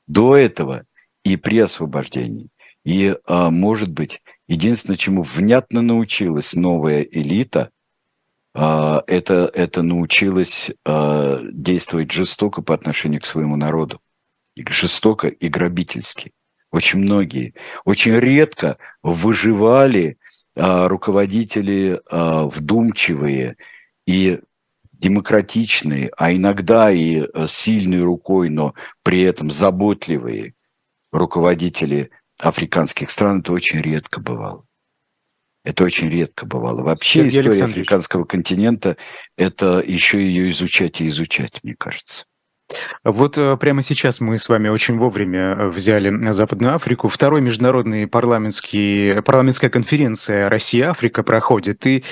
До 0.06 0.36
этого 0.36 0.84
и 1.24 1.36
при 1.36 1.58
освобождении. 1.58 2.48
И, 2.84 3.16
а, 3.26 3.50
может 3.50 3.90
быть, 3.90 4.20
единственное, 4.46 4.96
чему 4.96 5.22
внятно 5.22 5.80
научилась 5.80 6.52
новая 6.54 7.02
элита, 7.02 7.60
а, 7.60 7.70
это, 8.54 9.50
это 9.54 9.82
научилась 9.82 10.70
действовать 10.84 12.10
жестоко 12.10 12.62
по 12.62 12.74
отношению 12.74 13.20
к 13.20 13.26
своему 13.26 13.56
народу. 13.56 14.00
Жестоко 14.56 15.28
и 15.28 15.48
грабительски 15.48 16.32
очень 16.72 17.00
многие, 17.00 17.54
очень 17.84 18.18
редко 18.18 18.78
выживали 19.02 20.18
а, 20.56 20.88
руководители 20.88 22.00
а, 22.10 22.46
вдумчивые 22.46 23.56
и 24.06 24.40
демократичные, 24.92 26.10
а 26.16 26.32
иногда 26.32 26.90
и 26.90 27.20
а, 27.20 27.46
сильной 27.46 28.02
рукой, 28.02 28.48
но 28.48 28.74
при 29.02 29.20
этом 29.20 29.50
заботливые 29.50 30.54
руководители 31.12 32.10
африканских 32.38 33.10
стран, 33.10 33.40
это 33.40 33.52
очень 33.52 33.80
редко 33.80 34.20
бывало. 34.20 34.64
Это 35.64 35.84
очень 35.84 36.10
редко 36.10 36.44
бывало. 36.44 36.82
Вообще 36.82 37.30
Сергей 37.30 37.52
история 37.52 37.64
африканского 37.64 38.24
континента– 38.24 38.96
это 39.36 39.82
еще 39.86 40.20
ее 40.20 40.50
изучать 40.50 41.00
и 41.00 41.06
изучать, 41.06 41.60
мне 41.62 41.74
кажется. 41.76 42.24
Вот 43.04 43.36
э, 43.38 43.56
прямо 43.56 43.82
сейчас 43.82 44.20
мы 44.20 44.38
с 44.38 44.48
вами 44.48 44.68
очень 44.68 44.98
вовремя 44.98 45.54
э, 45.54 45.68
взяли 45.68 46.32
Западную 46.32 46.74
Африку. 46.74 47.08
Второй 47.08 47.40
международный 47.40 48.06
парламентский, 48.06 49.20
парламентская 49.22 49.70
конференция 49.70 50.48
Россия-Африка 50.48 51.22
проходит. 51.22 51.86
И 51.86 52.04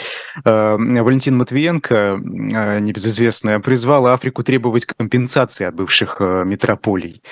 э, 0.44 0.76
Валентин 0.76 1.36
Матвиенко, 1.36 1.94
э, 1.94 2.78
небезызвестная, 2.80 3.61
призвала 3.61 4.14
Африку 4.14 4.42
требовать 4.42 4.86
компенсации 4.86 5.64
от 5.64 5.74
бывших 5.74 6.16
э, 6.20 6.44
метрополий. 6.44 7.22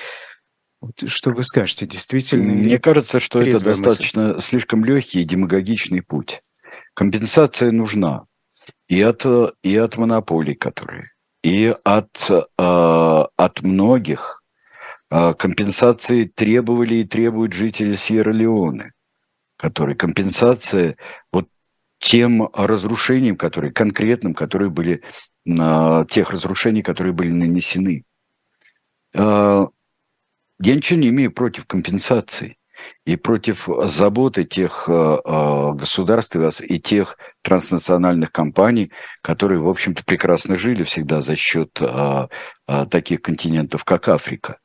Вот 0.81 1.09
что 1.09 1.31
вы 1.31 1.43
скажете, 1.43 1.85
действительно? 1.85 2.53
Мне 2.53 2.79
кажется, 2.79 3.19
что 3.19 3.41
это 3.41 3.63
достаточно 3.63 4.33
мысль? 4.33 4.41
слишком 4.41 4.85
легкий 4.85 5.21
и 5.21 5.25
демагогичный 5.25 6.01
путь. 6.01 6.41
Компенсация 6.93 7.71
нужна 7.71 8.25
и 8.87 9.01
от, 9.01 9.25
и 9.63 9.75
от 9.75 9.97
монополий, 9.97 10.55
которые 10.55 11.11
и 11.43 11.75
от, 11.83 12.29
э, 12.29 12.41
от 12.57 13.61
многих 13.61 14.43
э, 15.09 15.33
компенсации 15.33 16.25
требовали 16.25 16.95
и 16.95 17.05
требуют 17.05 17.53
жители 17.53 17.95
Сьерра-Леоне, 17.95 18.91
которые 19.57 19.95
компенсация 19.95 20.97
вот 21.31 21.47
тем 21.99 22.49
разрушениям, 22.53 23.35
которые 23.35 23.71
конкретным, 23.71 24.33
которые 24.33 24.69
были, 24.69 25.01
э, 25.45 26.05
тех 26.09 26.31
разрушений, 26.31 26.81
которые 26.81 27.13
были 27.13 27.31
нанесены. 27.31 28.03
Я 30.61 30.75
ничего 30.75 30.99
не 30.99 31.09
имею 31.09 31.31
против 31.31 31.65
компенсации 31.65 32.57
и 33.05 33.15
против 33.15 33.67
заботы 33.85 34.43
тех 34.43 34.85
э, 34.89 34.91
э, 34.93 35.73
государств 35.73 36.35
и 36.61 36.79
тех 36.79 37.17
транснациональных 37.41 38.31
компаний, 38.31 38.91
которые, 39.21 39.59
в 39.61 39.69
общем-то, 39.69 40.03
прекрасно 40.03 40.57
жили 40.57 40.83
всегда 40.83 41.21
за 41.21 41.35
счет 41.35 41.79
э, 41.81 42.27
таких 42.89 43.21
континентов, 43.21 43.83
как 43.85 44.07
Африка. 44.09 44.59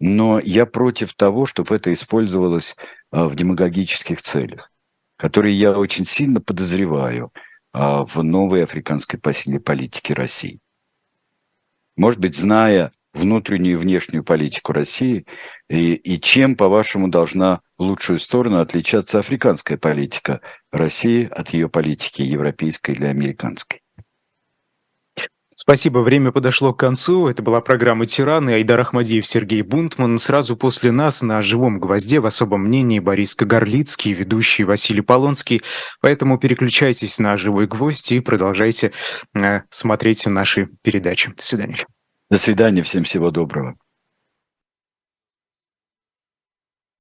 Но 0.00 0.38
я 0.38 0.66
против 0.66 1.14
того, 1.14 1.46
чтобы 1.46 1.76
это 1.76 1.92
использовалось 1.92 2.76
в 3.10 3.34
демагогических 3.34 4.20
целях, 4.20 4.72
которые 5.16 5.58
я 5.58 5.78
очень 5.78 6.04
сильно 6.04 6.40
подозреваю 6.40 7.32
в 7.72 8.22
новой 8.22 8.64
африканской 8.64 9.20
политике 9.20 10.14
России? 10.14 10.60
Может 11.96 12.18
быть, 12.18 12.36
зная 12.36 12.90
внутреннюю 13.12 13.74
и 13.74 13.76
внешнюю 13.76 14.24
политику 14.24 14.72
России, 14.72 15.26
и, 15.68 15.94
и 15.94 16.20
чем, 16.20 16.56
по-вашему, 16.56 17.08
должна 17.08 17.60
в 17.78 17.82
лучшую 17.82 18.18
сторону 18.18 18.60
отличаться 18.60 19.18
африканская 19.18 19.76
политика 19.76 20.40
России 20.70 21.28
от 21.30 21.50
ее 21.50 21.68
политики 21.68 22.22
европейской 22.22 22.92
или 22.92 23.04
американской? 23.04 23.82
Спасибо, 25.54 26.00
время 26.00 26.32
подошло 26.32 26.72
к 26.72 26.80
концу. 26.80 27.28
Это 27.28 27.40
была 27.40 27.60
программа 27.60 28.04
«Тираны». 28.04 28.54
Айдар 28.54 28.80
Ахмадиев, 28.80 29.24
Сергей 29.24 29.62
Бунтман. 29.62 30.18
Сразу 30.18 30.56
после 30.56 30.90
нас 30.90 31.22
на 31.22 31.40
«Живом 31.40 31.78
гвозде» 31.78 32.18
в 32.18 32.26
особом 32.26 32.62
мнении 32.64 32.98
Борис 32.98 33.36
Кагарлицкий, 33.36 34.12
ведущий 34.12 34.64
Василий 34.64 35.02
Полонский. 35.02 35.62
Поэтому 36.00 36.38
переключайтесь 36.38 37.20
на 37.20 37.36
«Живой 37.36 37.68
гвоздь» 37.68 38.10
и 38.10 38.18
продолжайте 38.18 38.90
э, 39.34 39.60
смотреть 39.70 40.26
наши 40.26 40.68
передачи. 40.82 41.32
До 41.36 41.44
свидания. 41.44 41.86
До 42.32 42.38
свидания, 42.38 42.82
всем 42.82 43.04
всего 43.04 43.30
доброго. 43.30 43.76